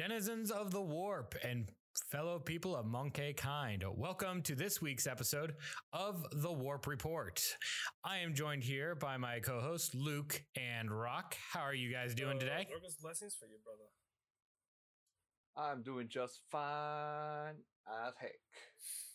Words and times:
denizens 0.00 0.50
of 0.50 0.70
the 0.70 0.80
warp 0.80 1.34
and 1.46 1.70
fellow 2.10 2.38
people 2.38 2.74
of 2.74 2.86
monkey 2.86 3.34
kind 3.34 3.84
welcome 3.98 4.40
to 4.40 4.54
this 4.54 4.80
week's 4.80 5.06
episode 5.06 5.54
of 5.92 6.24
the 6.40 6.50
warp 6.50 6.86
report. 6.86 7.42
I 8.02 8.20
am 8.20 8.32
joined 8.32 8.64
here 8.64 8.94
by 8.94 9.18
my 9.18 9.40
co-host 9.40 9.94
luke 9.94 10.42
and 10.56 10.90
rock. 10.90 11.36
How 11.52 11.60
are 11.60 11.74
you 11.74 11.92
guys 11.92 12.14
doing 12.14 12.38
Uh, 12.38 12.40
today? 12.40 12.66
Virgo's 12.72 12.96
blessings 12.96 13.36
for 13.38 13.44
you, 13.44 13.58
brother. 13.62 13.90
I'm 15.54 15.82
doing 15.82 16.08
just 16.08 16.40
fine 16.50 17.56
as 17.86 18.14
heck. 18.16 18.38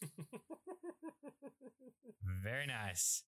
very 2.43 2.67
nice 2.67 3.23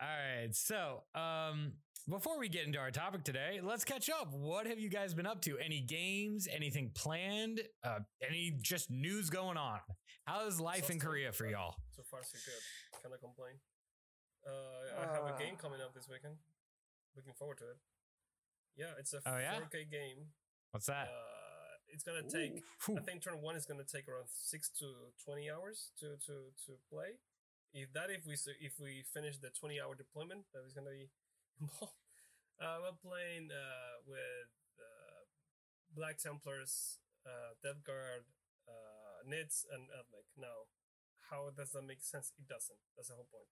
all 0.00 0.08
right 0.08 0.54
so 0.54 1.02
um 1.14 1.72
before 2.08 2.38
we 2.38 2.48
get 2.48 2.64
into 2.66 2.78
our 2.78 2.90
topic 2.90 3.22
today, 3.22 3.60
let's 3.62 3.84
catch 3.84 4.08
up. 4.08 4.32
What 4.32 4.66
have 4.66 4.78
you 4.78 4.88
guys 4.88 5.12
been 5.12 5.26
up 5.26 5.42
to? 5.42 5.58
Any 5.58 5.82
games? 5.82 6.48
Anything 6.50 6.90
planned? 6.94 7.60
Uh, 7.84 7.98
any 8.26 8.56
just 8.62 8.90
news 8.90 9.28
going 9.28 9.58
on? 9.58 9.78
How 10.24 10.46
is 10.46 10.58
life 10.58 10.88
in 10.88 10.98
Korea 10.98 11.32
for 11.32 11.44
y'all? 11.46 11.74
So 11.94 12.02
far, 12.10 12.20
so 12.22 12.38
good. 12.46 13.02
Can 13.02 13.12
I 13.12 13.18
complain. 13.20 13.52
Uh, 14.46 15.02
I 15.04 15.12
have 15.12 15.36
a 15.36 15.38
game 15.38 15.56
Ah. 15.58 15.60
coming 15.60 15.82
up 15.82 15.92
this 15.92 16.08
weekend. 16.08 16.36
Looking 17.14 17.34
forward 17.34 17.58
to 17.58 17.64
it. 17.72 17.76
Yeah, 18.74 18.94
it's 18.98 19.12
a 19.12 19.20
Oh, 19.26 19.36
yeah? 19.36 19.58
4K 19.60 19.84
game. 19.90 20.32
What's 20.70 20.86
that? 20.86 21.08
Uh, 21.08 21.76
it's 21.92 22.04
gonna 22.04 22.22
take. 22.22 22.62
Ooh. 22.88 22.96
I 22.96 23.02
think 23.02 23.22
turn 23.22 23.42
one 23.42 23.54
is 23.54 23.66
gonna 23.66 23.84
take 23.84 24.08
around 24.08 24.28
six 24.30 24.70
to 24.78 24.86
twenty 25.22 25.50
hours 25.50 25.90
to 26.00 26.16
to 26.24 26.52
to 26.64 26.72
play. 26.88 27.18
If 27.72 27.92
that, 27.92 28.10
if 28.10 28.24
we 28.26 28.34
if 28.60 28.80
we 28.80 29.04
finish 29.12 29.36
the 29.38 29.50
twenty 29.52 29.80
hour 29.80 29.94
deployment, 29.94 30.46
that 30.52 30.64
is 30.66 30.72
gonna 30.72 30.90
be 30.90 31.08
involved. 31.60 31.94
Uh, 32.60 32.78
we're 32.82 33.00
playing 33.02 33.50
uh, 33.52 34.02
with 34.06 34.50
uh, 34.80 35.22
Black 35.94 36.18
Templars, 36.18 37.00
uh, 37.26 37.54
Death 37.62 37.84
Guard, 37.84 38.24
uh, 38.68 39.24
Nids, 39.28 39.64
and 39.70 39.88
Ethnic. 39.92 40.26
Now, 40.36 40.70
how 41.30 41.50
does 41.56 41.72
that 41.72 41.82
make 41.84 42.02
sense? 42.02 42.32
It 42.38 42.48
doesn't. 42.48 42.80
That's 42.96 43.08
the 43.08 43.16
whole 43.16 43.28
point. 43.30 43.48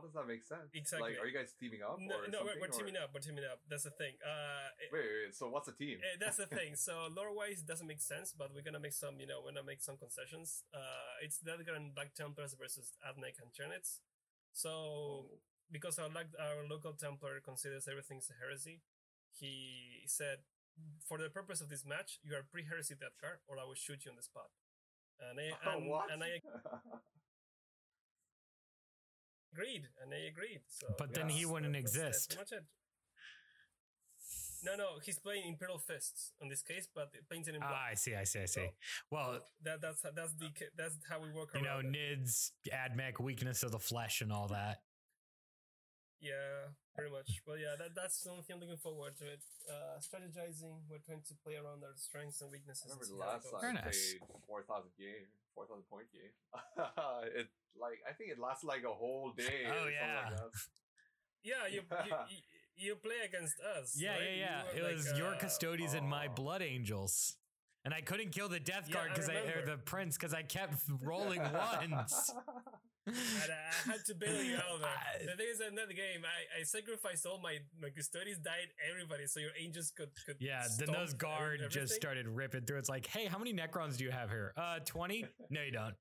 How 0.00 0.08
does 0.08 0.16
that 0.16 0.24
make 0.24 0.40
sense? 0.48 0.72
Exactly. 0.72 1.12
Like, 1.12 1.20
are 1.20 1.28
you 1.28 1.36
guys 1.36 1.52
teaming 1.60 1.84
up? 1.84 2.00
No, 2.00 2.24
or 2.24 2.28
no, 2.32 2.40
we're, 2.48 2.56
we're 2.56 2.72
teaming 2.72 2.96
up. 2.96 3.12
We're 3.12 3.20
teaming 3.20 3.44
up. 3.44 3.60
That's 3.68 3.84
the 3.84 3.92
thing. 3.92 4.16
Uh, 4.24 4.72
Wait, 4.88 5.04
wait, 5.04 5.28
wait, 5.28 5.34
so 5.36 5.52
what's 5.52 5.68
the 5.68 5.76
team? 5.76 6.00
Eh, 6.00 6.16
that's 6.16 6.40
the 6.40 6.48
thing. 6.56 6.72
So 6.72 7.12
lore 7.12 7.36
wise, 7.36 7.60
doesn't 7.60 7.84
make 7.86 8.00
sense, 8.00 8.32
but 8.32 8.48
we're 8.56 8.64
gonna 8.64 8.80
make 8.80 8.96
some. 8.96 9.20
You 9.20 9.28
know, 9.28 9.44
we're 9.44 9.52
gonna 9.52 9.68
make 9.68 9.84
some 9.84 10.00
concessions. 10.00 10.64
Uh, 10.72 11.20
it's 11.20 11.36
Death 11.44 11.60
Guard 11.68 11.76
and 11.76 11.92
Black 11.92 12.16
Templars 12.16 12.56
versus 12.56 12.96
AdMech 13.04 13.36
and 13.44 13.52
Chernets. 13.52 14.00
So 14.56 14.72
Oh. 14.72 15.38
because 15.70 16.00
our 16.00 16.08
our 16.08 16.64
local 16.64 16.96
Templar 16.96 17.44
considers 17.44 17.86
everything's 17.86 18.32
a 18.32 18.36
heresy, 18.40 18.80
he 19.36 20.02
said, 20.08 20.38
for 21.06 21.18
the 21.20 21.28
purpose 21.28 21.60
of 21.60 21.68
this 21.68 21.84
match, 21.84 22.18
you 22.24 22.34
are 22.34 22.42
pre-heresy 22.42 22.94
Death 22.96 23.20
Guard, 23.20 23.38
or 23.46 23.60
I 23.60 23.64
will 23.68 23.76
shoot 23.76 24.02
you 24.04 24.10
on 24.10 24.16
the 24.16 24.24
spot. 24.24 24.48
And 25.20 25.38
I 25.38 25.52
and, 25.76 25.86
what? 25.92 26.10
and 26.10 26.24
I 26.24 26.40
agreed, 29.52 29.88
and 30.02 30.12
I 30.12 30.28
agreed. 30.28 30.60
So 30.68 30.94
But 30.98 31.14
then 31.14 31.28
he 31.28 31.44
wouldn't 31.46 31.76
exist. 31.76 32.30
pretty 32.36 32.40
much 32.40 32.52
it. 32.52 32.64
No, 34.62 34.76
no, 34.76 34.98
he's 35.02 35.18
playing 35.18 35.48
Imperial 35.48 35.78
Fists 35.78 36.32
in 36.42 36.48
this 36.50 36.60
case, 36.62 36.86
but 36.94 37.08
painted 37.30 37.54
in 37.54 37.60
black. 37.60 37.72
Ah, 37.74 37.88
I 37.92 37.94
see, 37.94 38.14
I 38.14 38.24
see, 38.24 38.40
I 38.40 38.44
see. 38.44 38.66
So, 38.66 38.72
Well, 39.10 39.40
that 39.64 39.80
that's 39.80 40.02
that's 40.02 40.34
the 40.34 40.50
that's 40.76 40.96
how 41.08 41.18
we 41.18 41.32
work 41.32 41.48
you 41.54 41.62
know, 41.62 41.78
it. 41.78 41.86
NIDS, 41.86 42.50
AdMech, 42.70 43.18
weakness 43.20 43.62
of 43.62 43.72
the 43.72 43.78
flesh, 43.78 44.20
and 44.20 44.30
all 44.30 44.48
that. 44.48 44.82
Yeah, 46.20 46.76
pretty 46.94 47.10
much. 47.10 47.40
Well, 47.48 47.56
yeah, 47.56 47.80
that 47.80 47.96
that's 47.96 48.20
the 48.20 48.30
only 48.30 48.44
thing 48.44 48.56
I'm 48.56 48.60
looking 48.60 48.76
forward 48.76 49.16
to 49.18 49.24
it. 49.24 49.40
Uh, 49.64 49.96
strategizing, 50.04 50.84
we're 50.84 51.00
trying 51.00 51.24
to 51.24 51.34
play 51.40 51.56
around 51.56 51.80
our 51.80 51.96
strengths 51.96 52.44
and 52.44 52.52
weaknesses. 52.52 52.92
and 52.92 53.00
remember 53.00 53.08
the 53.08 53.16
it 53.16 53.24
last 53.24 53.44
goes. 53.48 53.52
time 53.56 53.60
Very 53.64 53.76
I 53.80 53.84
nice. 53.88 54.14
played 54.20 54.84
4,000 54.84 54.90
game, 55.00 55.26
4,000 55.56 55.88
point 55.88 56.08
game. 56.12 56.34
it 57.40 57.48
like 57.72 58.04
I 58.04 58.12
think 58.12 58.30
it 58.30 58.38
lasts 58.38 58.64
like 58.64 58.84
a 58.84 58.92
whole 58.92 59.32
day. 59.32 59.64
Oh, 59.64 59.88
or 59.88 59.90
yeah. 59.90 60.28
Like. 60.28 60.52
Yeah, 61.42 61.64
you, 61.72 61.80
you 62.04 62.14
you 62.28 62.38
you 62.76 62.94
play 62.96 63.24
against 63.24 63.56
us. 63.60 63.96
Yeah, 63.96 64.12
right? 64.12 64.20
yeah, 64.36 64.36
yeah. 64.36 64.62
were 64.72 64.78
It 64.78 64.84
like, 64.84 64.96
was 64.96 65.12
your 65.16 65.34
uh, 65.34 65.38
custodians 65.38 65.94
and 65.94 66.08
my 66.08 66.26
oh. 66.28 66.34
blood 66.34 66.62
angels. 66.62 67.36
And 67.82 67.94
I 67.94 68.02
couldn't 68.02 68.32
kill 68.32 68.48
the 68.48 68.60
death 68.60 68.84
Yeah, 68.88 68.94
guard 68.94 69.10
I 69.10 69.14
because 69.14 69.30
I, 69.30 69.36
or 69.56 69.64
the 69.64 69.78
prince 69.78 70.16
because 70.18 70.34
I 70.34 70.42
kept 70.42 70.74
rolling 71.02 71.40
ones. 71.40 72.30
And 73.06 73.16
I 73.16 73.90
had 73.92 74.04
to 74.06 74.14
bail 74.14 74.42
you 74.42 74.56
out. 74.56 74.82
I- 74.84 75.18
There. 75.24 75.32
The 75.32 75.36
thing 75.36 75.46
is, 75.52 75.60
in 75.60 75.74
that 75.76 75.88
game, 75.88 76.22
I, 76.24 76.60
I 76.60 76.62
sacrificed 76.64 77.24
all 77.26 77.40
my 77.40 77.58
my 77.80 77.88
custodians, 77.90 78.38
died 78.44 78.68
everybody, 78.88 79.26
so 79.26 79.40
your 79.40 79.50
angels 79.58 79.90
could 79.96 80.10
could. 80.26 80.36
Yeah, 80.38 80.64
then 80.78 80.92
those 80.92 81.14
guard 81.14 81.60
everything. 81.64 81.70
just 81.70 81.94
started 81.94 82.28
ripping 82.28 82.62
through. 82.66 82.78
It's 82.78 82.88
like, 82.88 83.06
hey, 83.06 83.26
how 83.26 83.38
many 83.38 83.52
Necrons 83.54 83.96
do 83.96 84.04
you 84.04 84.10
have 84.10 84.28
here? 84.30 84.52
Uh, 84.56 84.78
20? 84.84 85.24
No, 85.50 85.60
you 85.62 85.72
don't. 85.72 85.94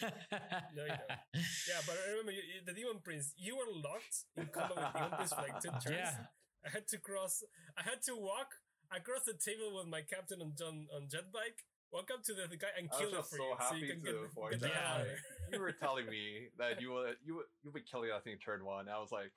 No, 0.00 0.82
you 0.86 0.94
don't. 0.94 1.20
Yeah, 1.34 1.80
but 1.86 1.96
I 2.06 2.10
remember 2.10 2.32
you, 2.32 2.42
you- 2.46 2.64
the 2.64 2.72
demon 2.72 3.00
prince. 3.02 3.32
You 3.36 3.56
were 3.56 3.66
locked 3.74 4.16
in 4.36 4.46
combat 4.46 4.76
with 4.78 4.94
demon 4.94 5.10
prince 5.18 5.32
for 5.32 5.42
like 5.42 5.60
two 5.60 5.70
turns. 5.84 5.90
Yeah. 5.90 6.30
I 6.64 6.70
had 6.70 6.86
to 6.88 6.98
cross. 6.98 7.42
I 7.78 7.82
had 7.82 8.02
to 8.06 8.14
walk 8.16 8.50
across 8.94 9.24
the 9.26 9.34
table 9.34 9.74
with 9.76 9.86
my 9.86 10.02
captain 10.02 10.40
on 10.42 10.54
John 10.58 10.86
on 10.94 11.08
jet 11.10 11.30
bike. 11.32 11.58
Walk 11.92 12.10
up 12.12 12.22
to 12.24 12.34
the, 12.34 12.48
the 12.50 12.56
guy 12.58 12.74
and 12.76 12.90
kill 12.90 13.14
him 13.14 13.22
for 13.22 13.38
so 13.38 13.44
you, 13.46 13.54
so 13.54 13.62
happy 13.64 13.78
you 13.78 13.86
can 13.86 14.00
to 14.02 14.06
get, 14.10 14.14
avoid 14.26 14.50
get 14.50 14.60
the 14.60 14.66
that. 14.66 14.74
hell 14.74 14.94
out 14.94 15.00
of 15.02 15.06
Yeah. 15.06 15.14
You 15.52 15.60
were 15.60 15.72
telling 15.72 16.06
me 16.06 16.48
that 16.58 16.80
you 16.80 16.92
would 16.92 17.16
you 17.24 17.36
would 17.36 17.44
you 17.62 17.70
would 17.72 17.90
kill 17.90 18.02
it. 18.02 18.10
I 18.14 18.20
think 18.20 18.42
turn 18.44 18.64
one. 18.64 18.88
I 18.88 18.98
was 18.98 19.12
like, 19.12 19.32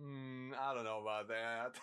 mm, 0.00 0.50
I 0.60 0.74
don't 0.74 0.84
know 0.84 1.00
about 1.00 1.28
that. 1.28 1.74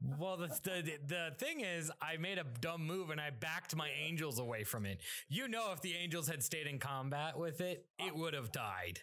well, 0.18 0.36
the, 0.36 0.48
the 0.64 0.98
the 1.06 1.34
thing 1.38 1.60
is, 1.60 1.90
I 2.00 2.16
made 2.16 2.38
a 2.38 2.44
dumb 2.60 2.86
move 2.86 3.10
and 3.10 3.20
I 3.20 3.30
backed 3.30 3.76
my 3.76 3.90
angels 3.90 4.38
away 4.38 4.64
from 4.64 4.86
it. 4.86 5.00
You 5.28 5.48
know, 5.48 5.72
if 5.72 5.80
the 5.80 5.94
angels 5.94 6.28
had 6.28 6.42
stayed 6.42 6.66
in 6.66 6.78
combat 6.78 7.38
with 7.38 7.60
it, 7.60 7.86
it 7.98 8.14
would 8.14 8.34
have 8.34 8.52
died. 8.52 9.00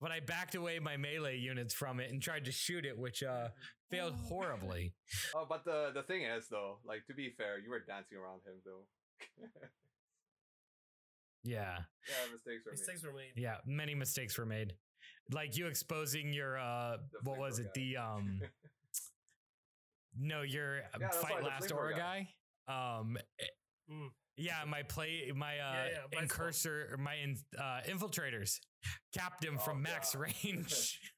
But 0.00 0.12
I 0.12 0.20
backed 0.20 0.54
away 0.54 0.78
my 0.78 0.96
melee 0.96 1.38
units 1.38 1.72
from 1.74 2.00
it 2.00 2.10
and 2.10 2.20
tried 2.20 2.44
to 2.44 2.52
shoot 2.52 2.84
it, 2.84 2.98
which 2.98 3.22
uh, 3.22 3.48
failed 3.90 4.14
horribly. 4.28 4.92
oh, 5.34 5.46
but 5.48 5.64
the 5.64 5.90
the 5.94 6.02
thing 6.02 6.22
is 6.22 6.48
though, 6.48 6.78
like 6.84 7.06
to 7.06 7.14
be 7.14 7.30
fair, 7.30 7.58
you 7.58 7.70
were 7.70 7.80
dancing 7.80 8.18
around 8.18 8.40
him 8.44 8.60
though. 8.64 8.84
Yeah. 11.46 11.78
yeah, 12.08 12.32
mistakes 12.32 12.64
were 12.64 12.72
made. 12.72 12.78
Mistakes 12.78 13.02
were 13.04 13.12
made. 13.12 13.32
Yeah, 13.36 13.56
many 13.66 13.94
mistakes 13.94 14.36
were 14.38 14.46
made. 14.46 14.74
Like 15.32 15.56
you 15.56 15.66
exposing 15.66 16.32
your 16.32 16.58
uh 16.58 16.98
The 17.12 17.30
what 17.30 17.38
was 17.38 17.58
flamethrower 17.58 17.64
it? 17.66 17.74
The 17.74 17.96
um 17.96 18.40
no, 20.18 20.42
your 20.42 20.80
uh, 20.94 20.98
that's 20.98 21.16
fight 21.18 21.42
why 21.42 21.48
last 21.48 21.68
flamethrower 21.70 21.76
aura 21.76 21.96
guy. 21.96 22.28
guy. 22.68 22.98
Um 23.00 23.16
eh, 23.40 23.44
Mm. 23.88 24.08
yeah, 24.36 24.64
my 24.66 24.82
play 24.82 25.30
my 25.34 25.58
uh 25.60 25.72
Yeah, 25.72 25.88
yeah, 26.12 26.20
incursor 26.20 26.88
or 26.90 26.96
my 26.96 27.14
in, 27.14 27.36
uh 27.56 27.82
infiltrators 27.88 28.58
capped 29.16 29.44
him 29.44 29.58
from 29.58 29.76
Oh, 29.78 29.80
max 29.80 30.14
God. 30.14 30.22
range. 30.22 31.00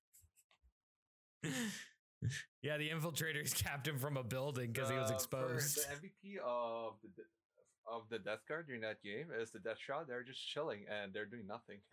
yeah, 2.63 2.77
the 2.77 2.91
infiltrators 2.91 3.55
capped 3.55 3.87
him 3.89 3.99
from 3.99 4.17
a 4.19 4.23
building 4.25 4.73
because 4.73 4.91
he 4.91 4.97
was 4.97 5.11
Uh, 5.11 5.15
exposed. 5.15 5.77
The 5.79 5.95
MVP 5.95 6.39
of 6.45 6.95
the 7.03 7.09
de- 7.09 7.23
of 7.91 8.03
the 8.11 8.19
Death 8.19 8.41
Guard 8.49 8.67
during 8.67 8.83
that 8.83 9.03
game 9.03 9.27
is 9.41 9.51
the 9.51 9.59
Death 9.59 9.79
Shroud. 9.85 10.07
They're 10.09 10.23
just 10.23 10.41
chilling 10.47 10.85
and 10.91 11.13
they're 11.13 11.27
doing 11.27 11.47
nothing. 11.47 11.79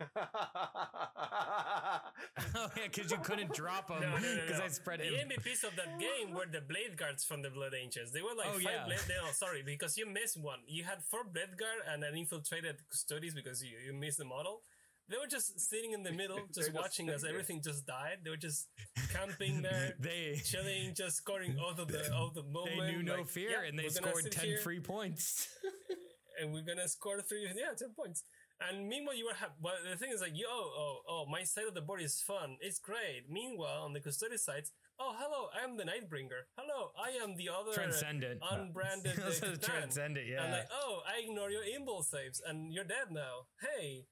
oh 2.54 2.68
yeah, 2.76 2.88
because 2.92 3.10
you 3.10 3.18
couldn't 3.18 3.52
drop 3.54 3.90
him 3.90 4.00
No, 4.00 4.10
no, 4.10 4.16
because 4.16 4.50
no, 4.52 4.58
no. 4.58 4.64
I 4.64 4.68
spread 4.68 5.00
The 5.00 5.04
him. 5.04 5.28
MVPs 5.28 5.64
of 5.64 5.76
that 5.76 5.98
game 5.98 6.34
were 6.34 6.46
the 6.50 6.60
Blade 6.60 6.96
Guards 6.96 7.24
from 7.24 7.42
the 7.42 7.50
Blood 7.50 7.72
Angels. 7.80 8.12
They 8.12 8.22
were 8.22 8.34
like 8.36 8.48
Oh, 8.48 8.52
five 8.54 8.62
yeah. 8.62 8.84
Blade. 8.86 8.98
No, 9.08 9.30
sorry, 9.32 9.62
because 9.64 9.96
you 9.96 10.06
missed 10.06 10.36
one. 10.40 10.60
You 10.66 10.84
had 10.84 11.02
four 11.02 11.24
Blade 11.24 11.56
Guard 11.58 11.80
and 11.90 12.04
an 12.04 12.14
infiltrated 12.16 12.76
custodies 12.92 13.34
because 13.34 13.62
you, 13.62 13.76
you 13.84 13.92
missed 13.92 14.18
the 14.18 14.24
model. 14.24 14.62
They 15.08 15.16
were 15.18 15.28
just 15.28 15.58
sitting 15.60 15.92
in 15.92 16.02
the 16.02 16.12
middle, 16.12 16.38
just 16.54 16.54
just 16.54 16.72
watching 16.74 17.08
as 17.08 17.20
sitting 17.20 17.34
there. 17.34 17.40
everything 17.40 17.62
just 17.62 17.86
died. 17.86 18.18
They 18.24 18.30
were 18.30 18.36
just 18.36 18.68
camping 19.12 19.62
there, 19.62 19.94
They 20.00 20.40
chilling, 20.44 20.94
just 20.94 21.16
scoring 21.18 21.56
all 21.62 21.70
of 21.70 21.76
the 21.88 22.12
of 22.14 22.34
the 22.34 22.42
moment. 22.42 22.80
they 22.80 22.92
knew 22.92 23.02
no 23.02 23.16
like, 23.18 23.28
fear 23.28 23.50
yeah, 23.50 23.68
and 23.68 23.78
they 23.78 23.88
scored 23.88 24.30
10 24.30 24.44
here 24.44 24.58
free 24.58 24.80
points. 24.80 25.48
and 26.40 26.52
we're 26.52 26.62
gonna 26.66 26.88
score 26.88 27.20
three. 27.22 27.44
Yeah, 27.54 27.72
ten 27.78 27.90
points. 27.94 28.24
And 28.58 28.88
meanwhile, 28.88 29.14
you 29.14 29.26
were 29.26 29.34
ha- 29.34 29.52
well. 29.60 29.74
The 29.88 29.96
thing 29.98 30.10
is, 30.12 30.22
like, 30.22 30.32
yo, 30.34 30.48
oh, 30.48 31.00
oh, 31.06 31.26
my 31.30 31.42
side 31.44 31.66
of 31.68 31.74
the 31.74 31.82
board 31.82 32.00
is 32.00 32.22
fun. 32.22 32.56
It's 32.60 32.78
great. 32.78 33.24
Meanwhile, 33.30 33.82
on 33.84 33.92
the 33.92 34.00
custody 34.00 34.38
side, 34.38 34.64
oh, 34.98 35.14
hello, 35.18 35.48
I 35.54 35.62
am 35.62 35.76
the 35.76 35.84
Nightbringer. 35.84 36.48
Hello, 36.56 36.90
I 36.98 37.22
am 37.22 37.36
the 37.36 37.50
other 37.50 37.72
Transcendent. 37.74 38.40
unbranded. 38.50 39.20
uh, 39.20 39.26
This 39.26 39.42
is 39.42 39.58
C'tan. 39.58 39.62
transcendent, 39.62 40.26
yeah. 40.26 40.42
And 40.42 40.52
like, 40.52 40.68
oh, 40.72 41.02
I 41.06 41.20
ignore 41.22 41.50
your 41.50 41.64
imbol 41.64 42.02
saves, 42.02 42.40
and 42.46 42.72
you're 42.72 42.84
dead 42.88 43.12
now. 43.12 43.44
Hey. 43.60 44.06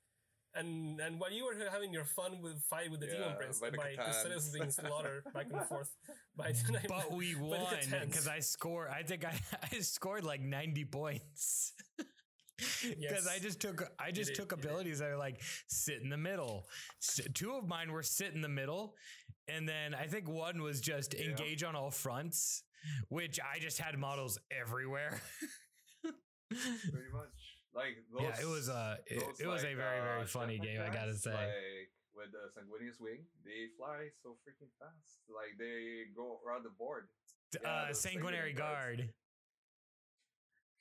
And 0.57 1.01
and 1.01 1.19
while 1.19 1.33
you 1.33 1.45
were 1.45 1.57
having 1.71 1.93
your 1.93 2.05
fun 2.05 2.41
with 2.41 2.63
fight 2.71 2.91
with 2.91 3.01
the 3.01 3.07
demon 3.07 3.35
prince, 3.37 3.59
by 3.59 3.71
the 3.71 3.77
my 3.77 3.95
C'tans. 3.99 4.53
being 4.53 4.71
slaughtered 4.71 5.25
back 5.35 5.47
and 5.53 5.63
forth 5.67 5.91
by 6.37 6.53
the 6.53 6.73
night. 6.73 6.87
but 6.89 7.13
we 7.13 7.35
won 7.35 7.67
because 8.05 8.29
I 8.29 8.39
scored. 8.39 8.89
I 8.89 9.03
think 9.03 9.25
I, 9.25 9.35
I 9.73 9.81
scored 9.81 10.25
like 10.25 10.41
90 10.41 10.85
points. 10.85 11.73
Because 12.57 12.95
Yes. 12.99 13.27
I 13.27 13.41
just 13.41 13.61
took 13.61 13.83
I 13.99 14.13
just 14.13 14.29
did, 14.35 14.37
took 14.37 14.53
you 14.53 14.59
abilities 14.59 15.01
that 15.01 15.09
are 15.11 15.17
like 15.17 15.41
sit 15.67 16.01
in 16.03 16.09
the 16.09 16.17
middle. 16.17 16.67
S- 17.03 17.21
Two 17.35 17.55
of 17.55 17.67
mine 17.67 17.91
were 17.91 18.05
sit 18.05 18.33
in 18.33 18.41
the 18.41 18.49
middle, 18.49 18.95
and 19.49 19.69
then 19.69 19.93
I 19.93 20.07
think 20.07 20.29
one 20.29 20.63
was 20.63 20.81
just 20.81 21.15
Yeah. 21.19 21.31
engage 21.31 21.65
on 21.65 21.75
all 21.75 21.91
fronts. 21.91 22.63
which 23.09 23.41
I 23.41 23.59
just 23.59 23.79
had 23.81 23.99
models 23.99 24.39
everywhere. 24.53 25.21
Pretty 26.51 27.13
much. 27.13 27.54
Like 27.75 27.97
those, 28.13 28.23
yeah, 28.23 28.41
it 28.41 28.49
was 28.49 28.69
a 28.69 28.99
it, 29.07 29.21
those, 29.21 29.41
it 29.41 29.47
was 29.47 29.63
a 29.65 29.75
very 29.75 30.01
very 30.01 30.23
uh, 30.23 30.27
funny 30.27 30.59
jetpack 30.59 30.63
game. 30.63 30.81
I 30.81 30.95
gotta 30.95 31.15
say. 31.15 31.33
Like 31.33 31.91
with 32.15 32.31
the 32.31 32.47
sanguineous 32.55 32.97
wing, 33.01 33.27
they 33.45 33.75
fly 33.77 34.07
so 34.23 34.37
freaking 34.47 34.71
fast. 34.79 35.19
Like 35.29 35.59
they 35.59 36.07
go 36.15 36.39
around 36.47 36.63
the 36.65 36.71
board. 36.71 37.09
yeah, 37.61 37.69
uh, 37.69 37.87
those 37.89 38.01
Sanguinary 38.01 38.53
Sanguinary 38.53 38.53
guards. 38.55 39.03
Guard, 39.03 39.13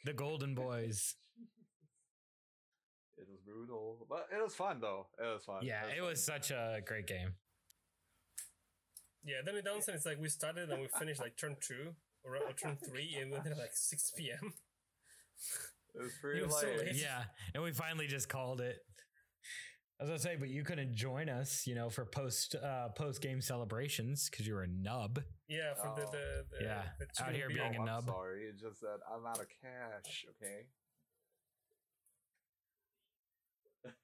the 0.06 0.14
Golden 0.14 0.54
Boys. 0.64 1.16
It 3.18 3.28
was 3.30 3.40
brutal, 3.46 4.06
but 4.10 4.28
it 4.32 4.42
was 4.42 4.54
fun 4.56 4.80
though. 4.80 5.08
It 5.20 5.24
was 5.24 5.44
fun. 5.46 5.60
Yeah, 5.64 5.86
it 5.88 6.00
fun. 6.00 6.08
was 6.10 6.24
such 6.24 6.52
a 6.52 6.80
great 6.86 7.08
game. 7.08 7.34
Yeah, 9.26 9.38
then 9.46 9.56
the 9.56 9.62
downside 9.62 9.96
is 9.96 10.06
like 10.06 10.20
we 10.20 10.30
started 10.30 10.70
and 10.70 10.82
we 10.82 10.88
finished 11.00 11.22
like 11.22 11.38
turn 11.38 11.56
two 11.62 11.96
or, 12.24 12.36
or 12.36 12.54
turn 12.54 12.78
three, 12.78 13.18
and 13.20 13.32
went 13.32 13.48
at 13.48 13.58
like 13.58 13.72
six 13.74 14.12
p.m. 14.16 14.54
It 15.96 16.02
was 16.02 16.12
pretty 16.22 16.44
was 16.44 16.60
so 16.60 16.68
late. 16.68 16.80
late. 16.80 16.96
Yeah, 16.96 17.24
and 17.54 17.64
we 17.64 17.72
finally 17.72 18.08
just 18.08 18.28
called 18.30 18.62
it. 18.62 18.78
As 20.02 20.10
I 20.10 20.14
was 20.14 20.24
gonna 20.24 20.34
say, 20.36 20.40
but 20.40 20.50
you 20.50 20.64
couldn't 20.64 20.96
join 20.96 21.30
us, 21.30 21.68
you 21.68 21.76
know, 21.76 21.90
for 21.90 22.04
post 22.06 22.56
uh, 22.56 22.90
post 22.90 23.22
game 23.22 23.40
celebrations 23.42 24.28
because 24.30 24.48
you 24.48 24.54
were 24.56 24.64
a 24.64 24.68
nub. 24.68 25.20
Yeah, 25.48 25.76
for 25.76 25.94
the, 25.96 26.08
Oh. 26.08 26.12
the, 26.12 26.46
the 26.60 26.66
Yeah, 26.66 26.82
the 27.00 27.24
out 27.24 27.34
here 27.36 27.48
beer. 27.48 27.58
being 27.60 27.76
a 27.76 27.80
I'm 27.80 27.86
nub. 27.86 28.06
sorry. 28.06 28.46
It's 28.46 28.60
just 28.62 28.82
that 28.82 28.98
I'm 29.14 29.26
out 29.26 29.40
of 29.40 29.46
cash. 29.62 30.26
Okay. 30.42 30.66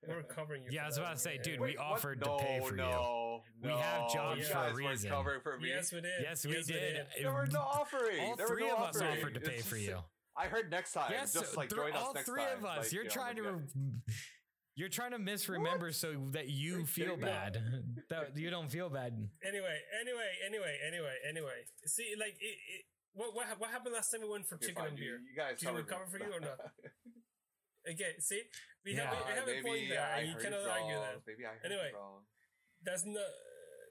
We're 0.08 0.24
covering 0.24 0.64
you. 0.64 0.70
Yeah, 0.72 0.82
for 0.82 0.86
I 0.86 0.88
was 0.90 0.98
about 0.98 1.14
to 1.16 1.20
say, 1.20 1.40
dude, 1.42 1.60
Wait, 1.60 1.72
we 1.72 1.78
offered 1.78 2.20
no, 2.26 2.38
to 2.38 2.44
pay 2.44 2.60
for 2.60 2.72
you. 2.72 2.78
no, 2.78 3.42
We 3.64 3.70
have 3.72 4.12
jobs 4.12 4.40
You 4.42 4.46
for 4.46 4.52
a 4.52 4.56
guys 4.56 4.74
weren't 4.74 4.88
reason. 4.90 5.10
Covering 5.10 5.42
for 5.42 5.58
me. 5.58 5.70
Yes, 5.70 5.92
we 5.94 6.02
did. 6.02 6.12
Yes, 6.22 6.46
we 6.46 6.52
Yes, 6.54 6.66
did. 6.68 7.06
There 7.22 7.32
were 7.34 7.48
no 7.48 7.60
offering. 7.62 8.20
All 8.20 8.36
there 8.36 8.48
three 8.48 8.68
no 8.68 8.76
of 8.76 8.82
us 8.96 9.02
offered 9.02 9.34
to 9.36 9.40
pay 9.40 9.56
It's 9.56 9.68
for 9.68 9.76
just- 9.76 9.88
you. 9.88 9.98
I 10.40 10.48
heard 10.48 10.72
next 10.72 10.94
time. 10.94 11.12
Yes, 11.12 11.34
just 11.34 11.58
like 11.58 11.70
through 11.70 11.92
join 11.92 11.94
us 11.94 12.04
all 12.04 12.14
next 12.14 12.28
three 12.30 12.42
time. 12.44 12.58
of 12.60 12.66
us. 12.66 12.78
Like, 12.78 12.92
you're 12.94 13.04
you 13.04 13.10
know, 13.10 13.14
trying 13.20 13.36
to. 13.36 13.42
re- 13.44 13.60
You're 14.80 14.88
trying 14.88 15.12
to 15.12 15.20
misremember 15.20 15.92
so 15.92 16.16
that 16.32 16.48
you 16.48 16.84
Are 16.84 16.86
feel 16.86 17.18
bad. 17.18 17.60
that 18.10 18.38
you 18.38 18.50
don't 18.50 18.72
feel 18.72 18.88
bad. 18.90 19.12
Anyway, 19.44 19.78
anyway, 20.00 20.32
anyway, 20.48 20.76
anyway, 20.88 21.16
anyway. 21.28 21.60
See, 21.86 22.16
like, 22.18 22.36
it, 22.40 22.56
it, 22.56 22.82
what, 23.12 23.36
what 23.36 23.46
what 23.60 23.70
happened 23.76 23.94
last 23.94 24.08
time 24.12 24.22
we 24.24 24.30
went 24.32 24.48
for 24.48 24.56
okay, 24.56 24.68
chicken 24.68 24.80
fine, 24.84 24.96
and 24.96 24.98
beer? 24.98 25.20
you 25.20 25.36
guys 25.36 25.60
Did 25.60 25.76
we 25.76 25.84
covered 25.84 26.08
me. 26.08 26.20
for 26.20 26.20
you 26.24 26.32
or 26.32 26.40
not? 26.40 26.60
Okay, 27.90 28.12
see, 28.20 28.42
we 28.86 28.94
Yeah. 28.96 29.08
have 29.08 29.14
a, 29.14 29.24
we 29.28 29.32
have 29.40 29.48
a 29.48 29.64
point 29.64 29.90
there, 29.90 30.04
I 30.04 30.22
you 30.22 30.36
cannot 30.36 30.62
it 30.62 30.68
argue 30.70 31.00
that. 31.00 31.16
Maybe 31.26 31.44
I 31.48 31.54
heard 31.58 31.66
Anyway. 31.72 31.92
wrong. 31.96 32.24
That's 32.84 33.04
not 33.06 33.32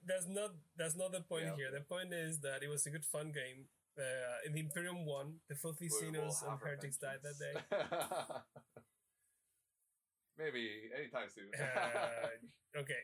that's 0.07 0.27
not 0.29 0.51
that's 0.77 0.97
not 0.97 1.11
the 1.13 1.21
point 1.23 1.45
Yeah, 1.53 1.57
here. 1.57 1.71
The 1.73 1.85
point 1.85 2.13
is 2.15 2.41
that 2.41 2.63
it 2.63 2.69
was 2.69 2.87
a 2.87 2.91
good 2.91 3.05
fun 3.05 3.33
game. 3.33 3.67
Uh, 3.99 4.47
in 4.47 4.53
the 4.53 4.61
Imperium 4.61 5.05
won. 5.05 5.35
The 5.49 5.55
Filthy 5.57 5.89
sinners 5.89 6.43
and 6.49 6.59
Heretics 6.61 6.99
died 6.99 7.19
that 7.23 7.39
day. 7.39 7.61
maybe 10.39 10.69
anytime 10.97 11.29
soon. 11.35 11.51
Uh, 11.59 12.79
okay. 12.81 13.03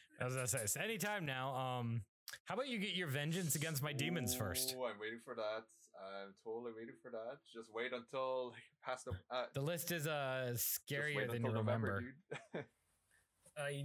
I 0.20 0.24
was 0.24 0.34
gonna 0.34 0.46
say, 0.46 0.66
so 0.66 0.80
anytime 0.80 1.26
now. 1.26 1.54
Um, 1.56 2.02
how 2.44 2.54
about 2.54 2.68
you 2.68 2.78
get 2.78 2.94
your 2.94 3.08
vengeance 3.08 3.56
against 3.56 3.82
my 3.82 3.92
demons 3.92 4.34
first? 4.34 4.74
Ooh, 4.76 4.84
I'm 4.84 4.98
waiting 5.00 5.20
for 5.24 5.34
that. 5.34 5.64
I'm 6.00 6.32
totally 6.44 6.72
waiting 6.76 6.94
for 7.02 7.10
that. 7.10 7.38
Just 7.52 7.68
wait 7.74 7.92
until 7.92 8.50
like, 8.50 8.62
past 8.84 9.04
the. 9.04 9.12
Uh, 9.30 9.46
The 9.52 9.60
list 9.60 9.90
is 9.92 10.06
uh 10.06 10.52
scarier 10.54 11.26
than 11.30 11.42
you 11.42 11.48
until 11.48 11.62
November, 11.64 12.02
remember. 12.02 12.04
dude. 12.54 12.64
I 13.58 13.84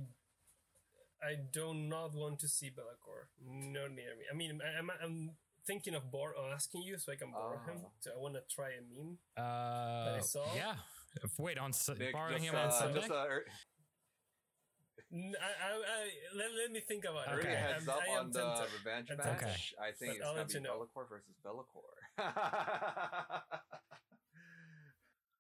I 1.26 1.36
do 1.52 1.74
not 1.74 2.14
want 2.14 2.40
to 2.40 2.48
see 2.48 2.70
Be'lakor. 2.70 3.28
No 3.42 3.88
near 3.88 4.16
me. 4.16 4.26
I 4.32 4.36
mean, 4.36 4.62
I, 4.64 4.78
I'm 4.80 4.90
I'm 5.04 5.32
thinking 5.68 5.96
of 5.96 6.12
bor- 6.12 6.36
uh, 6.38 6.54
asking 6.54 6.84
you 6.84 6.98
so 6.98 7.12
I 7.12 7.16
can 7.16 7.32
borrow 7.32 7.58
him. 7.66 7.82
Ah. 7.84 7.90
So 8.00 8.12
I 8.16 8.20
want 8.20 8.36
to 8.36 8.42
try 8.54 8.70
a 8.70 8.82
meme. 8.82 9.18
Uh, 9.38 10.18
I 10.18 10.20
saw? 10.22 10.46
yeah. 10.56 10.76
Wait 11.40 11.58
on 11.58 11.70
S- 11.70 11.90
Nick, 11.98 12.14
borrowing 12.14 12.38
just, 12.44 12.46
him 12.50 12.56
on 12.56 12.68
uh, 12.68 12.72
Sunday. 12.72 13.00
just, 13.00 13.12
uh, 13.12 13.26
er- 13.30 13.46
N- 15.14 15.34
I, 15.40 15.46
I, 15.46 15.72
I, 15.72 15.78
let, 16.36 16.48
let 16.62 16.72
me 16.72 16.82
think 16.82 17.06
about 17.06 17.28
it. 17.28 17.32
early 17.34 17.42
Okay. 17.42 17.56
heads 17.56 17.88
up 17.88 18.00
I 18.06 18.18
on 18.18 18.32
the 18.32 18.40
tempted. 18.40 18.74
revenge 18.84 19.10
match. 19.10 19.18
tempted. 19.40 19.50
I 19.80 19.92
think 19.92 20.20
But 20.20 20.20
it's 20.20 20.24
gonna 20.26 20.46
be 20.46 20.54
you 20.54 20.60
know. 20.62 20.88
Be'lakor 20.94 21.08
versus 21.10 21.36
Be'lakor. 21.44 21.94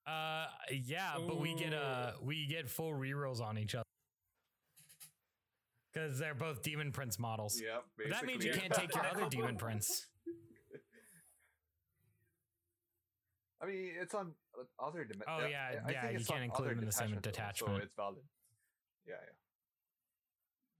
Uh, 0.07 0.45
yeah, 0.71 1.15
but 1.17 1.39
we 1.39 1.55
get 1.55 1.73
uh 1.73 2.11
we 2.21 2.45
get 2.45 2.69
full 2.69 2.91
rerolls 2.91 3.41
on 3.41 3.57
each 3.57 3.73
other 3.73 3.83
because 5.91 6.19
they're 6.19 6.35
both 6.35 6.61
demon 6.61 6.91
prince 6.91 7.17
models. 7.17 7.59
yep. 7.59 7.83
That 8.11 8.23
means 8.25 8.45
you 8.45 8.53
can't 8.53 8.71
take 8.71 8.93
your 8.93 9.03
other 9.11 9.27
demon 9.29 9.55
prince. 9.57 10.05
I 13.65 13.67
mean, 13.67 13.91
it's 13.99 14.13
on 14.13 14.31
uh, 14.53 14.85
other 14.85 15.03
dimensions. 15.03 15.25
Oh, 15.27 15.47
yeah, 15.47 15.81
yeah, 15.89 16.09
you 16.11 16.23
can't 16.23 16.43
include 16.43 16.71
them 16.71 16.79
in 16.79 16.85
the 16.85 16.91
same 16.91 17.17
detachment. 17.21 17.77
so 17.77 17.83
it's 17.83 17.95
valid. 17.95 18.21
Yeah, 19.07 19.15
yeah. 19.17 19.33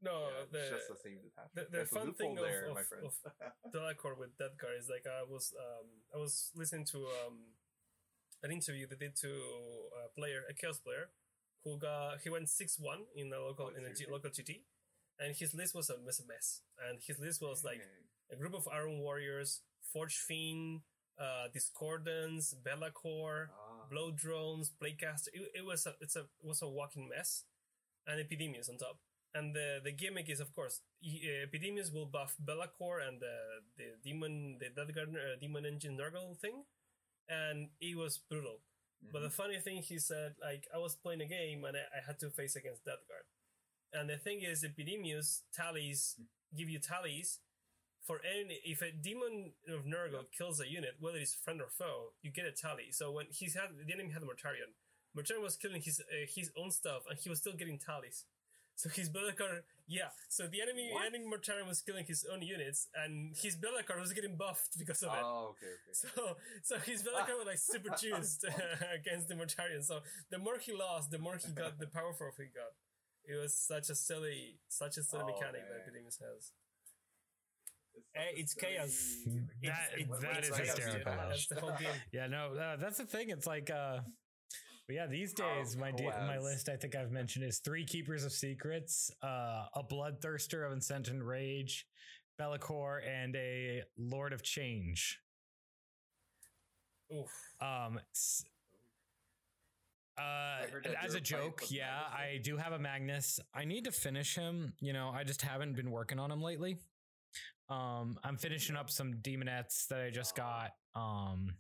No, 0.02 0.30
yeah 0.30 0.46
the, 0.52 0.60
it's 0.60 0.70
just 0.70 0.90
the 0.94 1.02
same 1.02 1.18
detachment. 1.18 1.56
the, 1.56 1.62
the 1.66 1.70
There's 1.72 1.90
fun 1.90 2.14
thing 2.14 2.36
loophole 2.38 2.46
of, 2.46 2.52
there, 2.52 2.66
of, 2.70 2.76
my 2.76 2.84
friend. 2.84 3.06
of 3.06 3.72
Be'lakor 3.74 4.18
with 4.20 4.38
that 4.38 4.54
guy 4.62 4.78
is 4.78 4.86
like 4.90 5.06
I 5.10 5.24
was 5.26 5.54
um 5.58 5.88
I 6.14 6.18
was 6.18 6.52
listening 6.54 6.86
to 6.94 7.10
um 7.26 7.58
an 8.44 8.52
interview 8.52 8.86
they 8.86 8.98
did 8.98 9.16
to 9.26 9.32
a 10.06 10.14
player 10.14 10.44
a 10.50 10.54
chaos 10.54 10.78
player 10.78 11.10
who 11.64 11.80
got 11.80 12.22
he 12.22 12.30
went 12.30 12.50
six 12.50 12.78
one 12.78 13.10
in 13.16 13.34
a 13.34 13.40
local 13.42 13.72
Oh, 13.74 13.78
in 13.78 13.86
a 13.90 13.94
G, 13.96 14.06
local 14.12 14.30
GT 14.30 14.62
and 15.18 15.34
his 15.36 15.56
list 15.56 15.74
was 15.74 15.90
a 15.90 15.98
mess 15.98 16.20
a 16.20 16.28
mess 16.28 16.62
and 16.88 17.00
his 17.02 17.18
list 17.18 17.42
was 17.42 17.64
like 17.64 17.82
a 18.32 18.36
group 18.36 18.54
of 18.54 18.68
Iron 18.72 19.00
Warriors 19.00 19.62
Forge 19.92 20.18
Fiend 20.18 20.82
uh 21.20 21.48
Discordance 21.54 22.54
Be'lakor 22.64 23.48
Ah. 23.52 23.88
blow 23.90 24.12
drones, 24.12 24.72
Plaguecaster. 24.72 25.30
It, 25.34 25.52
it 25.62 25.66
was 25.66 25.86
a 25.86 25.94
it's 26.02 26.16
a 26.16 26.22
it 26.22 26.46
was 26.46 26.62
a 26.62 26.70
walking 26.70 27.08
mess, 27.10 27.44
and 28.08 28.20
Epidemius 28.20 28.70
on 28.70 28.78
top. 28.78 29.00
And 29.34 29.56
the 29.56 29.80
the 29.84 29.92
gimmick 29.92 30.30
is 30.30 30.40
of 30.40 30.54
course 30.56 30.82
uh, 31.04 31.44
Epidemius 31.48 31.92
will 31.92 32.06
buff 32.08 32.36
Be'lakor 32.44 33.06
and 33.08 33.20
the 33.22 33.36
the 33.78 33.88
demon 34.04 34.58
the 34.60 34.70
Death 34.70 34.94
Garden 34.96 35.16
uh, 35.18 35.36
demon 35.40 35.66
engine 35.66 35.98
Nurgle 35.98 36.38
thing, 36.40 36.64
and 37.30 37.70
it 37.82 37.98
was 37.98 38.18
brutal. 38.18 38.62
But 39.02 39.22
the 39.22 39.28
Mhm. 39.30 39.34
funny 39.42 39.60
thing 39.60 39.84
he 39.84 40.00
said 40.00 40.36
like 40.42 40.68
I 40.74 40.78
was 40.80 40.96
playing 40.96 41.22
a 41.22 41.28
game 41.28 41.64
and 41.66 41.78
I, 41.78 41.86
I 41.98 42.02
had 42.08 42.20
to 42.20 42.30
face 42.32 42.56
against 42.56 42.86
Death 42.86 43.04
Guard, 43.08 43.25
and 43.94 44.10
the 44.10 44.18
thing 44.18 44.42
is 44.42 44.63
Epidemius 44.63 45.44
tallies 45.54 46.18
give 46.56 46.70
you 46.70 46.80
tallies. 46.80 47.39
For 48.06 48.20
any, 48.24 48.60
if 48.64 48.82
a 48.82 48.92
demon 48.92 49.54
of 49.68 49.86
Nurgle 49.86 50.26
kills 50.38 50.60
a 50.62 50.68
unit, 50.70 50.94
whether 51.00 51.18
it's 51.18 51.34
friend 51.34 51.60
or 51.60 51.70
foe, 51.70 52.14
you 52.22 52.32
get 52.32 52.46
a 52.46 52.52
tally. 52.52 52.92
So 52.92 53.12
when 53.12 53.26
he's 53.32 53.56
had 53.56 53.70
the 53.86 53.92
enemy 53.94 54.12
had 54.12 54.22
Mortarion, 54.22 54.72
Mortarion 55.18 55.42
was 55.42 55.56
killing 55.58 55.82
his 55.82 56.00
uh, 56.00 56.26
his 56.28 56.52
own 56.56 56.70
stuff, 56.70 57.02
and 57.10 57.18
he 57.18 57.30
was 57.30 57.40
still 57.40 57.54
getting 57.54 57.80
tallies. 57.80 58.26
So 58.78 58.90
his 58.90 59.08
Be'lakor, 59.10 59.62
yeah. 59.88 60.10
So 60.28 60.48
the 60.48 60.62
enemy 60.62 60.90
What? 60.94 61.06
enemy 61.08 61.26
Mortarion 61.34 61.66
was 61.66 61.82
killing 61.82 62.06
his 62.06 62.26
own 62.32 62.42
units, 62.42 62.90
and 62.94 63.34
his 63.42 63.56
Be'lakor 63.56 63.98
was 64.00 64.12
getting 64.14 64.36
buffed 64.36 64.78
because 64.78 65.02
of 65.02 65.14
it. 65.14 65.24
Oh, 65.24 65.56
okay, 65.56 65.72
okay. 65.78 65.94
So, 65.94 66.36
so 66.62 66.78
his 66.80 67.02
Be'lakor 67.02 67.38
was 67.40 67.48
like 67.48 67.58
super 67.58 67.96
juiced 68.02 68.44
against 68.94 69.30
the 69.30 69.36
Mortarion. 69.36 69.82
So 69.84 70.02
the 70.30 70.38
more 70.38 70.58
he 70.60 70.74
lost, 70.74 71.10
the 71.10 71.18
more 71.20 71.38
he 71.38 71.52
got, 71.54 71.80
the 71.80 71.88
powerful 71.88 72.28
he 72.38 72.44
got. 72.54 72.74
It 73.28 73.42
was 73.42 73.56
such 73.56 73.90
a 73.90 73.96
silly, 73.96 74.60
such 74.68 74.98
a 74.98 75.04
silly 75.04 75.24
Oh, 75.26 75.32
mechanic 75.32 75.62
man. 75.64 75.72
that 75.72 75.82
Epidemius 75.88 76.20
has. 76.20 76.52
It's, 77.96 78.06
Eh, 78.16 78.20
such 78.24 78.36
a 78.36 78.40
it's 78.40 78.54
chaos. 78.54 79.16
That- 79.25 79.34
mechanic. 79.62 80.10
What- 80.10 80.22
that 80.22 80.36
what 80.36 80.44
is 80.44 80.52
like, 80.52 80.62
hysterical. 80.66 81.12
yeah. 81.14 81.28
That's 81.28 81.48
the 81.48 81.60
whole 81.60 81.75
game. 81.78 82.02
Yeah, 82.12 82.28
no, 82.28 82.54
uh, 82.56 82.75
that's 82.78 82.98
the 82.98 83.06
thing. 83.06 83.30
It's 83.30 83.46
like, 83.48 83.70
uh, 83.70 84.00
but 84.88 84.96
yeah, 84.96 85.08
these 85.08 85.34
days, 85.34 85.75
Oh, 85.75 85.80
my 85.80 85.92
de- 85.92 86.04
my 86.04 86.38
list, 86.38 86.70
I 86.70 86.75
think 86.78 86.96
I've 86.96 87.12
mentioned 87.12 87.44
is 87.46 87.60
three 87.60 87.86
keepers 87.86 88.24
of 88.24 88.32
secrets, 88.32 89.12
uh, 89.24 89.68
a 89.74 89.84
bloodthirster 89.84 90.66
of 90.66 90.72
incessant 90.74 91.24
rage, 91.24 91.88
Be'lakor, 92.38 93.06
and 93.08 93.36
a 93.36 93.84
lord 93.98 94.32
of 94.34 94.44
change. 94.44 95.20
Oof. 97.14 97.32
Um, 97.62 98.00
s- 98.12 98.46
uh, 100.18 100.66
as 101.04 101.14
a 101.14 101.20
joke, 101.20 101.64
yeah, 101.70 101.86
Magnus, 102.10 102.14
I 102.20 102.38
do 102.44 102.58
have 102.58 102.72
a 102.74 102.80
Magnus. 102.80 103.40
I 103.54 103.66
need 103.66 103.84
to 103.86 103.92
finish 103.92 104.36
him. 104.36 104.74
You 104.80 104.94
know, 104.94 105.10
I 105.10 105.24
just 105.24 105.42
haven't 105.42 105.74
been 105.75 105.92
working 105.92 106.20
on 106.20 106.32
him 106.32 106.42
lately. 106.42 106.78
Um, 107.69 108.17
I'm 108.24 108.38
finishing 108.38 108.75
up 108.75 108.89
some 108.89 109.15
demonettes 109.15 109.88
that 109.89 110.01
I 110.01 110.10
just 110.12 110.36
got. 110.36 110.72
Um, 110.95 111.55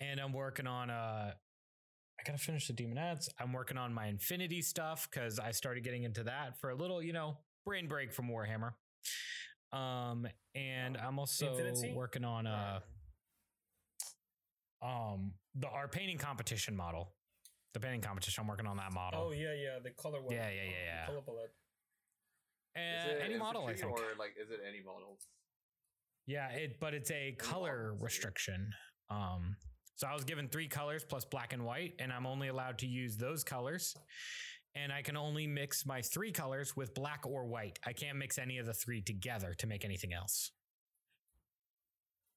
and 0.00 0.20
I'm 0.20 0.32
working 0.32 0.66
on 0.66 0.90
uh 0.90 1.32
I 1.32 2.22
gotta 2.26 2.38
finish 2.38 2.66
the 2.66 2.74
demonettes. 2.74 3.28
I'm 3.38 3.52
working 3.52 3.78
on 3.78 3.94
my 3.94 4.06
infinity 4.06 4.60
stuff 4.60 5.08
because 5.10 5.38
I 5.38 5.52
started 5.52 5.82
getting 5.84 6.02
into 6.02 6.24
that 6.24 6.58
for 6.60 6.70
a 6.70 6.74
little, 6.74 7.02
you 7.02 7.14
know, 7.14 7.38
brain 7.64 7.88
break 7.88 8.12
from 8.12 8.28
Warhammer. 8.28 8.72
Um, 9.72 10.26
and 10.54 10.98
I'm 10.98 11.18
also 11.18 11.52
Infinity? 11.56 11.94
working 11.94 12.24
on 12.24 12.46
uh 12.46 12.80
um 14.82 15.32
the 15.54 15.68
our 15.68 15.88
painting 15.88 16.18
competition 16.18 16.76
model. 16.76 17.14
The 17.72 17.80
painting 17.80 18.00
competition. 18.00 18.42
I'm 18.42 18.48
working 18.48 18.66
on 18.66 18.76
that 18.78 18.92
model. 18.92 19.28
Oh 19.28 19.30
yeah, 19.32 19.54
yeah, 19.54 19.78
the 19.82 19.90
color 19.90 20.20
one. 20.20 20.34
Yeah, 20.34 20.48
yeah, 20.50 20.64
yeah, 20.64 21.06
yeah. 21.08 21.20
Color. 21.24 21.50
Is 22.76 23.06
Uh, 23.06 23.08
it 23.10 23.22
any 23.22 23.36
model, 23.36 23.66
I 23.66 23.74
think. 23.74 23.90
Or 23.90 24.14
like, 24.18 24.34
is 24.40 24.50
it 24.50 24.60
any 24.66 24.82
model? 24.82 25.18
Yeah, 26.26 26.48
it 26.50 26.78
but 26.80 26.94
it's 26.94 27.10
a 27.10 27.32
color 27.32 27.88
models. 27.92 28.02
restriction. 28.02 28.72
Um, 29.08 29.56
so 29.96 30.06
I 30.06 30.14
was 30.14 30.24
given 30.24 30.48
three 30.48 30.68
colors 30.68 31.04
plus 31.04 31.24
black 31.24 31.52
and 31.52 31.64
white, 31.64 31.94
and 31.98 32.12
I'm 32.12 32.26
only 32.26 32.48
allowed 32.48 32.78
to 32.78 32.86
use 32.86 33.16
those 33.16 33.42
colors. 33.44 33.94
And 34.76 34.92
I 34.92 35.02
can 35.02 35.16
only 35.16 35.48
mix 35.48 35.84
my 35.84 36.00
three 36.00 36.30
colors 36.30 36.76
with 36.76 36.94
black 36.94 37.26
or 37.26 37.44
white. 37.46 37.80
I 37.84 37.92
can't 37.92 38.16
mix 38.16 38.38
any 38.38 38.58
of 38.58 38.66
the 38.66 38.72
three 38.72 39.02
together 39.02 39.52
to 39.54 39.66
make 39.66 39.84
anything 39.84 40.12
else. 40.12 40.52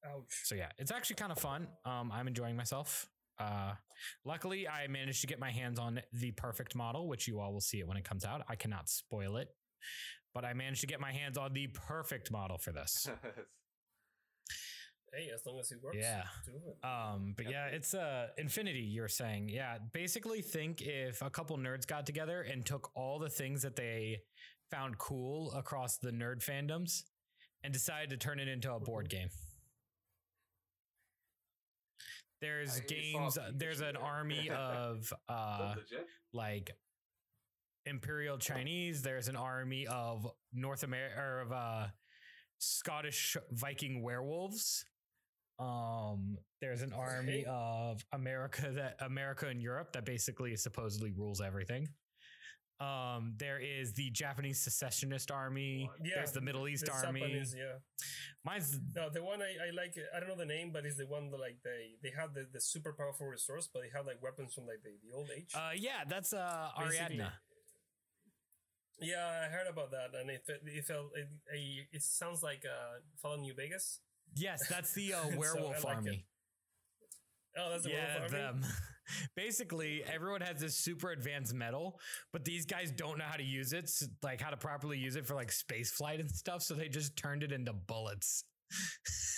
Ouch. 0.03 0.41
So 0.45 0.55
yeah, 0.55 0.71
it's 0.79 0.91
actually 0.91 1.17
kind 1.17 1.31
of 1.31 1.37
fun. 1.37 1.67
Um, 1.85 2.11
I'm 2.11 2.27
enjoying 2.27 2.55
myself. 2.57 3.07
Uh, 3.39 3.73
luckily, 4.25 4.67
I 4.67 4.87
managed 4.87 5.21
to 5.21 5.27
get 5.27 5.39
my 5.39 5.51
hands 5.51 5.77
on 5.79 6.01
the 6.11 6.31
perfect 6.31 6.75
model, 6.75 7.07
which 7.07 7.27
you 7.27 7.39
all 7.39 7.53
will 7.53 7.61
see 7.61 7.79
it 7.79 7.87
when 7.87 7.97
it 7.97 8.03
comes 8.03 8.25
out. 8.25 8.43
I 8.49 8.55
cannot 8.55 8.89
spoil 8.89 9.37
it, 9.37 9.47
but 10.33 10.43
I 10.45 10.53
managed 10.53 10.81
to 10.81 10.87
get 10.87 10.99
my 10.99 11.11
hands 11.11 11.37
on 11.37 11.53
the 11.53 11.67
perfect 11.67 12.31
model 12.31 12.57
for 12.57 12.71
this. 12.71 13.07
Hey, 15.15 15.29
as 15.31 15.45
long 15.45 15.59
as 15.59 15.71
it 15.71 15.77
works. 15.83 15.97
Yeah. 15.99 16.23
Do 16.43 16.53
it. 16.53 16.83
Um, 16.83 17.35
but 17.37 17.45
Yep. 17.45 17.51
yeah, 17.53 17.65
it's 17.67 17.93
uh 17.93 18.29
infinity. 18.39 18.79
You're 18.79 19.07
saying, 19.07 19.47
yeah. 19.47 19.77
Basically, 19.93 20.41
think 20.41 20.81
if 20.81 21.21
a 21.21 21.29
couple 21.29 21.55
nerds 21.59 21.85
got 21.85 22.07
together 22.07 22.41
and 22.41 22.65
took 22.65 22.89
all 22.95 23.19
the 23.19 23.29
things 23.29 23.61
that 23.61 23.75
they 23.75 24.21
found 24.71 24.97
cool 24.97 25.51
across 25.53 25.97
the 25.97 26.09
nerd 26.09 26.43
fandoms 26.43 27.03
and 27.63 27.71
decided 27.71 28.09
to 28.09 28.17
turn 28.17 28.39
it 28.39 28.47
into 28.47 28.73
a 28.73 28.79
board 28.79 29.07
game. 29.07 29.29
There's 32.41 32.79
games. 32.81 33.37
There's 33.53 33.81
an 33.81 33.95
army 33.95 34.49
of 34.55 35.13
uh 35.29 35.75
like 36.33 36.71
Imperial 37.85 38.37
Chinese. 38.37 39.01
There's 39.01 39.27
an 39.27 39.35
army 39.35 39.87
of 39.87 40.27
North 40.53 40.83
America 40.83 41.19
or 41.19 41.41
of 41.41 41.51
uh, 41.51 41.87
Scottish 42.59 43.37
Viking 43.51 44.01
werewolves. 44.01 44.85
Um, 45.59 46.37
there's 46.61 46.81
an 46.81 46.93
army 46.93 47.45
of 47.47 48.03
America 48.11 48.71
that 48.73 48.97
America 49.05 49.47
and 49.47 49.61
Europe 49.61 49.93
that 49.93 50.05
basically 50.05 50.55
supposedly 50.55 51.11
rules 51.11 51.41
everything. 51.41 51.87
Um, 52.79 53.35
there 53.37 53.59
is 53.59 53.93
the 53.93 54.09
Japanese 54.09 54.61
secessionist 54.61 55.31
army. 55.31 55.89
Yeah, 56.03 56.15
there's 56.15 56.31
the 56.31 56.41
Middle 56.41 56.67
East 56.67 56.85
The 56.85 56.91
army. 56.91 57.21
Japanese, 57.21 57.55
yeah. 57.57 57.77
Mine's 58.43 58.77
No, 58.95 59.09
the 59.09 59.23
one 59.23 59.41
I, 59.41 59.67
I 59.67 59.71
like, 59.71 59.95
I 60.13 60.19
don't 60.19 60.27
know 60.27 60.35
the 60.35 60.45
name, 60.45 60.71
but 60.73 60.85
it's 60.85 60.97
the 60.97 61.05
one 61.05 61.29
that 61.31 61.39
like 61.39 61.57
they 61.63 61.95
they 62.01 62.11
have 62.19 62.33
the, 62.33 62.47
the 62.51 62.59
super 62.59 62.91
powerful 62.91 63.27
resource, 63.27 63.69
but 63.71 63.83
they 63.83 63.89
have 63.95 64.05
like 64.05 64.21
weapons 64.21 64.53
from 64.53 64.65
like 64.65 64.81
the, 64.83 64.89
the 65.07 65.15
old 65.15 65.29
age. 65.35 65.51
uh 65.55 65.69
yeah, 65.75 66.03
that's 66.09 66.33
uh 66.33 66.69
Basically, 66.77 67.17
Ariadna. 67.17 67.31
Yeah, 69.01 69.45
I 69.45 69.49
heard 69.51 69.67
about 69.69 69.91
that, 69.91 70.17
and 70.19 70.29
it 70.29 70.43
fe- 70.45 70.61
it 70.65 70.85
felt 70.85 71.07
it, 71.15 71.27
it, 71.53 71.87
it 71.91 72.03
sounds 72.03 72.41
like 72.43 72.63
uh 72.65 72.99
Fallout 73.21 73.39
New 73.39 73.53
Vegas. 73.53 73.99
Yes, 74.35 74.67
that's 74.69 74.93
the 74.93 75.13
uh, 75.13 75.23
So 75.29 75.33
I 75.33 75.35
werewolf 75.37 75.83
like 75.83 75.93
it. 75.93 75.97
army. 75.97 76.25
Oh, 77.57 77.69
that's 77.69 77.83
the 77.83 77.89
yeah, 77.91 78.15
werewolf 78.15 78.33
army? 78.33 78.43
them. 78.61 78.65
Basically, 79.35 80.03
everyone 80.05 80.41
has 80.41 80.59
this 80.61 80.75
super 80.77 81.11
advanced 81.11 81.53
metal, 81.53 81.99
but 82.31 82.45
these 82.45 82.65
guys 82.65 82.91
don't 82.91 83.17
know 83.17 83.25
how 83.25 83.35
to 83.35 83.43
use 83.43 83.73
it, 83.73 83.83
s- 83.85 84.07
like 84.23 84.39
how 84.41 84.49
to 84.49 84.57
properly 84.57 84.97
use 84.97 85.15
it 85.17 85.25
for 85.27 85.35
like 85.35 85.51
space 85.51 85.91
flight 85.91 86.19
and 86.19 86.31
stuff. 86.31 86.61
So 86.63 86.73
they 86.73 86.87
just 86.87 87.17
turned 87.17 87.43
it 87.43 87.51
into 87.51 87.73
bullets. 87.73 88.45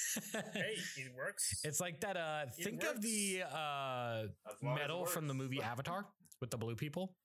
Hey, 0.54 0.78
it 0.96 1.12
works. 1.14 1.60
It's 1.66 1.82
like 1.82 2.00
that. 2.00 2.16
Uh, 2.16 2.46
It 2.58 2.64
think 2.64 2.84
of 2.86 3.02
the 3.02 3.42
uh, 3.44 3.48
As 3.50 3.52
long 3.52 4.28
as 4.30 4.62
it 4.62 4.66
metal 4.82 5.06
from 5.06 5.28
the 5.28 5.34
movie 5.34 5.62
Avatar 5.62 6.06
with 6.40 6.52
the 6.52 6.58
blue 6.58 6.76
people. 6.76 7.16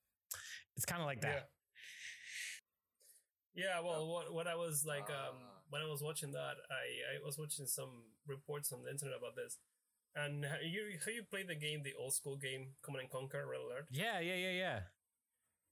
It's 0.77 0.85
kind 0.85 1.01
of 1.01 1.07
like 1.07 1.21
that. 1.21 1.29
Yeah, 1.29 1.41
well, 3.83 4.07
what 4.09 4.33
what 4.33 4.47
I 4.47 4.55
was 4.55 4.85
like 4.87 5.09
um 5.11 5.37
Ah. 5.41 5.61
when 5.71 5.83
I 5.83 5.87
was 5.87 6.03
watching 6.03 6.33
that, 6.33 6.57
I 6.71 6.85
I 7.17 7.25
was 7.25 7.39
watching 7.39 7.67
some 7.67 8.05
reports 8.27 8.73
on 8.73 8.83
the 8.85 8.91
internet 8.91 9.19
about 9.19 9.37
this. 9.37 9.59
And 10.15 10.45
ha- 10.45 10.59
you 10.63 10.99
have 11.05 11.15
you 11.15 11.23
played 11.23 11.47
the 11.49 11.55
game, 11.55 11.83
the 11.83 11.95
old 11.99 12.15
school 12.15 12.37
game, 12.37 12.75
Command 12.83 13.03
and 13.03 13.11
Conquer, 13.11 13.47
Red 13.47 13.61
Alert? 13.61 13.87
Yeah, 13.91 14.19
yeah, 14.21 14.35
yeah, 14.35 14.51
yeah. 14.65 14.81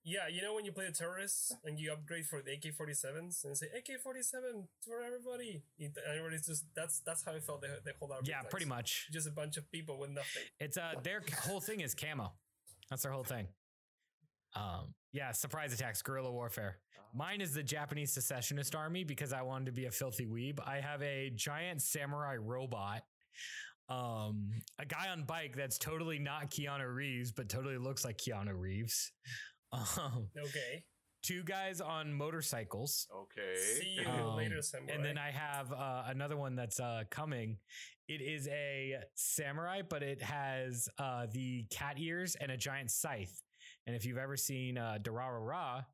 Yeah, 0.04 0.28
you 0.28 0.40
know 0.42 0.54
when 0.54 0.64
you 0.64 0.72
play 0.72 0.86
the 0.86 0.92
terrorists 0.92 1.52
and 1.64 1.78
you 1.78 1.92
upgrade 1.92 2.24
for 2.26 2.40
the 2.40 2.52
AK 2.52 2.72
forty 2.74 2.94
sevens 2.94 3.44
and 3.44 3.56
say 3.58 3.66
AK 3.76 4.00
forty 4.00 4.22
seven 4.22 4.68
for 4.80 5.02
everybody, 5.02 5.62
It- 5.76 5.98
everybody's 6.06 6.46
just 6.46 6.64
that's 6.74 7.00
that's 7.00 7.24
how 7.24 7.32
I 7.32 7.40
felt 7.40 7.60
the, 7.60 7.80
the 7.84 7.92
whole 7.98 8.10
Yeah, 8.22 8.42
pretty 8.42 8.64
much. 8.66 9.08
Just 9.10 9.26
a 9.26 9.32
bunch 9.32 9.56
of 9.56 9.70
people 9.70 9.98
with 9.98 10.10
nothing. 10.10 10.44
It's 10.60 10.78
uh 10.78 10.94
their 11.02 11.20
whole 11.42 11.60
thing 11.60 11.80
is 11.80 11.94
camo. 11.94 12.32
That's 12.88 13.02
their 13.02 13.12
whole 13.12 13.24
thing. 13.24 13.48
Um, 14.58 14.94
yeah, 15.12 15.32
surprise 15.32 15.72
attacks, 15.72 16.02
guerrilla 16.02 16.30
warfare. 16.32 16.78
Mine 17.14 17.40
is 17.40 17.54
the 17.54 17.62
Japanese 17.62 18.12
secessionist 18.12 18.74
army 18.74 19.04
because 19.04 19.32
I 19.32 19.40
wanted 19.42 19.66
to 19.66 19.72
be 19.72 19.86
a 19.86 19.90
filthy 19.90 20.26
weeb. 20.26 20.58
I 20.66 20.80
have 20.80 21.00
a 21.02 21.30
giant 21.34 21.80
samurai 21.80 22.36
robot. 22.36 23.02
Um, 23.88 24.50
a 24.78 24.84
guy 24.84 25.08
on 25.08 25.22
bike 25.24 25.54
that's 25.56 25.78
totally 25.78 26.18
not 26.18 26.50
Keanu 26.50 26.92
Reeves, 26.94 27.32
but 27.32 27.48
totally 27.48 27.78
looks 27.78 28.04
like 28.04 28.18
Keanu 28.18 28.52
Reeves. 28.58 29.12
Um, 29.70 30.28
Okay, 30.34 30.82
two 31.22 31.42
guys 31.42 31.82
on 31.82 32.10
motorcycles. 32.14 33.06
Okay. 33.14 33.54
see 33.78 33.98
you 34.00 34.08
Um, 34.08 34.34
later, 34.34 34.62
samurai. 34.62 34.94
And 34.94 35.04
then 35.04 35.18
I 35.18 35.30
have 35.30 35.70
uh, 35.70 36.04
another 36.06 36.38
one 36.38 36.56
that's 36.56 36.80
uh, 36.80 37.02
coming. 37.10 37.58
It 38.08 38.22
is 38.22 38.48
a 38.48 38.96
samurai, 39.14 39.82
but 39.82 40.02
it 40.02 40.22
has 40.22 40.88
uh, 40.98 41.26
the 41.30 41.66
cat 41.70 41.96
ears 41.98 42.34
and 42.40 42.50
a 42.50 42.56
giant 42.56 42.90
scythe. 42.90 43.42
And 43.88 43.96
if 43.96 44.04
you've 44.04 44.18
ever 44.18 44.36
seen 44.36 44.76
uh, 44.76 44.98
Durarara, 45.02 45.86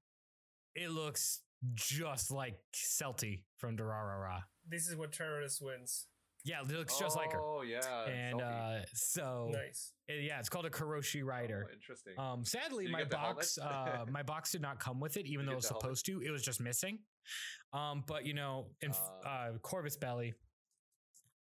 it 0.74 0.90
looks 0.90 1.40
just 1.74 2.32
like 2.32 2.56
Celty 2.74 3.44
from 3.58 3.76
Durarara. 3.76 4.42
this 4.68 4.88
is 4.88 4.96
what 4.96 5.12
terrorist 5.12 5.62
wins. 5.62 6.08
Yeah, 6.44 6.60
it 6.60 6.68
looks 6.68 6.98
just 6.98 7.16
like 7.16 7.32
her. 7.32 7.40
Oh 7.40 7.62
yeah. 7.62 8.04
And 8.06 8.42
uh, 8.42 8.80
so, 8.92 9.50
Nice. 9.52 9.92
it- 10.08 10.24
yeah, 10.24 10.40
it's 10.40 10.48
called 10.48 10.66
a 10.66 10.70
Karoshi 10.70 11.24
Rider. 11.24 11.66
Oh, 11.70 11.72
interesting. 11.72 12.12
Um, 12.18 12.44
sadly, 12.44 12.88
my 12.88 13.04
box, 13.04 13.56
uh, 13.58 14.04
my 14.10 14.22
box 14.24 14.50
did 14.52 14.60
not 14.60 14.78
come 14.80 14.98
with 15.00 15.16
it, 15.16 15.24
even 15.26 15.46
Did 15.46 15.50
though 15.50 15.52
it 15.52 15.56
was 15.56 15.64
the 15.68 15.74
helmet? 15.74 15.82
supposed 15.82 16.06
to. 16.06 16.20
It 16.20 16.30
was 16.30 16.42
just 16.42 16.60
missing. 16.60 16.98
Um, 17.72 18.02
but 18.06 18.26
you 18.26 18.34
know, 18.34 18.66
in 18.82 18.90
f- 18.90 19.10
Uh. 19.24 19.28
uh, 19.28 19.52
Corvus 19.62 19.96
Belli, 19.96 20.34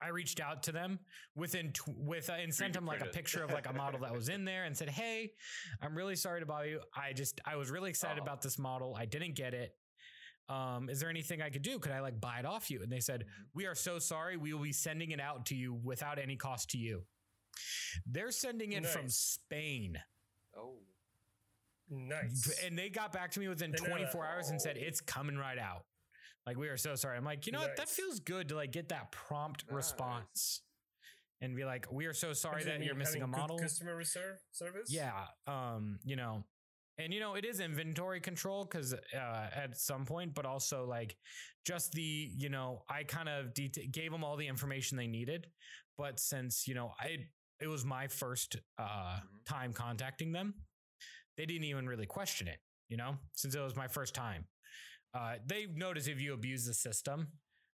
I 0.02 0.09
reached 0.09 0.40
out 0.40 0.62
to 0.64 0.73
them 0.73 0.99
within 1.35 1.73
tw- 1.73 1.88
with 1.97 2.30
uh, 2.30 2.35
and 2.35 2.54
sent 2.54 2.73
them 2.73 2.87
like 2.87 3.02
a 3.02 3.07
picture 3.07 3.42
of 3.45 3.50
like 3.52 3.69
a 3.69 3.73
model 3.73 4.00
that 4.00 4.12
was 4.14 4.28
in 4.28 4.45
there 4.45 4.64
and 4.64 4.76
said, 4.76 4.88
"Hey, 4.88 5.33
I'm 5.83 5.95
really 5.97 6.16
sorry 6.16 6.40
to 6.40 6.47
bother 6.47 6.66
you. 6.69 6.80
I 6.97 7.12
just 7.12 7.40
I 7.45 7.57
was 7.57 7.71
really 7.71 7.90
excited 7.90 8.19
Oh. 8.21 8.23
about 8.23 8.40
this 8.42 8.59
model. 8.59 8.95
I 8.97 9.04
didn't 9.04 9.35
get 9.35 9.52
it. 9.54 9.76
Um, 10.49 10.88
is 10.90 10.99
there 11.00 11.11
anything 11.11 11.40
I 11.42 11.50
could 11.50 11.62
do? 11.62 11.78
Could 11.78 11.92
I 11.92 12.00
like 12.00 12.21
buy 12.21 12.38
it 12.38 12.47
off 12.47 12.71
you?" 12.71 12.83
And 12.83 12.90
they 12.90 13.00
said, 13.00 13.25
Mhm. 13.26 13.45
"We 13.54 13.66
are 13.66 13.75
so 13.75 13.99
sorry. 13.99 14.37
We 14.37 14.52
will 14.54 14.62
be 14.62 14.73
sending 14.73 15.11
it 15.11 15.21
out 15.21 15.47
to 15.47 15.54
you 15.54 15.75
without 15.75 16.19
any 16.19 16.37
cost 16.37 16.71
to 16.71 16.78
you." 16.78 17.07
They're 18.07 18.30
sending 18.33 18.73
it 18.73 18.87
from 18.87 19.09
Spain. 19.09 20.02
oh. 20.57 20.78
Nice. 21.92 22.59
And 22.64 22.78
they 22.78 22.88
got 22.88 23.12
back 23.12 23.33
to 23.33 23.40
me 23.40 23.49
within 23.49 23.73
They 23.73 23.78
24 23.78 24.23
that. 24.23 24.30
hours 24.30 24.49
and 24.50 24.62
said 24.62 24.76
it's 24.76 25.00
coming 25.00 25.37
right 25.37 25.59
out. 25.59 25.85
Like 26.50 26.59
we 26.59 26.66
are 26.66 26.76
so 26.76 26.97
sorry. 26.97 27.16
I'm 27.16 27.25
like, 27.25 27.47
you 27.47 27.52
know 27.52 27.61
what? 27.61 27.76
That 27.76 27.88
feels 27.88 28.19
good 28.19 28.49
to 28.49 28.57
like 28.57 28.73
get 28.73 28.88
that 28.88 29.12
prompt 29.12 29.66
Nice. 29.69 29.76
response 29.76 30.62
and 31.40 31.54
be 31.54 31.64
like, 31.64 31.87
we 31.92 32.07
are 32.07 32.12
so 32.12 32.33
sorry 32.33 32.64
that 32.64 32.83
you're 32.83 32.97
missing 32.97 33.23
a 33.23 33.26
model. 33.28 33.57
Customer 33.57 33.95
reserve 33.95 34.38
service. 34.50 34.88
Yeah. 34.92 35.12
Um, 35.47 36.00
you 36.02 36.16
know, 36.16 36.42
and 36.99 37.14
you 37.14 37.21
know, 37.21 37.37
it 37.37 37.45
is 37.45 37.61
inventory 37.61 38.19
control 38.21 38.64
because 38.64 38.95
uh, 38.95 39.47
at 39.54 39.78
some 39.78 40.04
point, 40.04 40.35
but 40.35 40.45
also 40.45 40.87
like 40.87 41.16
just 41.64 41.92
the, 41.92 42.02
you 42.37 42.49
know, 42.49 42.83
I 42.88 43.04
kind 43.04 43.28
of 43.28 43.54
det- 43.54 43.92
gave 43.92 44.11
them 44.11 44.25
all 44.25 44.37
the 44.37 44.49
information 44.49 44.99
they 44.99 45.07
needed. 45.07 45.47
But 45.97 46.19
since, 46.19 46.66
you 46.66 46.75
know, 46.75 46.90
I, 46.99 47.19
it 47.61 47.69
was 47.69 47.85
my 47.85 48.09
first 48.09 48.57
uh, 48.76 48.83
Mhm. 48.83 49.21
time 49.47 49.73
contacting 49.73 50.33
them, 50.33 50.54
they 51.37 51.47
didn't 51.47 51.62
even 51.62 51.87
really 51.88 52.07
question 52.07 52.49
it, 52.49 52.59
you 52.88 52.97
know, 52.97 53.19
since 53.37 53.54
it 53.54 53.61
was 53.61 53.76
my 53.76 53.87
first 53.87 54.16
time. 54.16 54.47
Uh, 55.14 55.35
they 55.47 55.67
notice 55.75 56.07
if 56.07 56.21
you 56.21 56.33
abuse 56.35 56.64
the 56.67 56.75
system, 56.75 57.29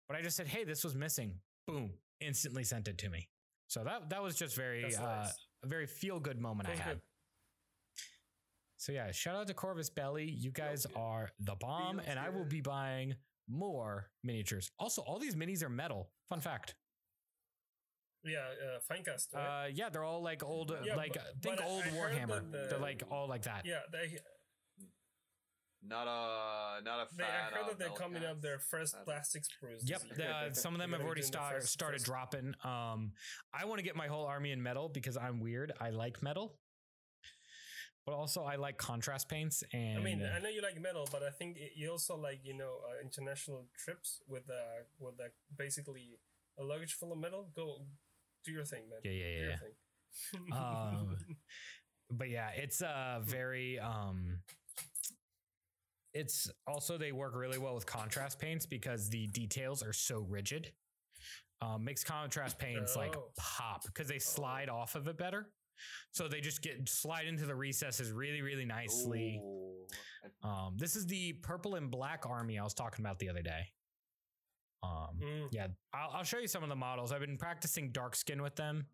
but 0.08 0.16
I 0.18 0.22
just 0.22 0.38
said, 0.38 0.48
hey, 0.48 0.64
this 0.64 0.84
was 0.84 0.96
missing. 0.96 1.40
Boom, 1.68 1.92
instantly 2.22 2.64
sent 2.64 2.88
it 2.88 2.98
to 3.00 3.10
me. 3.10 3.28
So 3.68 3.84
that 3.84 4.10
that 4.12 4.22
was 4.22 4.36
just 4.36 4.56
very 4.56 4.84
That's 4.84 5.00
uh, 5.00 5.30
a 5.64 5.68
very 5.68 5.88
feel 5.88 6.20
good 6.20 6.40
moment 6.40 6.68
Feels 6.70 6.80
I 6.80 6.84
had. 6.84 6.94
good. 6.94 7.02
So 8.78 8.92
yeah, 8.92 9.12
shout 9.12 9.36
out 9.36 9.48
to 9.48 9.54
Corvus 9.54 9.90
Belli. 9.90 10.26
You 10.30 10.52
guys 10.52 10.86
are 10.96 11.30
the 11.40 11.56
bomb, 11.56 11.96
Feels 11.98 12.08
and 12.08 12.20
I 12.20 12.30
will 12.30 12.46
be 12.46 12.62
buying 12.62 13.16
more 13.50 14.10
miniatures. 14.24 14.72
Also, 14.80 15.02
all 15.02 15.18
these 15.20 15.36
minis 15.36 15.64
are 15.64 15.70
metal. 15.70 16.10
Fun 16.30 16.40
fact. 16.40 16.76
Yeah, 18.24 18.40
uh, 18.40 18.80
Finecast. 18.94 19.34
Right? 19.36 19.66
Uh, 19.66 19.68
yeah, 19.72 19.90
they're 19.90 20.04
all 20.04 20.22
like 20.24 20.44
old, 20.44 20.72
uh, 20.72 20.76
Yeah, 20.84 20.96
like 20.96 21.14
but- 21.14 21.22
uh, 21.22 21.26
think 21.42 21.58
but 21.58 21.66
old 21.66 21.84
I 21.84 21.90
Warhammer. 21.90 22.52
the- 22.52 22.68
they're 22.70 22.80
like 22.80 23.04
all 23.12 23.28
like 23.28 23.44
that. 23.44 23.66
yeah, 23.66 23.80
they, 23.92 24.18
Not 25.88 26.08
a 26.08 26.82
not 26.84 27.08
a 27.12 27.16
they 27.16 27.24
fan. 27.24 27.32
I 27.54 27.56
heard 27.58 27.68
that 27.70 27.78
they're 27.78 27.90
metal 27.90 27.96
coming 28.04 28.26
up 28.26 28.42
their 28.42 28.58
first 28.60 28.96
Uh, 28.96 29.04
plastic 29.04 29.44
sprues. 29.44 29.82
Yep, 29.84 30.02
year. 30.18 30.32
uh, 30.32 30.52
some 30.54 30.74
of 30.74 30.80
them 30.80 30.92
have 30.94 31.02
already 31.02 31.22
be 31.22 31.28
the 31.30 31.38
first- 31.38 31.68
started 31.68 31.98
first- 32.00 32.06
dropping. 32.06 32.56
Um, 32.64 33.14
I 33.54 33.66
want 33.66 33.78
to 33.80 33.84
get 33.84 33.96
my 33.96 34.08
whole 34.08 34.26
army 34.26 34.52
in 34.52 34.62
metal 34.64 34.90
because 34.90 35.16
I'm 35.18 35.40
weird. 35.40 35.72
I 35.80 35.92
like 35.92 36.24
metal, 36.24 36.58
but 38.06 38.14
also 38.14 38.44
I 38.44 38.56
like 38.56 38.78
contrast 38.78 39.30
paints. 39.30 39.64
And 39.74 40.00
I 40.00 40.02
mean, 40.02 40.24
I 40.24 40.40
know 40.40 40.50
you 40.50 40.62
like 40.62 40.80
metal, 40.82 41.08
but 41.12 41.22
I 41.24 41.30
think 41.30 41.58
it- 41.58 41.74
you 41.76 41.92
also 41.92 42.16
like 42.16 42.40
you 42.44 42.54
know 42.56 42.80
uh, 42.88 43.00
international 43.02 43.68
trips 43.78 44.22
with 44.28 44.50
uh 44.50 44.84
with 44.98 45.20
like 45.20 45.36
basically 45.56 46.20
a 46.58 46.64
luggage 46.64 46.94
full 46.94 47.12
of 47.12 47.20
metal. 47.20 47.52
Go 47.56 47.86
do 48.44 48.52
your 48.52 48.66
thing, 48.66 48.90
man. 48.90 49.00
Yeah, 49.04 49.12
yeah, 49.12 49.24
Do 49.24 49.30
yeah, 49.30 49.40
your 49.42 49.50
yeah. 49.52 49.58
thing. 49.58 50.54
Um, 50.54 51.18
but 52.10 52.30
yeah, 52.30 52.50
it's 52.50 52.82
uh 52.82 53.20
very 53.24 53.80
um 53.80 54.42
it's 56.16 56.50
also 56.66 56.98
they 56.98 57.12
work 57.12 57.36
really 57.36 57.58
well 57.60 57.76
with 57.76 57.86
contrast 57.86 58.40
paints 58.40 58.66
because 58.66 59.10
the 59.10 59.28
details 59.28 59.84
are 59.84 59.94
so 59.94 60.20
rigid. 60.28 60.72
Um, 61.62 61.84
makes 61.84 62.04
contrast 62.04 62.58
paints 62.58 62.96
like 62.96 63.16
Oh. 63.16 63.32
pop 63.38 63.84
because 63.86 64.08
they 64.08 64.20
slide 64.20 64.70
off 64.70 64.96
of 64.96 65.08
it 65.08 65.18
better. 65.18 65.52
So 66.12 66.28
they 66.28 66.40
just 66.42 66.62
get 66.62 66.88
slide 66.88 67.28
into 67.28 67.46
the 67.46 67.56
recesses 67.56 68.12
really, 68.12 68.42
really 68.42 68.66
nicely. 68.66 69.42
Um, 70.42 70.76
this 70.78 70.96
is 70.96 71.06
the 71.06 71.34
purple 71.34 71.76
and 71.76 71.92
black 71.92 72.26
army 72.26 72.58
I 72.58 72.64
was 72.64 72.74
talking 72.74 73.04
about 73.06 73.20
the 73.20 73.30
other 73.30 73.42
day. 73.42 73.68
Um, 74.84 75.20
Mm. 75.22 75.48
yeah, 75.52 75.68
I'll, 75.94 76.12
I'll 76.18 76.24
show 76.24 76.38
you 76.38 76.48
some 76.48 76.64
of 76.64 76.70
the 76.70 76.76
models. 76.76 77.12
I've 77.12 77.22
been 77.22 77.38
practicing 77.38 77.92
dark 77.92 78.16
skin 78.16 78.42
with 78.42 78.56
them. 78.56 78.88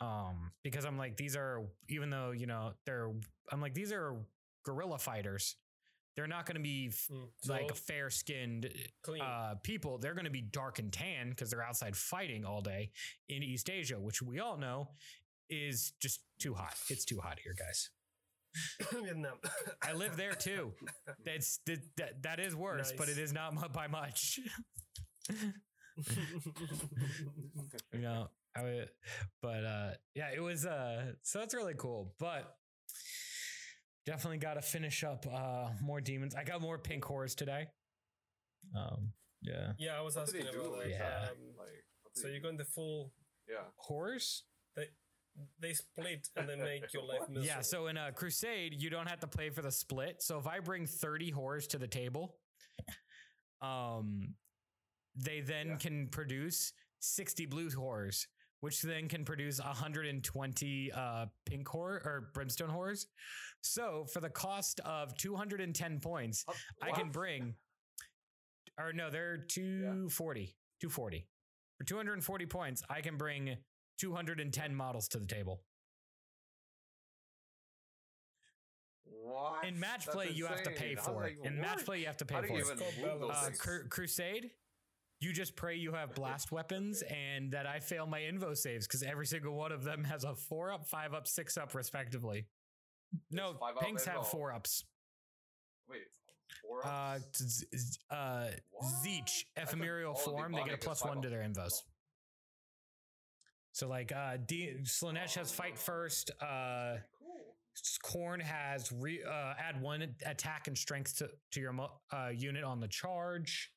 Um, 0.00 0.50
because 0.64 0.84
I'm 0.86 0.96
like, 0.96 1.16
these 1.16 1.36
are, 1.36 1.62
even 1.90 2.08
though, 2.10 2.30
you 2.30 2.46
know, 2.46 2.72
they're, 2.86 3.12
I'm 3.52 3.60
like, 3.60 3.74
these 3.74 3.92
are 3.92 4.16
guerrilla 4.64 4.98
fighters. 4.98 5.56
They're 6.16 6.26
not 6.26 6.44
going 6.46 6.56
to 6.56 6.62
be 6.62 6.88
Mm. 6.90 7.28
like 7.48 7.74
fair 7.74 8.10
skinned 8.10 8.70
uh, 9.20 9.54
people. 9.62 9.98
They're 9.98 10.14
going 10.14 10.24
to 10.24 10.30
be 10.30 10.42
dark 10.42 10.78
and 10.78 10.92
tan 10.92 11.30
because 11.30 11.50
they're 11.50 11.62
outside 11.62 11.96
fighting 11.96 12.44
all 12.44 12.60
day 12.60 12.90
in 13.28 13.42
East 13.42 13.70
Asia, 13.70 13.98
which 13.98 14.20
we 14.22 14.38
all 14.40 14.56
know 14.56 14.90
is 15.48 15.92
just 16.00 16.20
too 16.38 16.54
hot. 16.54 16.74
It's 16.88 17.04
too 17.04 17.20
hot 17.20 17.38
here, 17.42 17.54
guys. 17.58 17.90
I 19.82 19.92
live 19.92 20.16
there 20.16 20.34
too. 20.34 20.72
That's 21.24 21.58
that, 21.66 21.80
that, 21.96 22.22
that 22.22 22.40
is 22.40 22.54
worse, 22.56 22.92
but 22.96 23.08
it 23.08 23.18
is 23.18 23.32
not 23.32 23.72
by 23.72 23.86
much. 23.86 24.40
you 27.92 28.00
know, 28.00 28.28
I 28.56 28.62
would, 28.62 28.88
but 29.42 29.64
uh, 29.64 29.90
yeah, 30.14 30.30
it 30.34 30.40
was 30.40 30.66
uh, 30.66 31.12
so 31.22 31.38
that's 31.38 31.54
really 31.54 31.74
cool. 31.76 32.14
But 32.18 32.56
definitely 34.06 34.38
got 34.38 34.54
to 34.54 34.62
finish 34.62 35.04
up 35.04 35.26
uh 35.32 35.68
more 35.82 36.00
demons. 36.00 36.34
I 36.34 36.44
got 36.44 36.60
more 36.60 36.78
pink 36.78 37.04
horrors 37.04 37.34
today. 37.34 37.68
Um, 38.76 39.12
yeah, 39.42 39.72
yeah, 39.78 39.98
I 39.98 40.02
was 40.02 40.16
what 40.16 40.22
asking 40.22 40.42
about 40.42 40.72
Like, 40.72 40.82
that. 40.84 40.90
Yeah. 40.90 41.28
Um, 41.30 41.36
like, 41.58 41.84
so 42.14 42.28
you're 42.28 42.40
going 42.40 42.56
the 42.56 42.64
full. 42.64 43.12
Yeah. 43.48 43.64
horrors. 43.78 44.44
They 44.76 44.84
they 45.60 45.72
split 45.74 46.28
and 46.36 46.48
then 46.48 46.58
make 46.60 46.92
your 46.92 47.02
life 47.04 47.20
miserable. 47.28 47.46
Yeah, 47.46 47.60
so 47.62 47.86
in 47.88 47.96
a 47.96 48.12
crusade, 48.12 48.74
you 48.80 48.90
don't 48.90 49.08
have 49.08 49.20
to 49.20 49.26
play 49.26 49.50
for 49.50 49.62
the 49.62 49.72
split. 49.72 50.22
So 50.22 50.38
if 50.38 50.46
I 50.46 50.60
bring 50.60 50.86
30 50.86 51.30
horrors 51.30 51.66
to 51.68 51.78
the 51.78 51.88
table, 51.88 52.36
um 53.62 54.34
they 55.16 55.40
then 55.40 55.68
Yeah. 55.70 55.76
can 55.76 56.08
produce 56.08 56.72
60 57.00 57.46
blue 57.46 57.70
horrors, 57.70 58.26
which 58.60 58.82
then 58.82 59.08
can 59.08 59.24
produce 59.24 59.58
120 59.60 60.92
uh 60.92 61.26
pink 61.46 61.66
horror 61.68 62.02
or 62.04 62.30
brimstone 62.34 62.68
horrors. 62.70 63.06
So 63.62 64.06
for 64.12 64.20
the 64.20 64.30
cost 64.30 64.80
of 64.84 65.16
210 65.16 66.00
points, 66.00 66.44
Huh, 66.46 66.54
I 66.82 66.90
can 66.92 67.10
bring 67.10 67.54
or 68.78 68.92
no, 68.92 69.10
they're 69.10 69.36
240. 69.36 70.54
240. 70.80 71.26
For 71.78 71.84
240 71.84 72.46
points, 72.46 72.82
I 72.88 73.00
can 73.00 73.16
bring 73.16 73.56
210 73.98 74.74
models 74.74 75.08
to 75.08 75.18
the 75.18 75.26
table. 75.26 75.62
What? 79.04 79.64
In 79.66 79.78
match 79.78 80.06
That's 80.06 80.14
play, 80.16 80.30
you 80.30 80.46
have 80.46 80.62
to 80.62 80.70
pay 80.70 80.94
for 80.94 81.24
it. 81.26 81.36
even 81.40 81.54
In 81.54 81.60
match 81.60 81.84
play, 81.84 82.00
you 82.00 82.06
have 82.06 82.16
to 82.18 82.24
pay 82.24 82.36
for 82.36 82.44
it. 82.46 82.50
even 82.50 82.72
It's 82.72 82.80
called 82.80 82.94
move 83.00 83.20
those 83.20 83.30
balance. 83.30 83.66
Uh, 83.66 83.78
Crusade, 83.88 84.50
you 85.20 85.32
just 85.32 85.54
pray 85.54 85.76
you 85.76 85.92
have 85.92 86.14
blast 86.14 86.50
weapons 86.50 87.02
and 87.02 87.52
that 87.52 87.66
I 87.66 87.78
fail 87.80 88.06
my 88.06 88.20
invo 88.20 88.56
saves 88.56 88.86
because 88.86 89.02
every 89.02 89.26
single 89.26 89.54
one 89.54 89.70
of 89.70 89.84
them 89.84 90.02
has 90.04 90.24
a 90.24 90.34
four 90.34 90.72
up, 90.72 90.86
five 90.86 91.12
up, 91.14 91.26
six 91.26 91.56
up, 91.58 91.74
respectively. 91.74 92.46
No, 93.30 93.54
five 93.60 93.76
up 93.76 93.82
pinks 93.82 94.04
have 94.06 94.26
four 94.28 94.52
ups. 94.52 94.84
Wait, 95.88 96.00
four 96.62 96.86
Uh, 96.86 97.16
ups? 97.16 97.38
z- 97.38 97.98
uh, 98.10 98.48
Tzeentch, 98.82 99.44
ephemeral 99.56 100.14
form, 100.14 100.52
they 100.52 100.64
get 100.64 100.74
a 100.74 100.78
plus 100.78 101.04
one 101.04 101.20
to 101.22 101.28
their 101.28 101.42
invos. 101.42 101.72
Oh. 101.72 101.86
So 103.72 103.88
like 103.88 104.12
uh 104.12 104.36
D 104.46 104.74
Slaanesh 104.82 105.34
has 105.34 105.52
fight 105.52 105.78
first, 105.78 106.30
uh 106.40 106.96
Cool. 107.18 107.56
Khorne 108.04 108.42
has 108.42 108.90
re, 108.92 109.22
uh, 109.22 109.54
add 109.58 109.80
one 109.80 110.02
attack 110.26 110.66
and 110.66 110.76
strength 110.76 111.18
to, 111.18 111.28
to 111.52 111.60
your 111.60 111.72
mo- 111.72 111.92
uh, 112.12 112.30
unit 112.34 112.64
on 112.64 112.80
the 112.80 112.88
charge. 112.88 113.70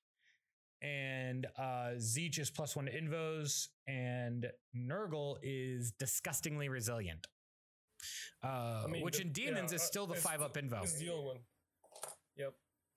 And 0.83 1.47
uh, 1.57 1.95
Tzeentch 1.95 2.39
is 2.39 2.51
plus 2.51 2.75
one 2.75 2.85
to 2.85 2.91
invos, 2.91 3.69
and 3.87 4.47
Nurgle 4.75 5.37
is 5.41 5.93
disgustingly 5.97 6.67
resilient. 6.67 7.25
Uh, 8.43 8.83
I 8.83 8.87
mean, 8.91 9.01
which 9.01 9.15
the- 9.17 9.23
in 9.23 9.31
demons 9.31 9.71
yeah, 9.71 9.77
is 9.77 9.81
uh, 9.81 9.85
still 9.85 10.07
the 10.07 10.15
it's 10.15 10.23
five 10.23 10.41
up 10.41 10.55
invo. 10.55 10.83
It's 10.83 10.99
the 10.99 11.09
old 11.09 11.25
one. 11.25 11.37
Yep. 12.35 12.53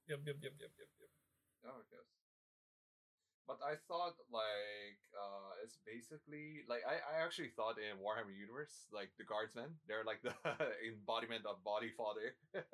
Yep, 0.09 0.19
yep, 0.27 0.37
yep, 0.43 0.53
yep, 0.59 0.71
yep, 0.79 0.91
yep. 0.99 1.11
Oh, 1.67 1.79
I 1.79 1.85
guess. 1.91 2.07
But 3.47 3.63
I 3.63 3.79
thought 3.87 4.19
like 4.35 4.99
uh 5.15 5.63
it's 5.63 5.79
basically 5.87 6.67
like 6.67 6.83
I, 6.83 6.99
I 6.99 7.23
actually 7.23 7.55
thought 7.55 7.79
in 7.79 8.03
Warhammer 8.03 8.35
Universe, 8.35 8.91
like 8.91 9.11
the 9.19 9.25
guardsmen, 9.25 9.79
they're 9.87 10.03
like 10.03 10.19
the 10.23 10.35
embodiment 10.91 11.47
of 11.47 11.63
body 11.63 11.95
fodder. 11.95 12.35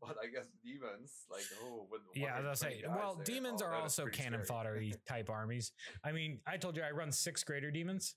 but 0.00 0.16
I 0.22 0.26
guess 0.26 0.46
demons, 0.64 1.24
like 1.30 1.44
oh 1.62 1.86
with 1.90 2.02
Yeah, 2.14 2.36
I 2.36 2.48
was 2.48 2.60
say. 2.60 2.82
Well, 2.86 3.20
demons 3.24 3.62
oh, 3.62 3.66
are 3.66 3.74
also 3.74 4.06
cannon 4.06 4.42
foddery 4.42 4.94
type 5.08 5.30
armies. 5.30 5.72
I 6.04 6.12
mean, 6.12 6.40
I 6.46 6.56
told 6.56 6.76
you 6.76 6.82
I 6.82 6.90
run 6.90 7.12
six 7.12 7.42
greater 7.44 7.70
demons. 7.70 8.14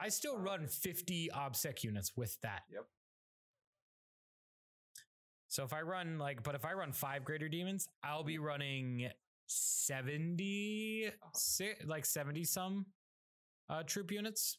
I 0.00 0.08
still 0.08 0.34
Oh, 0.38 0.40
run 0.42 0.66
50 0.66 1.28
obsec 1.34 1.84
units 1.84 2.16
with 2.16 2.36
that. 2.40 2.62
Yep. 2.72 2.84
So 5.48 5.64
if 5.64 5.72
I 5.72 5.82
run 5.82 6.18
like, 6.18 6.42
but 6.42 6.54
if 6.54 6.64
I 6.64 6.72
run 6.72 6.92
five 6.92 7.24
greater 7.24 7.48
demons, 7.48 7.88
I'll 8.04 8.24
be 8.24 8.38
running 8.38 9.08
70, 9.46 11.08
Uh-huh. 11.08 11.30
si- 11.34 11.74
like 11.84 12.06
70 12.06 12.44
some 12.44 12.86
uh, 13.68 13.82
troop 13.82 14.10
units. 14.12 14.58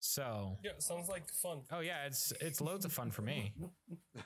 So, 0.00 0.58
Yeah, 0.64 0.72
sounds 0.78 1.08
like 1.08 1.28
fun. 1.42 1.62
oh 1.72 1.80
yeah, 1.80 2.06
it's 2.06 2.32
it's 2.40 2.60
loads 2.60 2.84
of 2.84 2.92
fun 2.92 3.10
for 3.10 3.22
me. 3.22 3.52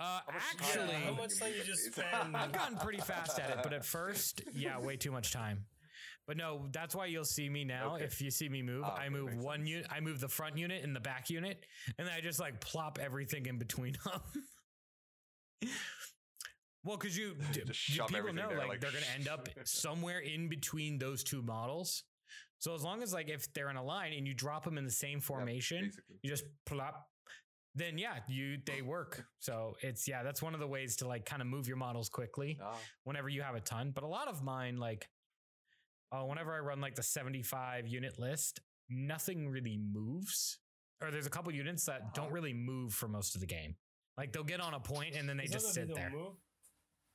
Uh, 0.00 0.20
actually, 0.28 0.94
how 0.94 1.12
much 1.12 1.40
time 1.40 1.52
you 1.58 1.64
just 1.64 1.92
spend? 1.92 2.36
I've 2.36 2.52
gotten 2.52 2.76
pretty 2.78 3.00
fast 3.00 3.40
at 3.40 3.50
it, 3.50 3.58
but 3.64 3.72
at 3.72 3.84
first, 3.84 4.42
yeah, 4.54 4.78
way 4.78 4.96
too 4.96 5.10
much 5.10 5.32
time. 5.32 5.64
But 6.24 6.36
no, 6.36 6.68
that's 6.72 6.94
why 6.94 7.06
you'll 7.06 7.24
see 7.24 7.48
me 7.48 7.64
now. 7.64 7.96
Okay. 7.96 8.04
If 8.04 8.20
you 8.20 8.30
see 8.30 8.48
me 8.48 8.62
move, 8.62 8.84
Ah, 8.84 8.94
I 8.96 9.08
move 9.08 9.34
one 9.42 9.60
sense. 9.60 9.68
unit, 9.70 9.86
I 9.90 9.98
move 9.98 10.20
the 10.20 10.28
front 10.28 10.56
unit 10.56 10.84
and 10.84 10.94
the 10.94 11.00
back 11.00 11.30
unit, 11.30 11.64
and 11.98 12.06
then 12.06 12.14
I 12.14 12.20
just 12.20 12.38
like 12.38 12.60
plop 12.60 13.00
everything 13.02 13.46
in 13.46 13.58
between 13.58 13.96
them. 14.04 14.20
well, 16.84 16.96
because 16.96 17.16
you, 17.16 17.34
d- 17.52 17.62
Just 17.70 18.08
people 18.08 18.32
know 18.32 18.48
there, 18.48 18.58
like, 18.58 18.68
like, 18.68 18.80
they're 18.80 18.92
gonna 18.92 19.04
end 19.14 19.28
up 19.28 19.48
somewhere 19.64 20.20
in 20.20 20.48
between 20.48 20.98
those 20.98 21.22
two 21.24 21.42
models. 21.42 22.04
So 22.60 22.74
as 22.74 22.82
long 22.82 23.02
as 23.02 23.12
like 23.12 23.28
if 23.28 23.52
they're 23.52 23.70
in 23.70 23.76
a 23.76 23.82
line 23.84 24.12
and 24.12 24.26
you 24.26 24.34
drop 24.34 24.64
them 24.64 24.78
in 24.78 24.84
the 24.84 24.90
same 24.90 25.20
formation, 25.20 25.84
basically. 25.86 26.16
you 26.22 26.30
just 26.30 26.44
plop 26.66 27.06
then 27.74 27.96
yeah 27.98 28.16
you 28.26 28.56
they 28.66 28.82
work 28.82 29.24
so 29.38 29.76
it's 29.82 30.08
yeah 30.08 30.22
that's 30.24 30.42
one 30.42 30.54
of 30.54 30.58
the 30.58 30.66
ways 30.66 30.96
to 30.96 31.06
like 31.06 31.24
kind 31.24 31.40
of 31.40 31.46
move 31.46 31.68
your 31.68 31.76
models 31.76 32.08
quickly 32.08 32.58
Ah, 32.60 32.74
whenever 33.04 33.28
you 33.28 33.42
have 33.42 33.54
a 33.54 33.60
ton 33.60 33.92
but 33.94 34.02
a 34.02 34.06
lot 34.06 34.26
of 34.26 34.42
mine 34.42 34.78
like 34.78 35.06
uh, 36.10 36.22
whenever 36.22 36.52
i 36.54 36.58
run 36.58 36.80
like 36.80 36.96
the 36.96 37.02
75 37.02 37.86
unit 37.86 38.18
list 38.18 38.58
nothing 38.88 39.48
really 39.48 39.78
moves 39.92 40.58
or 41.00 41.10
there's 41.12 41.26
a 41.26 41.30
couple 41.30 41.52
units 41.52 41.84
that 41.84 42.14
don't 42.14 42.24
Uh-huh. 42.24 42.34
really 42.34 42.54
move 42.54 42.94
for 42.94 43.06
most 43.06 43.34
of 43.36 43.40
the 43.42 43.46
game 43.46 43.76
like 44.16 44.32
they'll 44.32 44.42
get 44.42 44.60
on 44.60 44.74
a 44.74 44.80
point 44.80 45.14
and 45.14 45.28
then 45.28 45.36
they 45.36 45.44
It's 45.44 45.52
not 45.52 45.60
just 45.60 45.74
that 45.74 45.74
sit 45.74 45.88
they 45.88 45.94
don't 45.94 46.10
there 46.12 46.20
Move. 46.20 46.32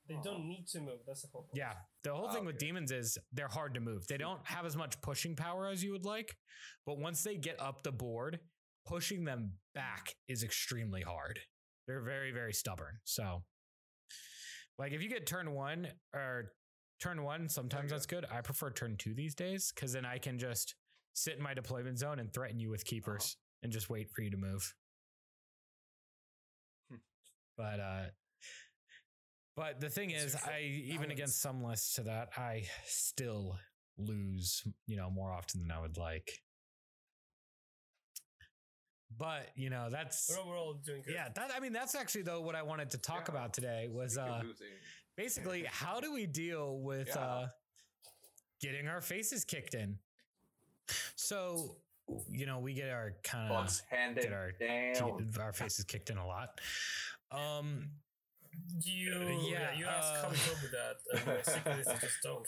They 0.08 0.16
Uh-huh. 0.16 0.24
don't 0.24 0.48
need 0.48 0.68
to 0.68 0.82
move. 0.82 1.00
That's 1.08 1.22
the 1.22 1.30
whole 1.30 1.44
point. 1.44 1.56
yeah 1.56 1.74
the 2.04 2.14
whole 2.14 2.28
Ah, 2.28 2.34
thing 2.34 2.46
with 2.46 2.56
okay. 2.56 2.66
demons 2.68 2.92
is 2.92 3.18
they're 3.32 3.48
hard 3.48 3.74
to 3.76 3.80
move 3.80 4.06
they 4.08 4.18
don't 4.18 4.46
have 4.46 4.66
as 4.66 4.76
much 4.76 5.00
pushing 5.02 5.36
power 5.36 5.68
as 5.68 5.82
you 5.84 5.92
would 5.94 6.04
like 6.06 6.36
but 6.86 6.98
once 6.98 7.24
they 7.24 7.38
get 7.38 7.60
up 7.62 7.84
the 7.84 7.92
board 7.92 8.40
pushing 8.86 9.24
them 9.24 9.54
back 9.74 10.14
is 10.28 10.44
extremely 10.44 11.02
hard 11.02 11.40
they're 11.88 12.02
very 12.02 12.32
very 12.32 12.52
stubborn 12.54 13.00
so 13.06 13.44
like 14.78 14.92
if 14.92 15.02
you 15.02 15.08
get 15.08 15.26
turn 15.26 15.54
one 15.54 15.88
or 16.14 16.52
turn 17.00 17.24
one 17.24 17.48
sometimes 17.48 17.92
that's 17.92 18.06
good 18.06 18.26
i 18.30 18.42
prefer 18.42 18.70
turn 18.70 18.98
two 18.98 19.14
these 19.14 19.36
days 19.36 19.72
because 19.74 19.94
then 19.94 20.06
i 20.06 20.18
can 20.18 20.38
just 20.38 20.76
sit 21.14 21.38
in 21.38 21.44
my 21.44 21.54
deployment 21.54 21.98
zone 21.98 22.20
and 22.20 22.34
threaten 22.34 22.60
you 22.60 22.70
with 22.70 22.84
keepers 22.86 23.38
and 23.62 23.72
just 23.72 23.90
wait 23.90 24.10
for 24.10 24.22
you 24.22 24.30
to 24.32 24.38
move 24.38 24.74
Hmm. 26.90 26.98
but 27.56 27.80
uh 27.80 28.06
but 29.56 29.80
the 29.80 29.90
thing 29.90 30.12
is, 30.12 30.36
I 30.36 30.62
even 30.62 31.12
against 31.12 31.42
some 31.42 31.64
lists 31.64 31.96
to 31.96 32.04
that, 32.04 32.30
I 32.38 32.64
still 32.86 33.58
lose, 33.98 34.64
you 34.88 34.98
know, 34.98 35.10
more 35.10 35.32
often 35.32 35.62
than 35.62 35.72
I 35.72 35.80
would 35.80 35.98
like. 35.98 36.32
But 39.16 39.50
you 39.56 39.70
know, 39.70 39.90
that's 39.92 40.34
But 40.36 40.42
overall, 40.42 40.74
doing 40.74 41.04
good. 41.04 41.14
yeah. 41.14 41.30
That 41.36 41.52
I 41.56 41.60
mean, 41.60 41.72
that's 41.74 41.94
actually 41.96 42.24
though 42.24 42.42
what 42.42 42.56
I 42.56 42.64
wanted 42.64 42.90
to 42.92 42.98
talk 42.98 43.28
Yeah. 43.28 43.36
about 43.36 43.54
today 43.54 43.88
was 43.88 44.18
uh 44.18 44.42
basically, 45.16 45.64
how 45.70 46.00
do 46.00 46.12
we 46.14 46.26
deal 46.26 46.80
with 46.80 47.10
Yeah. 47.10 47.20
uh, 47.22 47.48
getting 48.60 48.88
our 48.88 49.02
faces 49.02 49.46
kicked 49.46 49.76
in? 49.76 50.00
So, 51.16 51.78
you 52.28 52.46
know, 52.48 52.60
we 52.60 52.74
get 52.74 52.90
our 52.90 53.14
kind 53.24 53.52
of 53.54 53.82
get 54.16 54.34
our 54.34 54.52
down. 54.52 55.32
our 55.40 55.54
faces 55.54 55.86
kicked 55.86 56.10
in 56.10 56.18
a 56.18 56.26
lot. 56.26 56.60
Um, 57.32 57.90
You, 58.84 59.14
Uh, 59.14 59.30
yeah, 59.42 59.72
yeah, 59.72 59.72
you 59.78 59.86
ask 59.86 60.14
how 60.22 60.28
uh, 60.28 60.32
we 60.32 60.38
cope 60.38 60.62
with 60.62 60.72
that, 60.72 60.96
and 61.14 61.28
the 61.40 61.44
secret 61.52 61.80
is 61.80 61.88
just 62.02 62.22
don't. 62.24 62.48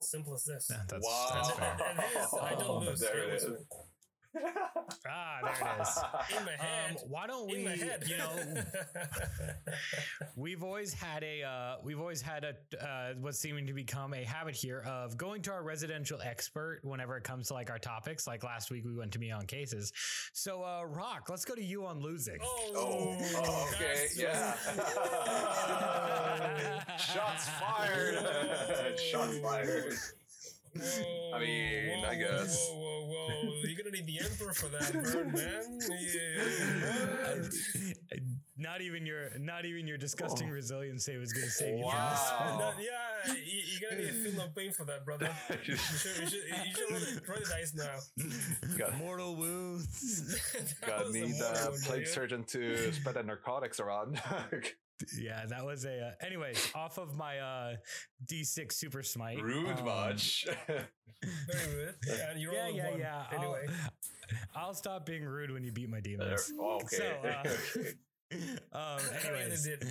Simple 0.00 0.34
as 0.34 0.44
this. 0.44 0.70
yeah, 0.70 0.82
that's, 0.88 1.06
wow. 1.06 1.30
that's 1.34 1.50
fair. 1.52 1.76
And 1.90 1.98
it 2.04 2.04
is, 2.20 2.34
I 2.40 2.54
don't 2.54 2.80
lose. 2.86 3.00
There 3.00 3.14
I 3.14 3.18
it 3.18 3.24
always 3.24 3.42
is. 3.44 3.50
Win. 4.42 4.52
Ah, 5.08 5.38
there 5.42 5.52
it 5.52 5.82
is. 5.82 5.98
In 6.38 6.44
my 6.44 6.52
head. 6.52 6.90
Um, 6.90 6.96
why 7.08 7.26
don't 7.26 7.50
we? 7.50 7.56
in 7.58 7.64
my 7.64 7.76
head. 7.76 8.04
You 8.06 8.16
know, 8.18 8.36
we've 10.36 10.62
always 10.62 10.92
had 10.92 11.22
a 11.24 11.42
uh, 11.42 11.76
we've 11.82 12.00
always 12.00 12.20
had 12.22 12.44
a 12.44 12.54
uh, 12.84 13.14
what's 13.20 13.38
seeming 13.38 13.66
to 13.66 13.72
become 13.72 14.14
a 14.14 14.24
habit 14.24 14.54
here 14.54 14.82
of 14.86 15.16
going 15.16 15.42
to 15.42 15.52
our 15.52 15.62
residential 15.62 16.20
expert 16.22 16.80
whenever 16.82 17.16
it 17.16 17.24
comes 17.24 17.48
to 17.48 17.54
like 17.54 17.70
our 17.70 17.78
topics. 17.78 18.26
Like 18.26 18.44
last 18.44 18.70
week, 18.70 18.84
we 18.84 18.94
went 18.94 19.12
to 19.12 19.18
me 19.18 19.30
on 19.30 19.46
cases. 19.46 19.92
So, 20.32 20.62
uh, 20.62 20.84
Rock, 20.84 21.28
let's 21.28 21.44
go 21.44 21.54
to 21.54 21.62
you 21.62 21.84
on 21.86 22.00
losing. 22.00 22.38
oh, 22.42 22.72
Oh, 22.76 23.16
oh, 23.36 23.70
okay, 23.74 24.06
yeah. 24.16 24.54
Shots 26.98 27.48
fired. 27.48 28.98
Shots 28.98 29.38
fired. 29.38 29.92
Whoa, 30.78 31.32
I 31.34 31.40
mean, 31.40 32.04
I 32.04 32.14
guess. 32.14 32.68
Whoa, 32.70 32.76
whoa, 33.06 33.28
whoa! 33.28 33.52
You're 33.64 33.76
gonna 33.78 33.90
need 33.96 34.06
the 34.06 34.20
emperor 34.24 34.52
for 34.54 34.68
that, 34.68 34.92
bird 35.04 35.34
man. 35.34 35.80
Yeah. 35.90 37.48
Not 38.60 38.80
even 38.80 39.06
your 39.06 39.30
not 39.38 39.64
even 39.64 39.86
your 39.86 39.98
disgusting 39.98 40.48
Oh. 40.48 40.52
resilience 40.52 41.04
save 41.04 41.22
is 41.22 41.32
going 41.32 41.46
to 41.46 41.50
save 41.52 41.78
you. 41.78 41.84
Wow. 41.84 42.16
from 42.48 42.58
this. 42.58 42.86
Yeah, 43.28 43.34
you, 43.34 43.62
you're 43.80 43.90
gonna 43.90 44.02
need 44.02 44.10
a 44.10 44.12
feel 44.30 44.32
no 44.36 44.48
pain 44.56 44.72
for 44.72 44.84
that, 44.86 45.04
brother. 45.04 45.30
You 45.64 45.76
should, 45.76 46.22
you 46.22 46.28
should, 46.28 46.42
you 46.42 46.74
should 46.74 47.28
roll, 47.28 47.38
the- 47.38 47.44
dice 47.48 47.74
now. 47.74 48.76
Got, 48.76 48.96
Mortal 48.98 49.36
wounds. 49.36 50.36
Got 50.84 51.06
was 51.06 51.14
a 51.14 51.18
need 51.20 51.40
a 51.40 51.70
plague 51.84 52.06
surgeon 52.08 52.42
to 52.48 52.92
spread 52.92 53.14
the 53.14 53.22
narcotics 53.22 53.78
around. 53.78 54.20
Yeah, 55.18 55.44
that 55.48 55.64
was 55.64 55.84
a. 55.84 56.08
Uh, 56.20 56.26
anyways, 56.26 56.72
off 56.74 56.98
of 56.98 57.16
my 57.16 57.38
uh 57.38 57.76
D6 58.26 58.72
super 58.72 59.02
smite. 59.02 59.40
Rude 59.42 59.78
um, 59.78 59.84
much. 59.84 60.46
Very 60.68 61.74
rude. 61.76 61.94
Yeah, 62.06 62.30
and 62.30 62.40
you 62.40 62.52
Yeah, 62.52 62.62
rolled 62.64 62.76
yeah, 62.76 62.90
one. 62.90 63.00
yeah. 63.00 63.24
I'll- 63.30 63.38
Anyway, 63.38 63.66
I'll, 64.54 64.74
stop 64.74 65.06
being 65.06 65.24
rude 65.24 65.50
when 65.50 65.64
you 65.64 65.72
beat 65.72 65.88
my 65.88 66.00
There- 66.00 66.18
demons. 66.18 66.52
okay. 66.60 66.96
So, 66.96 67.84
uh, 68.74 68.78
um, 68.78 69.00
anyways, 69.24 69.64
did. 69.64 69.84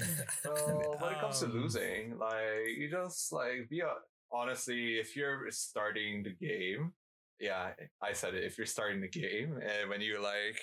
So 0.44 0.98
when 1.00 1.12
it 1.14 1.20
comes 1.20 1.40
to 1.40 1.46
Um, 1.46 1.52
losing, 1.54 2.18
like 2.18 2.68
you 2.78 2.90
just 2.90 3.32
like 3.34 3.68
be 3.70 3.80
a, 3.82 3.94
honestly, 4.32 5.00
if 5.00 5.16
you're 5.16 5.50
starting 5.52 6.24
the 6.24 6.36
game, 6.36 6.94
yeah, 7.40 7.72
I 8.02 8.14
said 8.14 8.34
it. 8.36 8.44
If 8.44 8.58
you're 8.58 8.68
starting 8.68 9.02
the 9.02 9.08
game 9.10 9.58
and 9.62 9.90
when 9.90 10.02
you 10.02 10.22
like, 10.22 10.60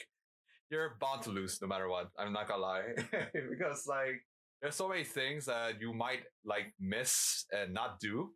you're 0.70 0.96
bound 1.00 1.22
to 1.22 1.30
lose 1.30 1.60
no 1.60 1.68
matter 1.68 1.88
what. 1.88 2.08
I'm 2.18 2.32
not 2.32 2.48
gonna 2.48 2.62
lie 2.62 2.94
because 3.50 3.86
like 3.86 4.22
there's 4.64 4.76
so 4.76 4.88
many 4.88 5.04
things 5.04 5.44
that 5.44 5.78
you 5.78 5.92
might 5.92 6.20
like 6.42 6.72
miss 6.80 7.44
and 7.52 7.74
not 7.74 8.00
do. 8.00 8.30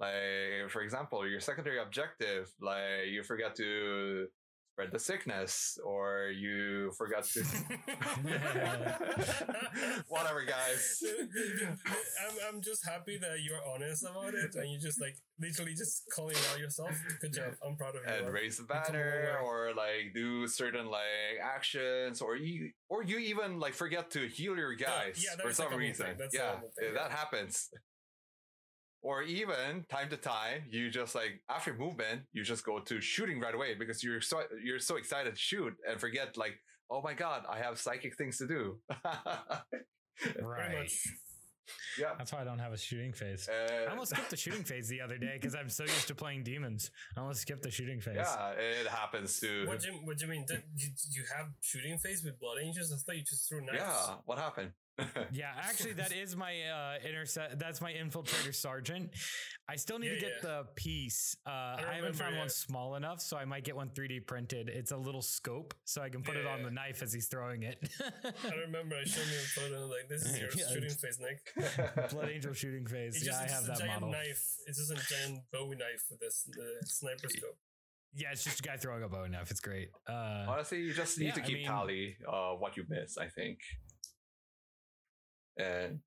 Like 0.00 0.70
for 0.70 0.80
example, 0.80 1.28
your 1.28 1.38
secondary 1.38 1.78
objective, 1.78 2.50
like 2.62 3.08
you 3.10 3.22
forgot 3.22 3.54
to 3.56 4.26
spread 4.74 4.90
the 4.90 4.98
sickness 4.98 5.78
or 5.84 6.32
you 6.36 6.90
forgot 6.98 7.22
to 7.22 7.40
whatever 10.08 10.44
guys 10.44 11.00
I'm, 12.26 12.34
I'm 12.48 12.60
just 12.60 12.84
happy 12.84 13.16
that 13.18 13.38
you're 13.44 13.60
honest 13.72 14.04
about 14.04 14.34
it 14.34 14.52
and 14.56 14.68
you 14.68 14.80
just 14.80 15.00
like 15.00 15.16
literally 15.40 15.74
just 15.74 16.02
calling 16.14 16.36
out 16.52 16.58
yourself. 16.58 16.90
Good 17.20 17.34
job. 17.34 17.54
I'm 17.64 17.76
proud 17.76 17.94
of 17.96 18.02
you. 18.04 18.24
and 18.24 18.32
raise 18.32 18.56
the 18.56 18.64
come 18.64 18.76
a 18.76 18.80
long 18.80 18.92
banner 18.92 19.38
or 19.44 19.72
like 19.76 20.12
do 20.12 20.48
certain 20.48 20.86
like 20.86 21.38
actions 21.40 22.20
or 22.20 22.36
you 22.36 22.70
or 22.88 23.04
you 23.04 23.18
even 23.18 23.60
like 23.60 23.74
forget 23.74 24.10
to 24.12 24.26
heal 24.26 24.56
your 24.56 24.72
oh, 24.72 24.76
guys 24.76 25.24
yeah, 25.24 25.40
for 25.40 25.52
some 25.52 25.66
like 25.66 25.70
a 25.70 25.74
whole 25.74 25.78
reason. 25.78 26.06
That's 26.18 26.34
yeah 26.34 26.52
thing, 26.52 26.70
yeah, 26.82 26.92
that 26.94 27.12
happens 27.12 27.70
or 29.04 29.22
even 29.22 29.84
time 29.88 30.08
to 30.08 30.16
time 30.16 30.62
you 30.70 30.90
just 30.90 31.14
like 31.14 31.32
after 31.48 31.72
movement 31.74 32.22
you 32.32 32.42
just 32.42 32.64
go 32.64 32.80
to 32.80 33.00
shooting 33.00 33.38
right 33.38 33.54
away 33.54 33.74
because 33.74 34.02
you're 34.02 34.20
so 34.30 34.36
you're 34.66 34.80
so 34.90 34.96
excited 34.96 35.34
to 35.34 35.40
shoot 35.50 35.72
and 35.88 36.00
forget 36.00 36.36
like 36.36 36.54
oh 36.90 37.00
my 37.08 37.14
god 37.14 37.40
i 37.48 37.58
have 37.58 37.78
psychic 37.78 38.16
things 38.16 38.38
to 38.38 38.46
do 38.46 38.62
right. 40.42 40.90
yeah 41.98 42.12
That's 42.18 42.32
why 42.32 42.40
I 42.42 42.44
don't 42.44 42.58
have 42.58 42.72
a 42.72 42.76
shooting 42.76 43.12
phase. 43.12 43.48
Uh, 43.48 43.86
I 43.88 43.90
almost 43.90 44.10
skipped 44.14 44.30
the 44.30 44.36
shooting 44.36 44.64
phase 44.64 44.86
the 44.88 45.00
other 45.00 45.16
day 45.18 45.34
because 45.40 45.54
I'm 45.54 45.68
so 45.70 45.84
used 45.84 46.08
to 46.08 46.14
playing 46.14 46.42
demons. 46.44 46.90
I 47.16 47.20
almost 47.20 47.40
skipped 47.40 47.62
the 47.62 47.70
shooting 47.70 48.00
phase. 48.00 48.16
yeah 48.16 48.50
it 48.50 48.86
happens 48.86 49.40
too 49.40 49.64
What 49.66 49.80
do 49.80 49.86
you, 49.88 49.94
what 50.04 50.18
do 50.18 50.26
you 50.26 50.30
mean? 50.32 50.44
Did, 50.46 50.62
did 50.76 51.14
you 51.18 51.24
have 51.34 51.46
shooting 51.62 51.96
phase 51.98 52.22
with 52.24 52.38
blood 52.38 52.58
angels? 52.62 52.92
I 52.92 52.96
thought 52.96 53.16
you 53.16 53.24
just 53.24 53.48
threw 53.48 53.60
knives. 53.64 53.78
yeah 53.80 54.14
what 54.26 54.38
happened 54.38 54.70
Yeah, 55.32 55.50
actually, 55.60 55.94
that 55.94 56.12
is 56.12 56.36
my 56.36 56.52
uh 56.62 57.08
intercept. 57.08 57.58
That's 57.58 57.80
my 57.80 57.92
infiltrator 57.92 58.54
sergeant. 58.54 59.10
I 59.68 59.76
still 59.76 59.98
need 59.98 60.08
Yeah, 60.08 60.14
to 60.14 60.20
get 60.20 60.32
yeah. 60.42 60.48
the 60.48 60.66
piece. 60.76 61.36
Uh, 61.46 61.50
I, 61.50 61.76
haven't 61.78 61.96
remember 61.96 62.18
found 62.18 62.36
one 62.36 62.48
small 62.48 62.94
enough, 62.96 63.20
so 63.20 63.36
I 63.36 63.44
might 63.44 63.64
get 63.64 63.74
one 63.74 63.88
3D 63.88 64.26
printed. 64.26 64.68
It's 64.68 64.92
a 64.92 64.96
little 64.96 65.22
scope, 65.22 65.74
so 65.84 66.02
I 66.02 66.10
can 66.10 66.22
put 66.22 66.36
it 66.36 66.46
on 66.46 66.62
the 66.62 66.70
knife 66.70 67.02
as 67.02 67.12
he's 67.12 67.26
throwing 67.26 67.62
it. 67.64 67.78
I 68.24 68.54
remember 68.66 68.94
I 68.96 69.04
showed 69.04 69.26
me 69.26 69.34
a 69.36 69.60
photo 69.60 69.86
like 69.86 70.08
this 70.08 70.22
is 70.26 70.38
your 70.38 70.50
Yeah. 70.56 70.64
shooting 70.72 70.90
phase, 70.90 71.18
Nick. 71.20 72.10
Blood 72.10 72.28
Angel 72.28 72.52
shooting 72.52 72.86
phase. 72.86 73.16
It's 73.16 73.26
Yeah, 73.26 73.32
just, 73.32 73.42
I 73.42 73.54
have 73.54 73.66
that 73.66 73.78
giant 73.78 73.94
model. 74.02 74.10
knife. 74.12 74.44
It's 74.66 74.78
just 74.78 74.92
a 74.92 75.14
giant 75.14 75.40
Bowie 75.52 75.76
knife 75.76 76.04
with 76.10 76.20
this 76.20 76.44
the 76.52 76.86
sniper 76.86 77.28
scope. 77.30 77.56
Yeah, 78.16 78.28
it's 78.30 78.44
just 78.44 78.60
a 78.60 78.62
guy 78.62 78.76
throwing 78.76 79.02
a 79.02 79.08
bow 79.08 79.26
knife. 79.26 79.50
It's 79.50 79.58
great. 79.58 79.88
Uh, 80.08 80.44
Honestly, 80.48 80.78
you 80.82 80.92
just 80.94 81.18
need 81.18 81.26
Yeah, 81.26 81.32
to 81.32 81.42
I 81.42 81.44
keep 81.46 81.54
mean- 81.56 81.66
tally 81.66 82.16
of 82.28 82.60
what 82.60 82.76
you 82.76 82.84
miss, 82.88 83.18
I 83.18 83.26
think. 83.26 83.58
And 85.56 86.00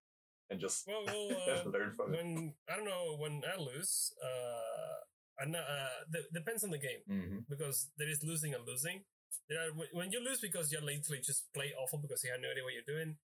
and 0.49 0.59
just 0.59 0.87
Well, 0.87 1.03
well, 1.05 1.65
uh, 1.65 1.69
learn 1.69 1.91
from 1.95 2.13
it. 2.13 2.17
when 2.17 2.53
I 2.69 2.75
don't 2.77 2.85
know 2.85 3.15
when 3.17 3.41
I 3.47 3.59
lose, 3.59 4.13
uh, 4.23 4.97
I 5.39 5.45
know, 5.45 5.59
uh, 5.59 6.03
th- 6.11 6.25
depends 6.33 6.63
on 6.63 6.71
the 6.71 6.79
game 6.79 7.01
hmm 7.07 7.39
because 7.49 7.89
there 7.97 8.09
is 8.09 8.23
losing 8.23 8.53
and 8.53 8.65
losing. 8.65 9.03
There 9.49 9.59
are 9.59 9.71
when- 9.93 10.11
you 10.11 10.19
lose 10.23 10.39
because 10.41 10.71
you're 10.71 10.81
literally 10.83 11.21
just 11.21 11.51
play 11.53 11.71
awful 11.79 11.99
because 11.99 12.23
you 12.23 12.31
have 12.31 12.41
no 12.41 12.49
idea 12.51 12.63
what 12.63 12.73
you're 12.73 12.87
doing. 12.95 13.17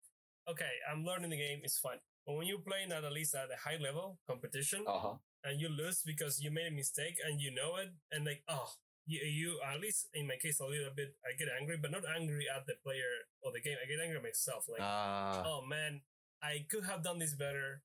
Okay, 0.49 0.73
I'm 0.89 1.05
learning 1.05 1.29
the 1.29 1.37
game. 1.37 1.61
It's 1.63 1.77
fine. 1.79 2.01
But 2.25 2.35
when 2.37 2.45
you're 2.47 2.61
playing 2.65 2.91
at 2.91 3.03
at 3.03 3.11
least 3.13 3.33
at 3.35 3.49
a 3.49 3.57
high 3.57 3.77
level 3.81 4.17
competition 4.27 4.83
Uh-huh. 4.85 5.17
and 5.43 5.59
you 5.61 5.69
lose 5.69 6.01
because 6.05 6.41
you 6.41 6.49
made 6.51 6.67
a 6.73 6.75
mistake 6.75 7.17
and 7.25 7.41
you 7.41 7.49
know 7.53 7.77
it 7.81 7.89
and 8.11 8.25
like 8.25 8.43
oh 8.47 8.69
you, 9.09 9.17
you 9.25 9.49
at 9.65 9.79
least 9.81 10.09
in 10.13 10.27
my 10.27 10.37
case 10.37 10.59
a 10.61 10.65
little 10.65 10.93
bit 10.95 11.17
I 11.25 11.33
get 11.37 11.49
angry 11.59 11.77
but 11.81 11.89
not 11.89 12.05
angry 12.05 12.45
at 12.45 12.65
the 12.69 12.75
player 12.85 13.25
or 13.41 13.49
the 13.53 13.61
game 13.61 13.77
I 13.81 13.89
get 13.89 13.97
angry 14.01 14.17
at 14.17 14.23
myself 14.25 14.65
like 14.69 14.81
Uh, 14.85 15.41
oh 15.49 15.61
man, 15.65 16.01
I 16.41 16.65
could 16.69 16.85
have 16.85 17.03
done 17.03 17.19
this 17.19 17.33
better. 17.33 17.81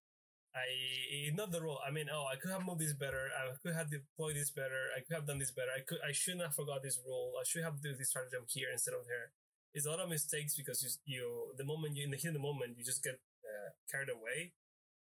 I 0.56 1.28
not 1.36 1.52
the 1.52 1.60
role. 1.60 1.78
I 1.86 1.92
mean, 1.92 2.08
oh, 2.08 2.24
I 2.32 2.36
could 2.40 2.50
have 2.50 2.64
moved 2.64 2.80
this 2.80 2.96
better. 2.96 3.28
I 3.36 3.52
could 3.60 3.76
have 3.76 3.90
deployed 3.92 4.36
this 4.36 4.50
better. 4.50 4.88
I 4.96 5.04
could 5.04 5.14
have 5.14 5.26
done 5.26 5.38
this 5.38 5.52
better. 5.52 5.68
I 5.68 5.84
could. 5.84 6.00
I 6.00 6.12
shouldn't 6.12 6.42
have 6.42 6.56
forgot 6.56 6.82
this 6.82 6.98
rule. 7.04 7.36
I 7.36 7.44
should 7.44 7.62
have 7.62 7.82
do 7.82 7.92
this 7.92 8.08
stratagem 8.08 8.48
here 8.48 8.72
instead 8.72 8.96
of 8.96 9.04
there. 9.04 9.36
It's 9.76 9.84
a 9.84 9.90
lot 9.90 10.00
of 10.00 10.08
mistakes 10.08 10.56
because 10.56 10.80
you, 10.80 10.88
you 11.04 11.52
the 11.58 11.64
moment 11.64 11.96
you 11.96 12.04
in 12.04 12.10
the 12.10 12.16
heat 12.16 12.32
of 12.32 12.34
the 12.34 12.40
moment 12.40 12.78
you 12.78 12.84
just 12.84 13.04
get 13.04 13.20
uh, 13.44 13.76
carried 13.92 14.08
away, 14.08 14.56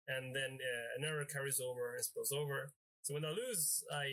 and 0.09 0.35
then 0.35 0.57
uh, 0.57 0.97
an 0.97 1.05
error 1.05 1.29
carries 1.29 1.61
over 1.61 1.93
and 1.95 2.03
spills 2.03 2.33
over. 2.33 2.73
So 3.03 3.13
when 3.13 3.27
I 3.27 3.37
lose, 3.37 3.85
I 3.93 4.09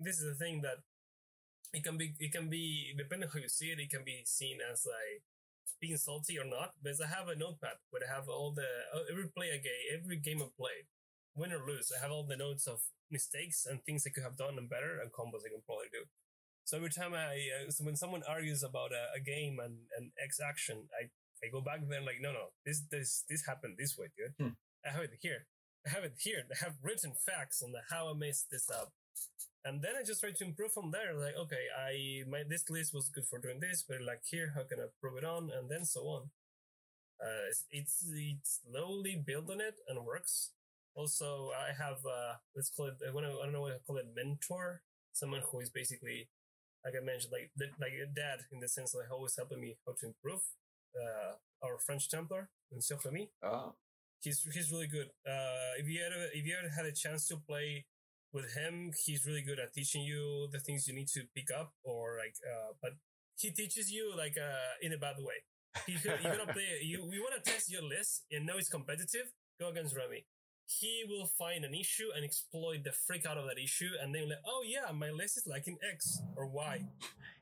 this 0.00 0.18
is 0.18 0.26
the 0.26 0.34
thing 0.34 0.62
that 0.62 0.82
it 1.72 1.84
can 1.84 1.96
be 1.96 2.14
it 2.18 2.32
can 2.32 2.50
be 2.50 2.90
depending 2.98 3.28
how 3.32 3.38
you 3.38 3.48
see 3.48 3.70
it, 3.70 3.78
it 3.78 3.90
can 3.90 4.02
be 4.02 4.22
seen 4.24 4.58
as 4.58 4.82
like 4.82 5.22
being 5.80 5.96
salty 5.96 6.38
or 6.38 6.44
not, 6.44 6.74
because 6.82 7.00
I 7.00 7.06
have 7.06 7.28
a 7.28 7.36
notepad 7.36 7.80
where 7.90 8.02
I 8.06 8.14
have 8.14 8.28
all 8.28 8.52
the 8.52 8.68
uh, 8.94 9.04
every 9.10 9.28
play 9.28 9.48
I 9.52 9.58
game, 9.58 9.84
every 9.96 10.18
game 10.18 10.42
I 10.42 10.48
play, 10.56 10.86
win 11.34 11.52
or 11.52 11.64
lose, 11.66 11.92
I 11.96 12.02
have 12.02 12.12
all 12.12 12.24
the 12.24 12.36
notes 12.36 12.66
of 12.66 12.80
mistakes 13.10 13.66
and 13.66 13.82
things 13.82 14.04
I 14.06 14.10
could 14.10 14.22
have 14.22 14.36
done 14.36 14.58
and 14.58 14.68
better 14.68 14.98
and 15.00 15.12
combos 15.12 15.42
I 15.44 15.50
can 15.50 15.62
probably 15.66 15.90
do. 15.92 16.04
So 16.64 16.76
every 16.76 16.90
time 16.90 17.14
I, 17.14 17.48
uh, 17.50 17.70
so 17.70 17.84
when 17.84 17.96
someone 17.96 18.22
argues 18.28 18.62
about 18.62 18.92
a, 18.92 19.18
a 19.18 19.20
game 19.20 19.58
and 19.58 19.88
an 19.98 20.12
X 20.22 20.38
action, 20.38 20.86
I, 20.94 21.10
I 21.44 21.50
go 21.50 21.60
back 21.60 21.80
there 21.88 21.98
and 21.98 22.06
like, 22.06 22.20
no, 22.20 22.32
no, 22.32 22.52
this 22.64 22.82
this 22.90 23.24
this 23.28 23.46
happened 23.46 23.76
this 23.78 23.96
way, 23.98 24.08
dude. 24.16 24.34
Hmm. 24.38 24.54
I 24.86 24.92
have 24.92 25.02
it 25.02 25.18
here. 25.20 25.46
I 25.86 25.90
have 25.90 26.04
it 26.04 26.14
here. 26.18 26.44
I 26.52 26.64
have 26.64 26.76
written 26.82 27.12
facts 27.14 27.62
on 27.62 27.72
the 27.72 27.80
how 27.90 28.10
I 28.10 28.14
messed 28.14 28.50
this 28.50 28.68
up. 28.70 28.92
And 29.64 29.82
then 29.82 29.92
I 29.98 30.02
just 30.02 30.20
try 30.20 30.30
to 30.32 30.44
improve 30.44 30.72
from 30.72 30.90
there. 30.90 31.14
Like, 31.14 31.36
okay, 31.36 31.66
I 31.76 32.24
my 32.28 32.42
this 32.48 32.68
list 32.70 32.94
was 32.94 33.08
good 33.10 33.26
for 33.26 33.38
doing 33.38 33.60
this, 33.60 33.84
but 33.86 34.00
like 34.00 34.22
here, 34.24 34.52
how 34.54 34.64
can 34.64 34.80
I 34.80 34.86
prove 35.00 35.18
it 35.18 35.24
on? 35.24 35.50
And 35.50 35.70
then 35.70 35.84
so 35.84 36.00
on. 36.08 36.30
Uh, 37.20 37.48
it's, 37.50 37.64
it's 37.70 38.60
slowly 38.64 39.22
build 39.26 39.50
on 39.50 39.60
it 39.60 39.74
and 39.88 40.04
works. 40.06 40.52
Also, 40.94 41.50
I 41.54 41.72
have 41.76 41.98
uh, 42.06 42.34
let's 42.56 42.70
call 42.70 42.86
it 42.86 42.96
I 43.06 43.12
don't 43.12 43.22
know 43.22 43.38
I 43.40 43.44
don't 43.44 43.52
know 43.52 43.60
what 43.60 43.72
I 43.72 43.78
call 43.86 43.98
it 43.98 44.06
mentor, 44.16 44.82
someone 45.12 45.42
who 45.50 45.60
is 45.60 45.70
basically 45.70 46.28
like 46.84 46.94
I 47.00 47.04
mentioned, 47.04 47.32
like 47.32 47.50
the- 47.56 47.76
like 47.78 47.92
a 47.92 48.06
dad 48.06 48.40
in 48.52 48.60
the 48.60 48.68
sense 48.68 48.94
like 48.94 49.10
always 49.12 49.36
helping 49.36 49.60
me 49.60 49.76
how 49.86 49.92
to 50.00 50.06
improve. 50.06 50.40
Uh, 50.96 51.34
our 51.62 51.78
French 51.78 52.08
Templar, 52.08 52.48
Monsieur 52.72 52.96
Remy. 53.04 53.30
oh. 53.44 53.74
He's 54.22 54.42
he's 54.52 54.70
really 54.72 54.86
good. 54.88 55.08
Uh, 55.26 55.72
if 55.78 55.86
you 55.88 56.00
ever 56.04 56.26
if 56.34 56.44
you 56.46 56.54
ever 56.58 56.68
had 56.70 56.86
a 56.86 56.92
chance 56.92 57.26
to 57.28 57.36
play 57.36 57.86
with 58.32 58.54
him, 58.54 58.92
he's 59.04 59.26
really 59.26 59.42
good 59.42 59.58
at 59.58 59.72
teaching 59.72 60.02
you 60.02 60.48
the 60.52 60.60
things 60.60 60.86
you 60.86 60.94
need 60.94 61.08
to 61.08 61.22
pick 61.34 61.48
up, 61.56 61.72
or 61.84 62.16
like, 62.18 62.34
uh, 62.46 62.72
but 62.82 62.92
he 63.36 63.50
teaches 63.50 63.90
you 63.90 64.12
like 64.16 64.36
uh 64.38 64.74
in 64.82 64.92
a 64.92 64.98
bad 64.98 65.16
way. 65.18 65.42
He, 65.86 65.96
you're 66.02 66.36
gonna 66.36 66.52
play. 66.52 66.80
You 66.82 67.06
we 67.08 67.18
want 67.18 67.42
to 67.42 67.50
test 67.50 67.70
your 67.70 67.82
list 67.82 68.24
and 68.30 68.46
know 68.46 68.56
it's 68.58 68.68
competitive. 68.68 69.32
Go 69.58 69.68
against 69.68 69.96
Remy. 69.96 70.24
He 70.78 71.04
will 71.08 71.26
find 71.26 71.64
an 71.64 71.74
issue 71.74 72.08
and 72.14 72.24
exploit 72.24 72.84
the 72.84 72.92
freak 72.92 73.26
out 73.26 73.36
of 73.36 73.44
that 73.46 73.58
issue, 73.58 73.90
and 74.00 74.14
then 74.14 74.28
like, 74.28 74.38
oh 74.46 74.62
yeah, 74.64 74.92
my 74.92 75.10
list 75.10 75.36
is 75.36 75.46
like 75.46 75.66
in 75.66 75.76
X 75.92 76.20
or 76.36 76.46
Y. 76.46 76.84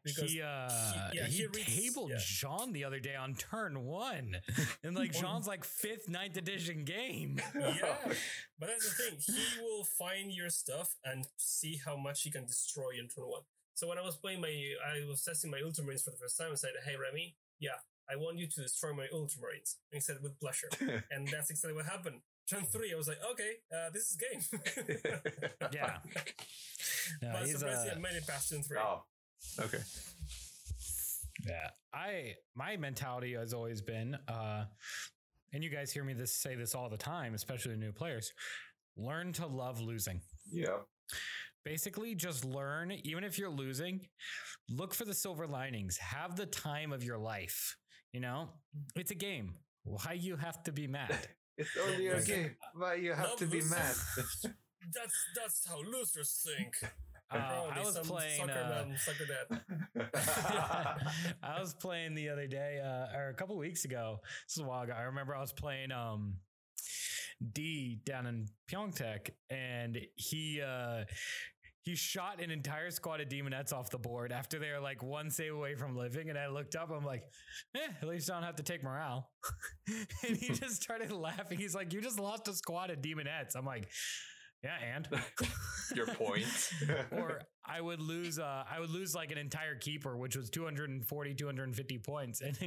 Because 0.03 0.33
he 0.33 0.41
uh 0.41 0.69
he- 0.69 1.19
yeah, 1.19 1.27
he, 1.27 1.37
he 1.39 1.47
reads- 1.47 1.77
tabled 1.77 2.11
yeah. 2.11 2.17
Jean 2.21 2.73
the 2.73 2.85
other 2.85 3.01
day 3.01 3.15
on 3.17 3.35
turn 3.35 3.85
one. 3.85 4.37
And 4.83 4.97
like 4.97 5.13
Jean's 5.13 5.47
like 5.47 5.65
fifth, 5.65 6.09
ninth 6.09 6.37
edition 6.37 6.85
game. 6.85 7.41
yeah, 7.55 7.97
but 8.59 8.69
that's 8.69 8.89
the 8.89 9.03
thing. 9.03 9.19
He 9.21 9.61
will 9.61 9.85
find 9.85 10.33
your 10.33 10.49
stuff 10.49 10.97
and 11.05 11.27
see 11.37 11.81
how 11.85 11.97
much 11.97 12.23
he 12.23 12.31
can 12.31 12.47
destroy 12.47 12.93
in 12.99 13.09
turn 13.09 13.25
one. 13.25 13.43
So 13.75 13.87
when 13.87 13.99
I 13.99 14.03
was 14.03 14.17
playing 14.17 14.41
my, 14.41 14.49
I 14.49 15.07
was 15.07 15.23
testing 15.23 15.51
my 15.51 15.59
Ultramarines 15.59 16.03
for 16.03 16.11
the 16.11 16.17
first 16.17 16.39
time. 16.39 16.49
I 16.51 16.55
said, 16.55 16.71
"Hey 16.85 16.97
Remy, 16.97 17.37
yeah, 17.61 17.79
I 18.11 18.17
want 18.17 18.39
you 18.39 18.47
to 18.49 18.63
destroy 18.63 18.93
my 18.93 19.07
Ultramarines." 19.15 19.77
And 19.93 19.99
he 19.99 20.01
said, 20.01 20.17
"With 20.23 20.41
pleasure." 20.41 20.71
and 21.11 21.29
that's 21.29 21.51
exactly 21.51 21.75
what 21.75 21.85
happened. 21.87 22.23
Turn 22.49 22.65
three, 22.65 22.93
I 22.95 22.97
was 22.97 23.09
like, 23.09 23.19
"Okay, 23.33 23.53
uh, 23.73 23.91
this 23.93 24.11
is 24.11 24.17
game." 24.17 24.41
Yeah. 25.73 25.99
No, 27.23 27.31
but 27.33 27.43
he's, 27.47 27.59
surprisingly, 27.59 27.91
uh, 27.91 27.95
I 27.95 27.99
made 27.99 28.17
it 28.17 28.27
past 28.27 28.51
turn 28.51 28.63
three. 28.63 28.77
oh, 28.79 29.03
okay. 29.61 29.79
Yeah. 31.47 31.69
I 31.95 32.35
my 32.55 32.77
mentality 32.77 33.35
has 33.35 33.55
always 33.55 33.81
been 33.81 34.15
uh 34.29 34.65
and 35.53 35.65
you 35.65 35.71
guys 35.71 35.91
hear 35.91 36.05
me 36.05 36.13
this 36.13 36.33
say 36.35 36.55
this 36.55 36.75
all 36.75 36.91
the 36.91 36.99
time, 36.99 37.33
especially 37.35 37.77
new 37.77 37.93
players. 37.93 38.31
Learn 38.97 39.33
to 39.35 39.47
love 39.47 39.81
losing. 39.81 40.21
Yeah. 40.53 40.79
Basically, 41.65 42.15
just 42.15 42.45
learn, 42.45 42.93
even 43.05 43.25
if 43.25 43.39
you're 43.39 43.49
losing, 43.51 44.01
look 44.69 44.93
for 44.95 45.05
the 45.07 45.15
silver 45.15 45.47
linings. 45.47 45.97
Have 45.99 46.37
the 46.37 46.47
time 46.47 46.93
of 46.93 47.03
your 47.03 47.19
life. 47.19 47.77
You 48.13 48.21
know, 48.21 48.51
it's 48.97 49.11
a 49.11 49.15
game. 49.15 49.55
Why 49.85 50.13
you 50.13 50.37
have 50.37 50.63
to 50.65 50.73
be 50.73 50.87
mad? 50.87 51.17
It's 51.59 51.77
only 51.77 52.07
a 52.09 52.15
Like- 52.17 52.25
game. 52.27 52.57
Why 52.75 52.95
you 52.95 53.13
have 53.13 53.29
Love 53.31 53.39
to 53.41 53.47
be 53.47 53.57
losing. 53.61 53.71
mad? 53.79 53.95
That's 54.95 55.17
that's 55.37 55.67
how 55.69 55.83
losers 55.83 56.47
think. 56.47 56.75
Uh, 57.31 57.37
I 57.75 57.81
was 57.85 57.93
some 57.95 58.07
playing. 58.07 58.41
Sucker 58.41 58.53
Uh, 58.59 58.87
man, 58.87 58.97
sucker 58.97 59.27
dad. 59.27 59.61
I 61.43 61.61
was 61.61 61.75
playing 61.75 62.15
the 62.15 62.31
other 62.31 62.47
day, 62.47 62.81
uh, 62.83 63.15
or 63.15 63.29
a 63.29 63.35
couple 63.35 63.55
weeks 63.59 63.85
ago. 63.85 64.21
This 64.47 64.57
is 64.57 64.63
a 64.63 64.67
while 64.67 64.85
ago. 64.85 64.95
I 64.97 65.03
remember 65.03 65.37
I 65.37 65.41
was 65.43 65.53
playing 65.53 65.93
um, 65.93 66.37
D 67.53 68.01
down 68.07 68.27
in 68.27 68.47
Pyeongtaek, 68.71 69.29
and 69.51 69.99
he 70.15 70.63
uh, 70.63 71.05
he 71.89 71.95
shot 71.95 72.43
an 72.43 72.51
entire 72.51 72.91
squad 72.91 73.19
of 73.19 73.31
demonettes 73.31 73.73
off 73.73 73.89
the 73.89 73.97
board 73.97 74.31
after 74.31 74.59
they 74.59 74.71
were 74.71 74.79
like 74.79 75.03
one 75.03 75.31
save 75.31 75.55
away 75.55 75.75
from 75.75 75.97
living. 75.97 76.29
And 76.29 76.39
I 76.39 76.49
looked 76.49 76.77
up, 76.77 76.91
I'm 76.91 77.03
like, 77.03 77.25
eh, 77.75 77.81
at 78.03 78.07
least 78.07 78.31
I 78.31 78.35
don't 78.35 78.43
have 78.43 78.57
to 78.57 78.63
take 78.63 78.85
morale. 78.85 79.31
and 80.29 80.37
he 80.37 80.53
just 80.53 80.83
started 80.83 81.11
laughing. 81.11 81.57
He's 81.57 81.75
like, 81.75 81.95
you 81.95 82.03
just 82.03 82.21
lost 82.21 82.47
a 82.47 82.53
squad 82.53 82.91
of 82.91 82.99
demonettes. 82.99 83.57
I'm 83.57 83.65
like, 83.65 83.89
yeah, 84.63 84.77
and 84.95 85.09
Your 85.95 86.09
point. 86.09 86.45
or 87.13 87.41
I 87.65 87.81
would 87.81 88.03
lose 88.03 88.39
uh 88.39 88.65
I 88.71 88.81
would 88.81 88.91
lose 88.91 89.15
like 89.15 89.31
an 89.31 89.39
entire 89.39 89.77
keeper 89.77 90.19
which 90.19 90.37
was 90.37 90.51
240 90.51 91.35
250 91.35 91.99
points 91.99 92.43
and 92.43 92.59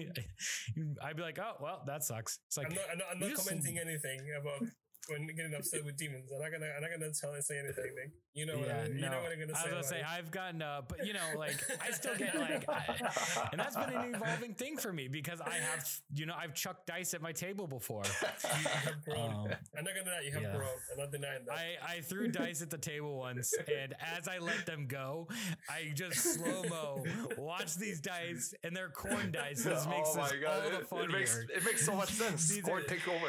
I'd 1.04 1.16
be 1.16 1.22
like 1.22 1.38
oh 1.38 1.54
well 1.62 1.84
that 1.86 2.04
sucks 2.04 2.40
it's 2.48 2.58
like 2.58 2.68
I'm 2.68 2.76
not, 2.76 2.84
I'm 2.92 2.98
not, 2.98 3.08
I'm 3.12 3.22
you 3.22 3.28
not 3.28 3.36
just- 3.36 3.48
commenting 3.48 3.78
anything 3.78 4.20
about 4.40 4.68
when 5.12 5.28
getting 5.28 5.54
upset 5.54 5.84
with 5.86 5.98
demons. 5.98 6.32
I'm 6.34 6.42
not 6.42 6.52
gonna, 6.52 6.72
I'm 6.76 6.82
not 6.82 6.92
gonna 6.92 7.12
tell 7.12 7.34
and 7.34 7.44
say 7.44 7.60
anything. 7.60 7.92
Nick. 7.96 8.12
You 8.34 8.46
know, 8.46 8.58
what 8.58 8.68
yeah, 8.68 8.82
I, 8.82 8.88
you 8.88 8.94
no. 9.02 9.10
know 9.12 9.22
what 9.22 9.32
I'm 9.34 9.40
gonna 9.40 9.54
I 9.54 9.62
say. 9.62 9.64
was 9.64 9.72
gonna 9.72 9.84
say 9.84 10.00
it. 10.00 10.06
I've 10.10 10.32
gotten 10.32 10.62
uh 10.62 10.82
but 10.88 11.06
you 11.06 11.14
know 11.14 11.20
like 11.38 11.60
I 11.82 11.92
still 11.92 12.16
get 12.16 12.34
like 12.40 12.64
I, 12.70 13.50
and 13.52 13.60
that's 13.60 13.76
been 13.76 13.90
an 13.94 14.16
evolving 14.16 14.54
thing 14.54 14.78
for 14.78 14.94
me 14.94 15.10
because 15.10 15.42
I 15.42 15.56
have 15.56 15.88
you 16.16 16.26
know 16.26 16.34
I've 16.38 16.54
chucked 16.54 16.88
dice 16.88 17.14
at 17.14 17.22
my 17.22 17.34
table 17.34 17.68
before 17.68 18.04
you 18.24 18.70
have 18.70 19.04
grown. 19.04 19.30
Um, 19.32 19.48
I'm 19.78 19.84
not 19.84 19.94
gonna 19.96 20.10
lie, 20.12 20.22
you 20.26 20.32
have 20.32 20.44
yeah. 20.44 20.56
grown. 20.56 20.70
I'm 20.94 20.98
not 21.00 21.12
denying 21.12 21.46
that. 21.46 21.58
I, 21.58 21.96
I 21.98 22.02
threw 22.02 22.30
dice 22.30 22.62
at 22.62 22.70
the 22.70 22.78
table 22.78 23.18
once, 23.18 23.54
and 23.68 23.94
as 24.18 24.28
I 24.28 24.38
let 24.38 24.66
them 24.66 24.88
go, 24.88 25.28
I 25.70 25.92
just 25.94 26.20
slow 26.36 26.64
mo 26.70 27.04
watch 27.38 27.76
these 27.76 28.00
dice, 28.00 28.54
and 28.64 28.76
they're 28.76 28.90
Khorne 28.90 29.32
dice. 29.34 29.64
This 29.64 29.86
makes 29.88 30.10
oh 30.14 30.18
my 30.18 30.30
this 30.30 30.40
god, 30.42 30.64
all 30.64 30.70
the 30.70 30.78
it, 30.80 30.88
funnier. 30.88 31.10
it 31.10 31.12
makes 31.12 31.38
it 31.54 31.66
makes 31.66 31.86
so 31.86 31.96
much 31.96 32.12
sense. 32.12 32.48
These 32.48 32.64
Court 32.64 32.84
are- 32.84 32.88
take 32.88 33.08
over. 33.08 33.28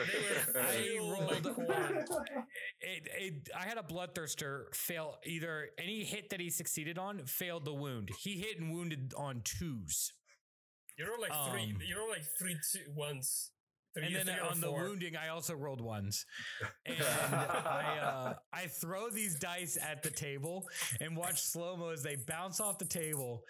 I 0.61 0.99
rolled- 1.01 1.43
Khorne. 1.43 1.72
it, 2.81 3.09
it, 3.19 3.49
I 3.59 3.65
had 3.65 3.79
a 3.79 3.83
bloodthirster 3.83 4.75
fail 4.75 5.19
either 5.25 5.69
any 5.79 6.05
hit 6.05 6.31
that 6.31 6.41
he 6.41 6.51
succeeded 6.51 6.99
on 6.99 7.25
failed 7.27 7.65
the 7.65 7.75
wound. 7.75 8.11
He 8.19 8.39
hit 8.39 8.59
and 8.61 8.73
wounded 8.73 9.13
on 9.17 9.43
twos, 9.45 10.13
You 10.99 11.07
roll 11.09 11.21
like 11.21 11.33
three. 11.51 11.73
Um, 11.75 11.79
You 11.87 11.99
roll 11.99 12.11
like 12.11 12.25
three 12.39 12.57
two 12.73 12.81
ones. 12.95 13.51
Three, 13.95 14.07
and 14.07 14.15
then 14.17 14.25
three 14.25 14.49
on 14.49 14.61
the 14.63 14.73
wounding, 14.73 15.17
I 15.17 15.29
also 15.29 15.55
rolled 15.55 15.83
ones. 15.83 16.25
And 16.87 16.97
I 17.03 17.99
uh, 18.03 18.35
I 18.53 18.67
throw 18.67 19.11
these 19.11 19.35
dice 19.39 19.77
at 19.81 20.03
the 20.03 20.11
table 20.11 20.65
and 21.01 21.15
watch 21.17 21.43
slow 21.43 21.77
mo 21.77 21.91
as 21.91 22.03
they 22.03 22.17
bounce 22.27 22.59
off 22.59 22.79
the 22.79 22.87
table. 22.87 23.43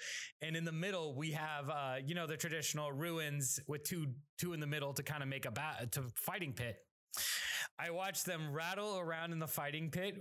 And 0.43 0.57
in 0.57 0.65
the 0.65 0.73
middle, 0.73 1.15
we 1.17 1.31
have 1.33 1.71
uh, 1.71 1.95
you 2.05 2.15
know 2.17 2.27
the 2.27 2.37
traditional 2.37 2.91
ruins 2.93 3.61
with 3.69 3.85
two 3.85 4.07
two 4.39 4.53
in 4.53 4.61
the 4.61 4.67
middle 4.67 4.93
to 4.95 5.03
kind 5.05 5.23
of 5.23 5.29
make 5.29 5.47
a 5.47 5.53
bat 5.53 5.93
to 5.93 6.03
fighting 6.17 6.53
pit. 6.53 6.77
I 7.79 7.91
watched 7.91 8.27
them 8.27 8.53
rattle 8.53 8.99
around 8.99 9.33
in 9.33 9.39
the 9.39 9.47
fighting 9.47 9.91
pit 9.91 10.15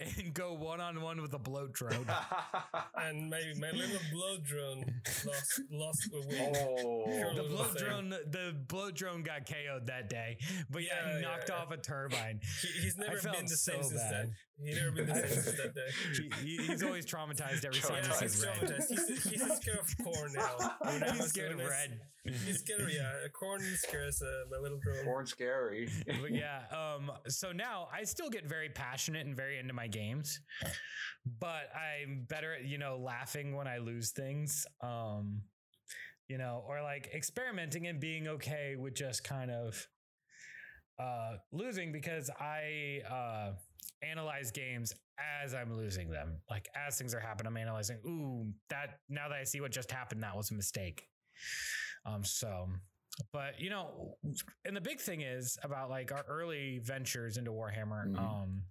and 0.00 0.34
go 0.34 0.54
one 0.54 0.80
on 0.80 1.00
one 1.00 1.20
with 1.20 1.32
a 1.34 1.38
bloat 1.38 1.72
drone. 1.72 2.06
and 2.96 3.30
my 3.30 3.40
my 3.60 3.70
little 3.70 4.00
blow 4.12 4.38
drone 4.42 4.84
lost 5.24 5.60
lost 5.70 6.10
a 6.12 6.26
win. 6.26 6.52
oh, 6.56 7.04
Sure. 7.06 7.34
The 7.34 7.42
little 7.42 7.56
bloat 7.56 7.78
thing. 7.78 7.86
drone, 7.88 8.08
the 8.10 8.56
bloat 8.68 8.94
drone 8.94 9.22
got 9.22 9.46
KO'd 9.48 9.86
that 9.86 10.08
day, 10.08 10.38
but 10.70 10.82
yeah, 10.82 10.88
Yeah, 11.06 11.16
he 11.16 11.22
knocked 11.22 11.50
yeah. 11.50 11.56
off 11.56 11.70
a 11.70 11.76
turbine. 11.76 12.40
He, 12.62 12.82
he's 12.82 12.96
never 12.96 13.20
been 13.20 13.44
the 13.46 13.56
same 13.56 13.82
so 13.82 13.88
since 13.90 14.00
bad. 14.02 14.12
then. 14.12 14.34
He's 14.62 14.76
never 14.76 14.90
been 14.92 15.06
the 15.08 15.14
same 15.14 15.28
since 15.42 15.56
that 15.56 15.74
day. 15.74 16.30
He, 16.42 16.56
he- 16.56 16.62
he's 16.66 16.82
always 16.82 17.04
traumatized 17.06 17.64
every 17.64 17.80
time 17.80 18.02
Yeah, 18.04 18.12
he 18.14 18.24
he's 18.24 18.32
sees 18.34 18.46
red. 18.46 18.56
traumatized. 18.60 18.88
He's, 18.88 19.24
he's 19.24 19.56
scared 19.56 19.78
of 19.80 19.86
Khorne 20.06 20.34
now. 20.34 20.76
When 20.80 21.02
I 21.02 21.10
He's 21.10 21.20
was 21.22 21.28
scared 21.30 21.52
of 21.52 21.58
doing 21.58 21.68
red. 21.70 22.00
He's 22.24 22.60
scared 22.60 22.80
of 22.82 22.92
yeah. 22.92 23.10
Khorne 23.40 23.60
scares 23.76 24.22
uh, 24.22 24.26
my 24.50 24.58
little 24.58 24.78
drone. 24.78 25.04
Khorne 25.04 25.26
scary. 25.28 25.88
But 26.06 26.30
yeah, 26.32 26.62
um, 26.70 27.10
so 27.28 27.50
now 27.52 27.88
I 27.92 28.04
still 28.04 28.30
get 28.30 28.48
very 28.48 28.68
passionate 28.68 29.26
and 29.26 29.36
very 29.36 29.58
into 29.58 29.74
my 29.74 29.88
games, 29.88 30.40
but 31.40 31.68
I'm 31.74 32.24
better 32.28 32.54
at, 32.54 32.64
you 32.64 32.78
know, 32.78 32.96
laughing 32.96 33.56
when 33.56 33.66
I 33.66 33.78
lose 33.78 34.12
things. 34.12 34.66
Um, 34.80 35.42
you 36.28 36.38
know, 36.38 36.64
or 36.66 36.80
like 36.80 37.10
experimenting 37.14 37.86
and 37.88 38.00
being 38.00 38.28
okay 38.28 38.76
with 38.78 38.94
just 38.94 39.24
kind 39.24 39.50
of 39.50 39.86
uh 40.98 41.32
losing 41.52 41.90
because 41.92 42.30
I 42.40 43.00
uh 43.10 43.52
analyze 44.02 44.50
games 44.50 44.92
as 45.44 45.54
I'm 45.54 45.74
losing 45.76 46.10
them. 46.10 46.38
Like 46.50 46.68
as 46.74 46.98
things 46.98 47.14
are 47.14 47.20
happening, 47.20 47.48
I'm 47.52 47.56
analyzing, 47.56 47.98
ooh, 48.06 48.52
that 48.70 48.98
now 49.08 49.28
that 49.28 49.38
I 49.38 49.44
see 49.44 49.60
what 49.60 49.70
just 49.72 49.90
happened, 49.90 50.22
that 50.22 50.36
was 50.36 50.50
a 50.50 50.54
mistake. 50.54 51.06
Um, 52.06 52.24
so 52.24 52.68
but 53.32 53.60
you 53.60 53.70
know, 53.70 54.16
and 54.64 54.76
the 54.76 54.80
big 54.80 55.00
thing 55.00 55.20
is 55.20 55.56
about 55.62 55.88
like 55.88 56.10
our 56.12 56.24
early 56.28 56.80
ventures 56.82 57.36
into 57.36 57.52
Warhammer. 57.52 58.08
Mhm. 58.08 58.18
Um, 58.18 58.62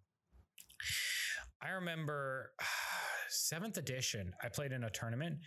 I 1.62 1.70
remember 1.70 2.52
seventh 3.30 3.78
edition. 3.78 4.34
I 4.44 4.50
played 4.50 4.72
in 4.74 4.84
a 4.84 4.90
tournament 4.90 5.38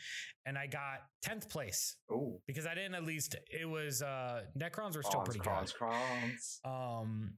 and 0.46 0.56
I 0.56 0.66
got 0.66 1.00
tenth 1.22 1.48
place 1.50 1.96
Oh, 2.10 2.40
because 2.46 2.66
I 2.66 2.74
didn't 2.74 2.94
at 2.94 3.04
least. 3.04 3.36
It 3.50 3.66
was 3.68 4.02
uh, 4.02 4.42
Necrons 4.58 4.96
were 4.96 5.02
still 5.02 5.20
crons, 5.20 5.24
pretty 5.26 5.40
crons, 5.40 5.72
good. 5.72 5.78
crons. 5.78 6.60
Um, 6.64 7.34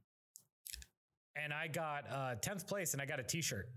and 1.35 1.53
I 1.53 1.67
got 1.67 2.09
uh 2.11 2.35
tenth 2.35 2.67
place 2.67 2.93
and 2.93 3.01
I 3.01 3.05
got 3.05 3.19
a 3.19 3.23
T-shirt. 3.23 3.67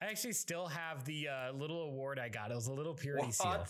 I 0.00 0.06
actually 0.06 0.32
still 0.32 0.66
have 0.66 1.04
the 1.04 1.28
uh, 1.28 1.52
little 1.52 1.82
award 1.82 2.18
I 2.18 2.28
got. 2.28 2.50
It 2.50 2.54
was 2.56 2.66
a 2.66 2.72
little 2.72 2.92
purity 2.94 3.30
seal. 3.30 3.64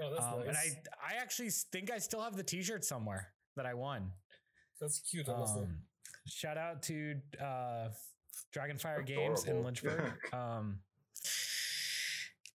Oh, 0.00 0.10
that's 0.10 0.22
Um, 0.24 0.38
nice. 0.38 0.46
And 0.48 0.56
I, 0.56 1.14
I 1.16 1.20
actually 1.20 1.50
think 1.50 1.90
I 1.90 1.98
still 1.98 2.20
have 2.22 2.36
the 2.36 2.44
T-shirt 2.44 2.84
somewhere 2.84 3.32
that 3.56 3.66
I 3.66 3.74
won. 3.74 4.12
that's 4.80 5.00
cute. 5.00 5.28
Um, 5.28 5.78
shout 6.28 6.56
out 6.56 6.80
to 6.84 7.16
uh, 7.40 7.88
Dragonfire 8.56 9.04
Games 9.04 9.44
in 9.46 9.64
Lynchburg. 9.64 10.12
Um, 10.32 10.78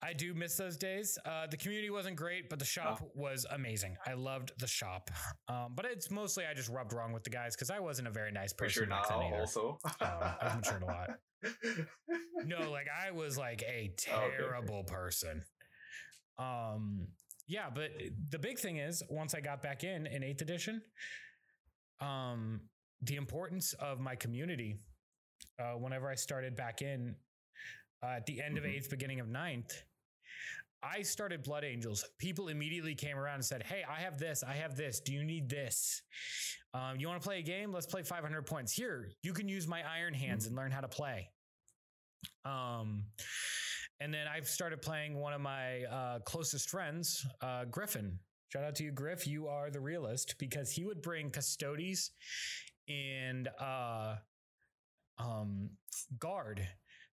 I 0.04 0.12
do 0.13 0.34
miss 0.34 0.58
those 0.58 0.76
days. 0.76 1.18
Uh, 1.26 1.48
the 1.48 1.56
community 1.56 1.89
wasn't 1.89 2.18
great, 2.18 2.50
but 2.50 2.60
the 2.60 2.66
shop 2.66 3.02
was 3.16 3.46
amazing. 3.52 3.96
I 4.06 4.13
loved 4.16 4.52
the 4.60 4.68
shop. 4.68 5.10
Um, 5.48 5.74
but 5.76 5.86
it's 5.86 6.12
mostly 6.12 6.46
I 6.46 6.54
just 6.54 6.68
rubbed 6.70 6.92
wrong 6.92 7.13
with 7.13 7.24
the 7.24 7.30
guys 7.30 7.56
because 7.56 7.70
I 7.70 7.80
wasn't 7.80 8.10
a 8.10 8.12
very 8.12 8.32
nice 8.32 8.52
person 8.52 8.72
sure 8.74 8.86
back 8.88 9.10
now 9.10 9.20
then 9.20 9.39
also. 9.39 9.80
Um, 10.02 10.10
I've 10.42 10.56
matured 10.58 10.84
a 10.84 10.86
lot. 10.86 11.10
No, 12.46 12.72
like 12.72 12.88
I 12.89 13.12
was 13.12 13.38
like 13.38 13.62
a 13.63 13.92
okay. 13.94 13.94
terrible 14.38 14.84
person. 14.84 15.42
Um, 16.38 17.08
yeah, 17.48 17.70
but 17.74 17.92
the 18.30 18.39
big 18.39 18.60
thing 18.60 18.78
is 18.78 19.02
once 19.10 19.34
I 19.34 19.39
got 19.42 19.62
back 19.62 19.84
in 19.84 20.08
in 20.08 20.24
eighth 20.24 20.42
edition, 20.42 20.82
um, 22.02 22.62
the 23.02 23.16
importance 23.16 23.74
of 23.74 24.00
my 24.00 24.16
community. 24.16 24.78
Uh, 25.60 25.74
whenever 25.78 26.10
I 26.10 26.16
started 26.16 26.56
back 26.56 26.82
in 26.82 27.16
uh, 28.02 28.16
at 28.18 28.26
the 28.26 28.42
end 28.42 28.58
of 28.58 28.63
Mhm. 28.63 28.76
eighth, 28.76 28.89
beginning 28.89 29.20
of 29.20 29.28
ninth, 29.28 29.84
I 30.84 31.02
started 31.02 31.43
Blood 31.43 31.63
Angels. 31.63 32.06
People 32.19 32.50
immediately 32.50 32.93
came 32.93 33.17
around 33.17 33.36
and 33.36 33.46
said, 33.46 33.63
"Hey, 33.63 33.84
I 33.89 34.02
have 34.02 34.17
this. 34.17 34.43
I 34.43 34.54
have 34.54 34.76
this. 34.76 35.00
Do 35.00 35.13
you 35.13 35.24
need 35.24 35.50
this? 35.50 36.02
Um, 36.74 37.00
you 37.00 37.08
want 37.08 37.22
to 37.22 37.26
play 37.26 37.39
a 37.39 37.43
game? 37.43 37.72
Let's 37.72 37.86
play 37.86 38.04
500 38.04 38.46
points. 38.46 38.74
Here, 38.74 39.12
you 39.22 39.34
can 39.34 39.48
use 39.48 39.67
my 39.67 39.82
Iron 39.88 40.13
Hands 40.13 40.46
and 40.46 40.56
learn 40.56 40.72
how 40.72 40.82
to 40.82 40.88
play." 40.88 41.30
Um, 42.46 43.06
and 44.00 44.13
then 44.13 44.28
I've 44.28 44.48
started 44.48 44.82
playing 44.82 45.15
one 45.15 45.34
of 45.34 45.41
my 45.41 45.84
uh, 45.84 46.19
closest 46.19 46.69
friends, 46.69 47.26
uh, 47.41 47.65
Griffin. 47.65 48.19
Shout 48.50 48.63
out 48.63 48.76
to 48.76 48.84
you, 48.84 48.91
Griff. 48.91 49.26
You 49.26 49.48
are 49.48 49.69
the 49.72 49.80
realist 49.80 50.36
because 50.38 50.72
he 50.72 50.84
would 50.86 51.02
bring 51.02 51.30
Custodes 51.30 52.12
and 52.88 53.48
uh, 53.60 54.15
um, 55.17 55.69
Guard. 56.19 56.67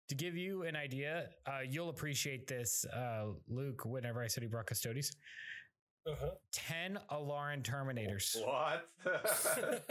To 0.09 0.15
give 0.15 0.37
you 0.37 0.63
an 0.63 0.75
idea, 0.75 1.27
uh, 1.45 1.59
you'll 1.67 1.89
appreciate 1.89 2.47
this, 2.47 2.85
uh, 2.85 3.25
Luke, 3.49 3.83
whenever 3.85 4.23
I 4.23 4.27
said 4.27 4.41
he 4.43 4.47
brought 4.47 4.67
Custodes. 4.67 5.15
Uh-huh. 6.09 6.29
10 6.53 6.97
Allarus 7.11 7.63
Terminators. 7.63 8.37
What? 8.41 8.87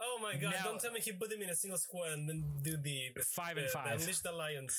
oh 0.00 0.18
my 0.22 0.34
god! 0.36 0.52
Now- 0.56 0.64
Don't 0.64 0.80
tell 0.80 0.92
me 0.92 1.00
he 1.00 1.12
put 1.12 1.30
them 1.30 1.42
in 1.42 1.50
a 1.50 1.54
single 1.56 1.78
squad 1.78 2.12
and 2.12 2.28
then 2.28 2.44
do 2.62 2.76
the, 2.76 3.08
the 3.16 3.22
Five 3.22 3.56
and 3.56 3.66
the- 3.66 3.70
the 3.70 3.72
five. 3.72 4.00
Unleash 4.00 4.20
the 4.20 4.32
lions. 4.32 4.78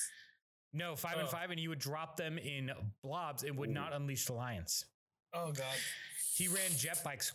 No, 0.74 0.96
five 0.96 1.18
and 1.18 1.28
Oh. 1.28 1.32
five, 1.32 1.50
and 1.52 1.60
he 1.60 1.68
would 1.68 1.80
drop 1.80 2.16
them 2.16 2.38
in 2.38 2.72
blobs 3.04 3.44
and 3.44 3.58
would 3.58 3.70
not 3.70 3.92
unleash 3.92 4.26
the 4.26 4.34
lions. 4.34 4.86
Oh 5.34 5.52
god! 5.52 5.66
He 6.38 6.48
ran 6.48 6.72
jet 6.78 7.04
bikes. 7.04 7.34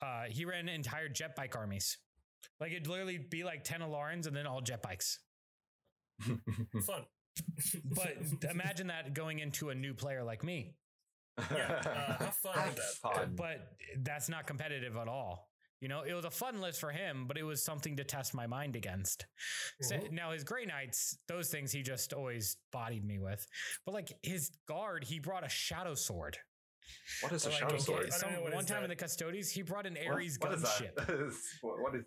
Uh, 0.00 0.24
he 0.28 0.44
ran 0.44 0.68
entire 0.68 1.08
jet 1.08 1.34
bike 1.34 1.56
armies. 1.56 1.98
Like 2.60 2.70
it'd 2.70 2.86
literally 2.86 3.18
be 3.18 3.42
like 3.42 3.64
10 3.64 3.80
Alarans 3.80 4.28
and 4.28 4.36
then 4.36 4.46
all 4.46 4.60
jet 4.60 4.80
bikes. 4.82 5.18
Fun. 6.22 7.02
But 7.84 8.16
imagine 8.50 8.88
that 8.88 9.14
going 9.14 9.38
into 9.38 9.70
a 9.70 9.74
new 9.74 9.94
player 9.94 10.24
like 10.24 10.42
me. 10.42 10.74
Yeah, 11.52 11.80
uh, 11.86 12.24
have 12.24 12.34
fun 12.34 12.66
with 12.66 12.76
that. 12.76 12.94
Fun. 13.00 13.34
But 13.36 13.68
that's 14.02 14.28
not 14.28 14.46
competitive 14.48 14.96
at 14.96 15.06
all. 15.06 15.48
You 15.80 15.86
know, 15.86 16.02
it 16.02 16.12
was 16.14 16.24
a 16.24 16.30
fun 16.32 16.60
list 16.60 16.80
for 16.80 16.90
him, 16.90 17.26
but 17.28 17.38
it 17.38 17.44
was 17.44 17.62
something 17.64 17.96
to 17.98 18.02
test 18.02 18.34
my 18.34 18.48
mind 18.48 18.74
against. 18.74 19.24
So- 19.82 19.94
Mhm. 19.94 20.10
now 20.10 20.32
his 20.32 20.42
Grey 20.42 20.64
Knights, 20.66 21.16
those 21.28 21.48
things 21.48 21.70
he 21.70 21.82
just 21.82 22.12
always 22.12 22.56
bodied 22.72 23.04
me 23.04 23.20
with. 23.20 23.46
But 23.86 23.94
like 23.94 24.12
his 24.24 24.50
guard, 24.66 25.04
he 25.04 25.20
brought 25.20 25.44
a 25.46 25.48
shadow 25.48 25.94
sword. 25.94 26.36
What 27.20 27.30
is 27.32 27.46
a 27.46 27.50
Like, 27.50 27.58
shadow 27.60 27.74
okay, 27.76 27.84
sword? 27.84 28.12
Some- 28.14 28.32
one 28.42 28.52
is 28.54 28.66
time 28.66 28.82
in 28.82 28.90
the 28.90 28.96
Custodes, 28.96 29.48
he 29.52 29.62
brought 29.62 29.86
an 29.86 29.94
What- 29.94 30.06
Ares 30.14 30.38
what 30.40 30.54
is 30.54 30.62
that? 30.62 30.70
gunship. 30.96 31.06
That 31.06 31.10
is- 31.28 31.58
what- 31.60 31.78
what 31.80 31.94
is? 31.94 32.04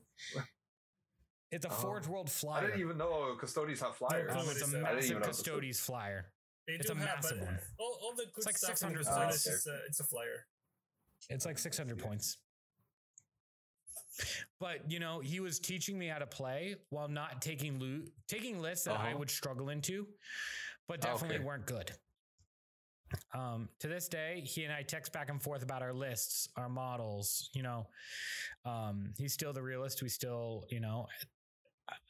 It's 1.52 1.66
a 1.66 1.70
Oh. 1.70 1.76
Forge 1.76 2.08
World 2.08 2.30
flyer. 2.32 2.64
I 2.64 2.66
didn't 2.68 2.80
even 2.80 2.98
know 2.98 3.36
custodians 3.36 3.82
have 3.82 3.96
flyers. 3.96 4.32
Um, 4.32 4.48
it's 4.50 4.62
a 4.62 4.68
that? 4.68 4.68
I 4.68 4.72
didn't 4.72 4.84
massive 4.96 5.10
even 5.12 5.20
know 5.22 5.28
Custodes 5.28 5.80
flyer. 5.80 6.34
They 6.68 6.74
It's 6.74 6.90
a 6.90 6.96
have, 6.96 7.04
massive 7.04 7.42
one. 7.42 7.60
All, 7.78 7.98
all 8.02 8.16
the 8.16 8.26
good 8.34 8.46
like 8.46 8.58
stuff 8.58 8.80
from 8.80 8.96
600 8.96 9.06
Custodes 9.06 9.44
points. 9.44 9.46
is 9.48 9.68
a, 9.68 9.80
it's 9.88 10.00
a 10.00 10.04
flyer. 10.06 10.46
It's 11.30 11.46
like 11.46 11.60
600 11.60 11.98
points. 12.00 12.38
But 14.60 14.90
you 14.90 15.00
know, 15.00 15.20
he 15.20 15.40
was 15.40 15.60
teaching 15.60 15.98
me 15.98 16.08
how 16.08 16.20
to 16.20 16.28
play 16.28 16.76
while 16.90 17.08
not 17.08 17.42
taking 17.42 17.80
loot, 17.80 18.12
taking 18.28 18.62
lists 18.62 18.86
that 18.86 18.96
I 18.96 19.10
Uh-huh. 19.10 19.18
would 19.20 19.30
struggle 19.30 19.70
into, 19.70 20.08
but 20.88 21.00
Oh, 21.04 21.12
definitely 21.12 21.38
okay. 21.38 21.46
weren't 21.46 21.66
good. 21.66 21.92
Um, 23.34 23.68
to 23.80 23.88
this 23.90 24.08
day, 24.08 24.42
he 24.42 24.64
and 24.64 24.72
I 24.74 24.84
text 24.84 25.12
back 25.12 25.30
and 25.30 25.42
forth 25.42 25.64
about 25.64 25.82
our 25.82 25.94
lists, 25.94 26.48
our 26.56 26.70
models. 26.70 27.50
You 27.54 27.64
know, 27.64 27.88
um, 28.64 29.14
he's 29.18 29.34
still 29.34 29.52
the 29.52 29.62
realist. 29.64 30.02
We 30.02 30.08
still, 30.10 30.66
you 30.70 30.80
know, 30.80 31.08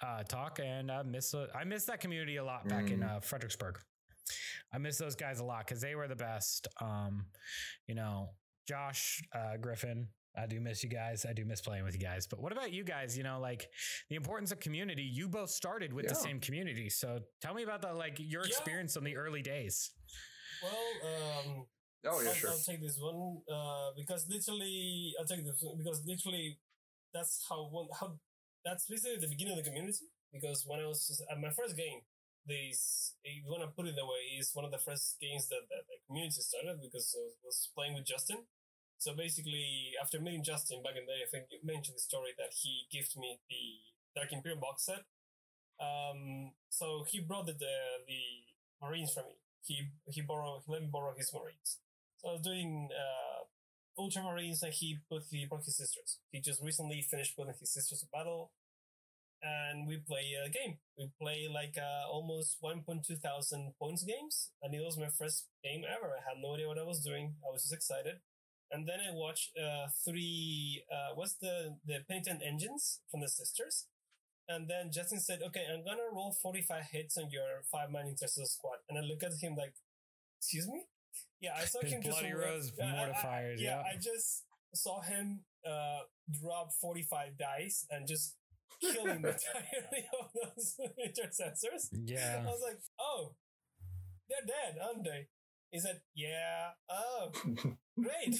uh, 0.01 0.23
talk, 0.23 0.59
and 0.63 0.91
I 0.91 1.03
miss 1.03 1.33
uh, 1.33 1.47
I 1.55 1.63
miss 1.63 1.85
that 1.85 1.99
community 1.99 2.37
a 2.37 2.43
lot 2.43 2.67
back 2.67 2.91
in 2.91 2.99
Mm. 2.99 3.17
uh, 3.17 3.19
Fredericksburg. 3.19 3.77
I 4.73 4.77
miss 4.77 4.97
those 4.97 5.15
guys 5.15 5.39
a 5.39 5.43
lot 5.43 5.65
because 5.67 5.81
they 5.81 5.95
were 5.95 6.07
the 6.07 6.15
best. 6.15 6.67
Um, 6.79 7.25
you 7.87 7.95
know, 7.95 8.29
Josh 8.67 9.21
uh, 9.33 9.57
Griffin. 9.57 10.07
I 10.37 10.45
do 10.47 10.61
miss 10.61 10.81
you 10.81 10.89
guys. 10.89 11.25
I 11.27 11.33
do 11.33 11.43
miss 11.43 11.59
playing 11.59 11.83
with 11.83 11.93
you 11.93 11.99
guys. 11.99 12.25
But 12.25 12.41
what 12.41 12.53
about 12.53 12.71
you 12.71 12.85
guys? 12.85 13.17
You 13.17 13.23
know, 13.23 13.39
like 13.41 13.67
the 14.09 14.15
importance 14.15 14.53
of 14.53 14.61
community. 14.61 15.03
You 15.03 15.27
both 15.27 15.49
started 15.49 15.91
with 15.91 16.07
the 16.07 16.15
same 16.15 16.39
community, 16.39 16.89
so 16.89 17.19
tell 17.41 17.53
me 17.53 17.63
about 17.63 17.81
the 17.81 17.91
like 17.93 18.15
your 18.17 18.43
Yeah. 18.43 18.47
experience 18.47 18.95
in 18.95 19.03
the 19.03 19.17
early 19.17 19.41
days. 19.41 19.91
Well, 20.63 20.71
um, 21.03 21.65
Oh 22.03 22.19
yeah, 22.21 22.29
I'll, 22.29 22.33
sure. 22.35 22.49
I'll 22.49 22.57
take 22.57 22.81
this 22.81 22.97
one 22.99 23.41
uh, 23.51 23.91
because 23.95 24.27
literally, 24.27 25.13
I'll 25.19 25.25
take 25.25 25.45
this 25.45 25.63
because 25.77 26.03
literally, 26.07 26.57
that's 27.13 27.45
how 27.47 27.67
one 27.69 27.87
how 27.99 28.17
that's 28.65 28.85
basically 28.85 29.17
the 29.19 29.31
beginning 29.31 29.57
of 29.57 29.63
the 29.63 29.69
community. 29.69 30.07
Because 30.31 30.63
when 30.65 30.79
I 30.79 30.87
was 30.87 31.03
at 31.29 31.39
my 31.39 31.51
first 31.51 31.75
game, 31.75 32.01
this 32.47 33.13
if 33.23 33.43
you 33.43 33.51
want 33.51 33.61
to 33.61 33.69
put 33.75 33.85
it 33.85 33.95
that 33.95 34.07
way, 34.07 34.39
is 34.39 34.51
one 34.53 34.65
of 34.65 34.71
the 34.71 34.81
first 34.81 35.19
games 35.21 35.47
that, 35.49 35.67
that 35.69 35.85
the 35.91 35.97
community 36.07 36.41
started 36.41 36.81
because 36.81 37.13
I 37.13 37.21
was 37.45 37.69
playing 37.75 37.93
with 37.93 38.05
Justin. 38.05 38.47
So 38.97 39.13
basically, 39.13 39.93
after 40.01 40.19
meeting 40.21 40.43
Justin 40.43 40.81
back 40.83 40.95
in 40.95 41.05
the 41.05 41.11
day, 41.11 41.21
I 41.25 41.29
think 41.29 41.45
you 41.49 41.59
mentioned 41.63 41.97
the 41.97 42.05
story 42.05 42.31
that 42.37 42.53
he 42.53 42.85
gifted 42.91 43.19
me 43.19 43.39
the 43.49 43.63
Dark 44.15 44.31
Imperium 44.31 44.61
box 44.61 44.85
set. 44.85 45.03
Um, 45.81 46.53
so 46.69 47.05
he 47.09 47.19
brought 47.19 47.47
the, 47.47 47.53
the 47.53 47.75
the 48.07 48.21
Marines 48.81 49.13
for 49.13 49.23
me. 49.23 49.35
He 49.63 49.89
he 50.05 50.21
borrowed 50.21 50.61
he 50.65 50.71
let 50.71 50.81
me 50.81 50.89
borrow 50.91 51.13
his 51.17 51.33
Marines. 51.33 51.79
So 52.17 52.29
I 52.29 52.31
was 52.33 52.41
doing 52.41 52.89
uh, 52.93 53.30
Ultramarines, 53.97 54.63
and 54.63 54.73
he 54.73 54.99
put 55.09 55.23
he 55.29 55.45
brought 55.45 55.65
his 55.65 55.77
sisters. 55.77 56.19
He 56.31 56.39
just 56.41 56.61
recently 56.63 57.01
finished 57.01 57.35
putting 57.35 57.53
his 57.59 57.73
sisters 57.73 58.01
to 58.01 58.07
battle, 58.11 58.51
and 59.43 59.87
we 59.87 59.97
play 59.97 60.33
a 60.45 60.49
game. 60.49 60.77
We 60.97 61.09
play 61.19 61.47
like 61.51 61.75
uh, 61.77 62.09
almost 62.09 62.57
1.2 62.61 63.17
thousand 63.19 63.73
points 63.79 64.03
games, 64.03 64.51
and 64.61 64.73
it 64.73 64.81
was 64.83 64.97
my 64.97 65.09
first 65.09 65.47
game 65.63 65.83
ever. 65.85 66.13
I 66.13 66.21
had 66.21 66.41
no 66.41 66.53
idea 66.55 66.67
what 66.67 66.77
I 66.79 66.83
was 66.83 67.03
doing. 67.03 67.35
I 67.45 67.51
was 67.51 67.63
just 67.63 67.73
excited. 67.73 68.21
And 68.71 68.87
then 68.87 68.99
I 69.01 69.13
watched 69.13 69.51
uh, 69.57 69.87
three. 70.05 70.83
Uh, 70.91 71.15
what's 71.15 71.35
the 71.35 71.77
the 71.85 71.99
penitent 72.07 72.41
engines 72.45 73.01
from 73.09 73.21
the 73.21 73.27
sisters? 73.27 73.87
And 74.47 74.69
then 74.69 74.91
Justin 74.91 75.19
said, 75.19 75.41
"Okay, 75.47 75.65
I'm 75.71 75.83
gonna 75.83 76.09
roll 76.13 76.33
45 76.33 76.85
hits 76.91 77.17
on 77.17 77.31
your 77.31 77.63
five 77.71 77.91
man 77.91 78.07
intercessor 78.07 78.45
squad." 78.45 78.79
And 78.89 78.97
I 78.97 79.01
look 79.01 79.23
at 79.23 79.33
him 79.41 79.55
like, 79.55 79.73
"Excuse 80.39 80.67
me." 80.67 80.85
Yeah, 81.41 81.51
I 81.57 81.65
saw 81.65 81.81
His 81.81 81.93
him 81.93 82.01
Bloody 82.01 82.33
Rose 82.33 82.71
I- 82.79 82.85
I- 82.85 83.09
I- 83.09 83.55
yeah, 83.57 83.81
yeah. 83.81 83.81
I 83.81 83.95
just 83.97 84.45
saw 84.75 85.01
him 85.01 85.41
uh, 85.67 85.99
drop 86.29 86.71
45 86.79 87.37
dice 87.37 87.85
and 87.89 88.07
just 88.07 88.35
killing 88.79 89.21
the 89.21 89.29
entirety 89.37 90.07
of 90.21 90.29
those 90.33 90.75
intercessors. 91.03 91.89
Yeah, 92.05 92.41
I 92.41 92.45
was 92.45 92.61
like, 92.63 92.79
"Oh, 92.99 93.35
they're 94.29 94.45
dead, 94.45 94.77
aren't 94.81 95.03
they?" 95.03 95.27
He 95.71 95.79
said, 95.79 96.01
"Yeah." 96.15 96.71
Oh, 96.89 97.31
great! 97.99 98.39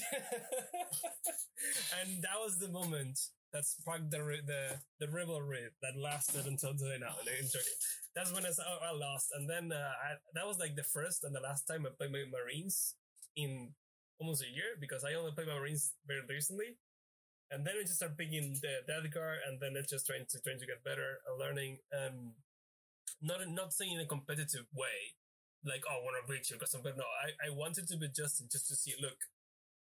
and 2.00 2.22
that 2.22 2.38
was 2.40 2.58
the 2.58 2.68
moment 2.68 3.18
that 3.52 3.64
sparked 3.66 4.10
the 4.10 4.18
the 4.46 4.80
the 5.00 5.08
rivalry 5.12 5.68
that 5.82 5.96
lasted 5.98 6.46
until 6.46 6.72
today 6.76 6.98
now. 7.00 7.14
That's 8.14 8.32
when 8.32 8.44
I 8.44 8.50
"Oh, 8.50 8.78
I 8.84 8.92
lost," 8.92 9.32
and 9.32 9.48
then 9.48 9.72
uh, 9.72 9.92
I, 9.96 10.20
that 10.34 10.46
was 10.46 10.58
like 10.58 10.76
the 10.76 10.84
first 10.84 11.24
and 11.24 11.34
the 11.34 11.40
last 11.40 11.64
time 11.64 11.86
I 11.86 11.90
played 11.96 12.12
my 12.12 12.24
Marines 12.28 12.94
in 13.36 13.72
almost 14.20 14.44
a 14.44 14.50
year 14.52 14.76
because 14.80 15.04
I 15.04 15.14
only 15.14 15.32
played 15.32 15.48
my 15.48 15.58
Marines 15.58 15.94
very 16.06 16.20
recently. 16.28 16.76
And 17.50 17.66
then 17.66 17.74
I 17.76 17.82
just 17.82 17.96
started 17.96 18.16
picking 18.16 18.56
the 18.60 18.80
Death 18.88 19.04
Guard, 19.12 19.40
and 19.46 19.60
then 19.60 19.76
it's 19.76 19.90
just 19.90 20.06
trying 20.06 20.24
to 20.28 20.40
trying 20.40 20.60
to 20.60 20.66
get 20.66 20.84
better 20.84 21.20
and 21.28 21.38
learning. 21.38 21.78
Um, 21.92 22.32
not 23.20 23.40
not 23.48 23.72
saying 23.72 23.92
in 23.92 24.00
a 24.00 24.06
competitive 24.06 24.66
way, 24.72 25.16
like 25.64 25.84
oh, 25.88 26.00
I 26.00 26.04
want 26.04 26.16
to 26.20 26.32
reach 26.32 26.50
you 26.50 26.56
because 26.56 26.74
I'm 26.74 26.82
good. 26.82 26.96
No, 26.96 27.04
I, 27.04 27.48
I 27.48 27.50
wanted 27.52 27.88
to 27.88 27.96
be 27.96 28.08
Justin 28.08 28.48
just 28.50 28.68
to 28.68 28.76
see. 28.76 28.94
Look, 29.00 29.18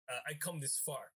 uh, 0.08 0.20
I 0.28 0.34
come 0.34 0.60
this 0.60 0.80
far. 0.84 1.12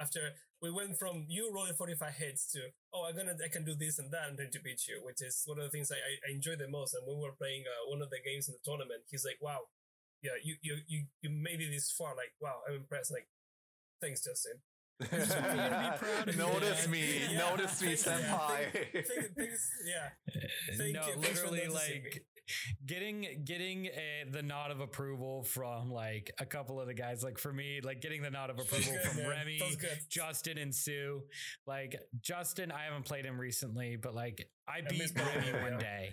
After 0.00 0.34
we 0.60 0.70
went 0.70 0.98
from 0.98 1.26
you 1.28 1.52
rolling 1.54 1.74
45 1.74 2.14
hits 2.14 2.50
to 2.52 2.72
oh, 2.92 3.06
I'm 3.06 3.16
gonna 3.16 3.36
I 3.38 3.48
can 3.48 3.64
do 3.64 3.74
this 3.74 3.98
and 3.98 4.10
that 4.10 4.28
and 4.28 4.38
then 4.38 4.50
to 4.52 4.60
beat 4.60 4.88
you, 4.88 5.00
which 5.04 5.22
is 5.22 5.42
one 5.46 5.58
of 5.58 5.64
the 5.64 5.70
things 5.70 5.92
I, 5.92 5.96
I, 5.96 6.12
I 6.26 6.34
enjoy 6.34 6.56
the 6.56 6.68
most. 6.68 6.94
And 6.94 7.06
when 7.06 7.18
we 7.18 7.28
were 7.28 7.38
playing 7.38 7.64
uh, 7.66 7.90
one 7.90 8.02
of 8.02 8.10
the 8.10 8.18
games 8.24 8.48
in 8.48 8.54
the 8.58 8.64
tournament, 8.64 9.06
he's 9.10 9.24
like, 9.24 9.38
wow, 9.40 9.70
yeah, 10.22 10.40
you 10.42 10.56
you 10.62 10.78
you 10.88 11.06
you 11.20 11.30
made 11.30 11.60
it 11.60 11.70
this 11.70 11.92
far. 11.92 12.16
Like 12.16 12.32
wow, 12.40 12.64
I'm 12.66 12.76
impressed. 12.76 13.12
Like 13.12 13.28
thanks, 14.00 14.24
Justin. 14.24 14.60
Just 15.02 15.12
you 15.12 15.42
to 15.42 15.92
be 15.92 15.98
proud 15.98 16.28
of. 16.28 16.36
Notice 16.38 16.88
me, 16.88 17.20
Yeah. 17.30 17.38
notice 17.50 17.82
me, 17.82 17.92
senpai. 17.94 19.04
Yeah. 19.86 20.08
Uh, 20.28 20.40
Thank 20.76 20.94
no, 20.94 21.06
you. 21.06 21.14
Thanks 21.20 21.40
for 21.40 21.50
literally, 21.50 21.74
like 21.74 22.24
getting 22.86 23.42
getting 23.44 23.86
a, 23.86 24.24
the 24.30 24.42
nod 24.42 24.70
of 24.70 24.80
approval 24.80 25.44
from 25.44 25.90
like 25.90 26.30
a 26.38 26.46
couple 26.46 26.80
of 26.80 26.86
the 26.86 26.94
guys. 26.94 27.22
Like 27.24 27.38
for 27.38 27.52
me, 27.52 27.80
like 27.82 28.00
getting 28.00 28.22
the 28.22 28.30
nod 28.30 28.50
of 28.50 28.58
approval 28.58 28.92
Good, 28.92 29.02
from 29.02 29.16
man. 29.22 29.28
Remy, 29.30 29.60
Justin, 30.10 30.58
and 30.58 30.74
Sue. 30.74 31.22
Like 31.66 31.96
Justin, 32.20 32.70
I 32.70 32.84
haven't 32.84 33.04
played 33.06 33.24
him 33.24 33.38
recently, 33.40 33.96
but 33.96 34.14
like 34.14 34.48
I 34.68 34.82
miss 34.82 35.12
beat 35.12 35.22
Remy 35.24 35.70
one 35.70 35.78
day, 35.78 36.10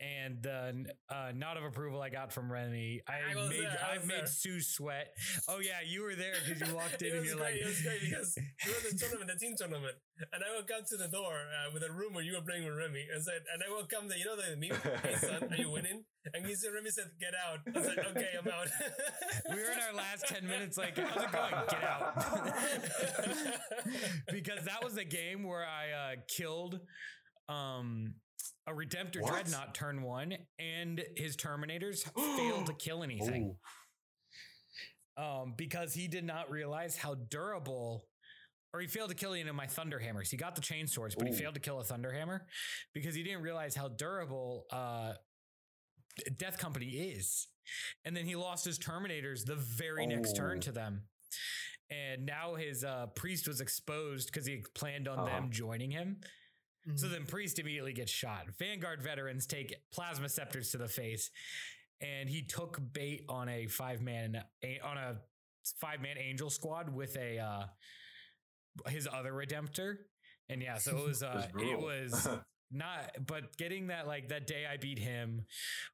and 0.00 0.42
the 0.42 0.84
uh, 1.08 1.32
nod 1.34 1.56
of 1.56 1.64
approval 1.64 2.02
I 2.02 2.10
got 2.10 2.32
from 2.32 2.52
Remy, 2.52 3.00
I, 3.08 3.32
I 3.32 3.48
made 3.48 3.60
there, 3.60 3.78
I 3.80 3.94
I 3.94 3.98
was 3.98 4.06
made 4.06 4.18
there. 4.18 4.26
Sue 4.26 4.60
sweat. 4.60 5.08
Oh 5.48 5.58
yeah, 5.58 5.80
you 5.86 6.02
were 6.02 6.14
there 6.14 6.34
because 6.44 6.68
you 6.68 6.74
walked 6.74 7.00
in 7.06 7.16
and 7.16 7.24
you're 7.24 7.36
great. 7.36 7.54
like, 7.54 7.62
it 7.62 7.66
was 7.66 7.80
great 7.80 8.00
because 8.02 8.36
it 8.36 8.68
was 8.68 8.92
a 8.92 8.98
tournament, 8.98 9.30
the 9.32 9.38
team 9.38 9.54
tournament, 9.56 9.94
and 10.32 10.42
I 10.44 10.56
would 10.56 10.66
come 10.66 10.82
to 10.86 10.96
the 10.96 11.08
door 11.08 11.32
uh, 11.32 11.70
with 11.72 11.82
a 11.82 11.90
room 11.90 12.12
where 12.14 12.24
you 12.24 12.34
were 12.34 12.42
playing 12.44 12.64
with 12.64 12.76
Remy, 12.76 13.06
and 13.12 13.24
said, 13.24 13.40
and 13.52 13.62
I 13.62 13.72
would 13.74 13.88
come 13.88 14.08
there. 14.08 14.18
You 14.18 14.26
know 14.26 14.36
the 14.36 14.56
meme, 14.56 14.76
hey 15.02 15.16
son, 15.16 15.48
are 15.50 15.56
you 15.56 15.70
winning? 15.70 16.04
And 16.34 16.44
he 16.44 16.54
said, 16.54 16.72
Remy 16.74 16.90
said, 16.90 17.10
get 17.20 17.32
out. 17.32 17.60
I 17.64 17.78
was 17.78 17.88
like, 17.88 18.04
okay, 18.16 18.30
I'm 18.36 18.48
out. 18.48 18.66
we 19.50 19.56
were 19.56 19.70
in 19.70 19.78
our 19.78 19.94
last 19.94 20.26
ten 20.26 20.46
minutes. 20.46 20.76
Like, 20.76 20.98
how's 20.98 21.22
it 21.22 21.32
going? 21.32 21.54
Get 21.70 21.84
out. 21.84 22.14
because 24.32 24.64
that 24.64 24.82
was 24.82 24.94
the 24.94 25.04
game 25.04 25.44
where 25.44 25.64
I 25.64 26.12
uh, 26.12 26.16
killed 26.28 26.80
um, 27.48 28.14
a 28.66 28.72
Redemptor 28.72 29.20
What? 29.22 29.32
Dreadnought 29.32 29.74
turn 29.74 30.02
one, 30.02 30.36
and 30.58 31.02
his 31.16 31.36
Terminators 31.36 32.02
failed 32.36 32.66
to 32.66 32.72
kill 32.74 33.02
anything. 33.02 33.56
um, 35.16 35.54
because 35.56 35.94
he 35.94 36.08
did 36.08 36.24
not 36.24 36.50
realize 36.50 36.96
how 36.96 37.14
durable, 37.14 38.04
or 38.74 38.80
he 38.80 38.86
failed 38.86 39.08
to 39.10 39.14
kill 39.14 39.32
any 39.32 39.48
of 39.48 39.54
my 39.54 39.66
Thunder 39.66 39.98
Hammers. 39.98 40.30
He 40.30 40.36
got 40.36 40.54
the 40.54 40.60
chain 40.60 40.86
swords, 40.86 41.14
but 41.14 41.26
he 41.26 41.32
failed 41.32 41.54
to 41.54 41.60
kill 41.60 41.80
a 41.80 41.84
Thunder 41.84 42.12
Hammer 42.12 42.46
because 42.92 43.14
he 43.14 43.22
didn't 43.22 43.42
realize 43.42 43.74
how 43.74 43.88
durable 43.88 44.64
uh, 44.70 45.12
Death 46.36 46.58
Company 46.58 46.86
is. 46.86 47.48
And 48.04 48.16
then 48.16 48.24
he 48.26 48.36
lost 48.36 48.64
his 48.64 48.78
Terminators 48.78 49.44
the 49.44 49.56
very 49.56 50.06
next 50.06 50.34
turn 50.36 50.58
Oh. 50.58 50.60
to 50.62 50.72
them. 50.72 51.02
And 51.90 52.26
now 52.26 52.54
his 52.56 52.84
uh, 52.84 53.06
priest 53.14 53.46
was 53.48 53.60
exposed 53.60 54.30
because 54.32 54.46
he 54.46 54.62
planned 54.74 55.08
on 55.08 55.18
Uh-huh. 55.20 55.26
them 55.40 55.50
joining 55.50 55.90
him. 55.90 56.20
Mm-hmm. 56.86 56.96
So 56.96 57.08
then 57.08 57.26
priest 57.26 57.58
immediately 57.58 57.92
gets 57.92 58.12
shot. 58.12 58.46
Vanguard 58.58 59.02
veterans 59.02 59.46
take 59.46 59.74
plasma 59.92 60.28
scepters 60.28 60.70
to 60.70 60.78
the 60.78 60.88
face, 60.88 61.30
and 62.00 62.28
he 62.28 62.42
took 62.42 62.80
bait 62.92 63.24
on 63.28 63.48
a 63.48 63.66
five 63.66 64.00
man 64.00 64.42
on 64.84 64.96
a 64.96 65.16
five 65.80 66.00
man 66.00 66.16
angel 66.18 66.48
squad 66.50 66.94
with 66.94 67.16
a 67.16 67.38
uh, 67.38 67.64
his 68.88 69.08
other 69.12 69.32
redemptor. 69.32 69.96
And 70.48 70.62
yeah, 70.62 70.78
so 70.78 70.96
it 70.96 71.06
was 71.06 71.22
uh, 71.24 71.48
it 71.58 71.78
was 71.78 72.28
not 72.70 73.10
but 73.26 73.56
getting 73.56 73.88
that 73.88 74.06
like 74.06 74.28
that 74.28 74.46
day 74.46 74.64
I 74.70 74.76
beat 74.76 74.98
him 74.98 75.44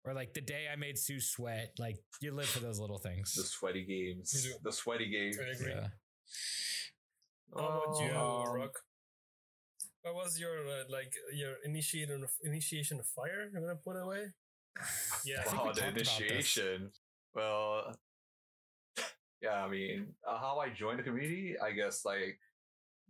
or 0.05 0.15
like 0.15 0.33
the 0.35 0.41
day 0.41 0.67
I 0.73 0.77
made 0.77 0.99
Sue 0.99 1.21
sweat, 1.21 1.75
like 1.79 1.97
you 2.21 2.33
live 2.33 2.47
for 2.49 2.61
those 2.61 2.79
little 2.79 2.99
things. 2.99 3.35
the 3.35 3.43
sweaty 3.45 3.85
games. 3.85 4.47
The 4.63 4.73
sweaty 4.73 5.09
games. 5.11 5.39
I 5.39 5.53
agree. 5.53 5.73
Yeah. 5.75 5.87
How 7.55 7.83
about 7.85 8.01
you, 8.01 8.11
Um, 8.17 8.57
Rock? 8.61 8.79
What 10.03 10.15
was 10.15 10.39
your 10.39 10.67
uh, 10.67 10.85
like 10.91 11.13
your 11.33 11.55
initiation 11.65 12.23
of 12.25 12.31
initiation 12.43 12.99
of 12.99 13.07
fire? 13.07 13.49
You're 13.53 13.61
gonna 13.63 13.77
put 13.77 13.97
it 13.97 14.03
away? 14.03 14.27
Yeah, 15.25 15.43
I 15.47 15.53
we 15.53 15.59
Oh, 15.59 15.73
the 15.73 15.81
talked 15.81 15.81
about 15.81 15.95
this. 15.95 16.19
initiation. 16.19 16.91
Well, 17.35 17.95
yeah, 19.41 19.65
I 19.65 19.69
mean, 19.69 20.15
uh, 20.27 20.39
how 20.39 20.59
I 20.59 20.71
joined 20.71 20.99
the 20.99 21.05
community, 21.05 21.57
I 21.59 21.71
guess, 21.73 22.05
like, 22.05 22.39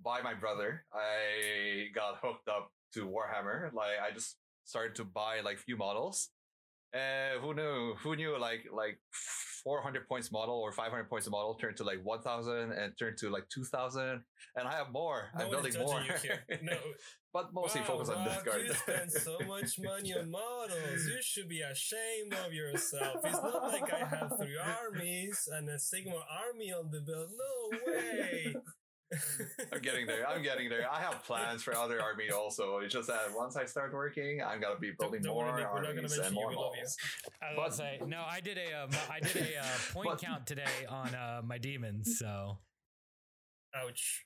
by 0.05 0.21
my 0.21 0.35
brother, 0.35 0.85
I 0.93 1.89
got 1.95 2.19
hooked 2.23 2.49
up 2.49 2.71
to 2.95 3.09
Warhammer. 3.09 3.73
Like, 3.73 3.97
I 4.07 4.13
just 4.13 4.37
started 4.65 4.95
to 4.97 5.05
buy, 5.05 5.41
like, 5.41 5.59
few 5.59 5.77
models. 5.79 6.29
And 6.93 7.41
who 7.41 7.55
knew, 7.55 7.95
who 8.03 8.17
knew, 8.17 8.37
like, 8.39 8.67
like 8.71 8.99
400 9.65 10.09
points 10.09 10.31
model 10.33 10.55
or 10.57 10.73
500 10.73 11.09
points 11.09 11.29
model 11.31 11.55
turned 11.55 11.77
to, 11.77 11.85
like, 11.85 11.99
1,000 12.03 12.73
and 12.73 12.93
turned 12.99 13.17
to, 13.19 13.31
like, 13.31 13.49
2,000. 13.49 14.23
And 14.57 14.69
I 14.69 14.73
have 14.73 14.93
more. 14.93 15.31
no 15.37 15.45
I'm 15.45 15.51
building 15.51 15.75
more. 15.79 16.01
No, 16.63 16.77
but 17.33 17.55
mostly 17.55 17.81
Wow, 17.81 17.87
focus 17.87 18.09
on 18.11 18.27
Rock, 18.27 18.45
Death 18.45 18.59
You 18.59 18.75
spend 18.75 19.13
so 19.13 19.39
much 19.49 19.79
money 19.81 20.15
on 20.15 20.31
models. 20.31 21.07
You 21.07 21.19
should 21.23 21.49
be 21.49 21.63
ashamed 21.63 22.35
of 22.45 22.53
yourself. 22.53 23.17
It's 23.25 23.43
not 23.43 23.73
like 23.73 23.93
I 23.93 24.05
have 24.05 24.33
three 24.39 24.59
armies 24.59 25.49
and 25.53 25.69
a 25.69 25.77
Sigmar 25.77 26.23
army 26.47 26.73
on 26.73 26.91
the 26.91 27.01
build. 27.01 27.31
No 27.31 27.93
way. 27.93 28.55
I'm 29.73 29.81
getting 29.81 30.07
there. 30.07 30.27
I'm 30.29 30.43
getting 30.43 30.69
there. 30.69 30.87
I 30.91 31.01
have 31.01 31.23
plans 31.25 31.63
for 31.63 31.75
other 31.77 32.01
army 32.03 32.31
also. 32.31 32.79
It's 32.79 32.93
just 32.93 33.09
that 33.09 33.29
once 33.35 33.57
I 33.57 33.65
start 33.67 33.93
working, 33.93 34.43
I'm 34.43 34.61
gonna 34.61 34.79
be 34.79 34.93
building 34.99 35.23
don't 35.23 35.35
more 35.35 35.47
worry, 35.47 35.63
Nick, 35.63 35.73
we're 35.73 35.83
not 35.83 35.89
gonna 35.95 36.09
armies 36.09 36.19
and 36.19 36.35
more 36.35 36.49
We 36.49 36.55
models. 36.55 36.97
I 37.43 37.47
was 37.57 37.57
But- 37.57 37.63
gonna 37.63 37.77
say 37.77 38.01
no. 38.07 38.23
I 38.29 38.41
did 38.41 38.59
a 38.59 38.73
uh, 38.73 38.87
mo- 38.91 39.09
I 39.11 39.21
did 39.21 39.37
a 39.37 39.59
uh, 39.61 39.65
point 39.93 40.09
But- 40.09 40.21
count 40.21 40.47
today 40.47 40.87
on 40.89 41.15
uh, 41.15 41.43
my 41.45 41.59
demons. 41.59 42.19
So 42.19 42.59
Ouch. 43.75 44.25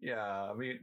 Yeah, 0.00 0.22
I 0.50 0.54
mean, 0.54 0.78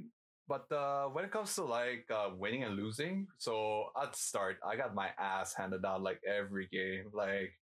but 0.48 0.70
uh, 0.72 1.06
when 1.08 1.24
it 1.24 1.32
comes 1.32 1.54
to 1.56 1.64
like 1.64 2.06
uh, 2.12 2.30
winning 2.36 2.64
and 2.64 2.76
losing, 2.76 3.28
so 3.38 3.86
at 4.02 4.12
the 4.14 4.18
start, 4.18 4.58
I 4.66 4.76
got 4.76 4.94
my 4.96 5.10
ass 5.20 5.54
handed 5.54 5.84
down 5.84 6.04
like 6.04 6.20
every 6.28 6.68
game. 6.72 7.12
Like 7.14 7.54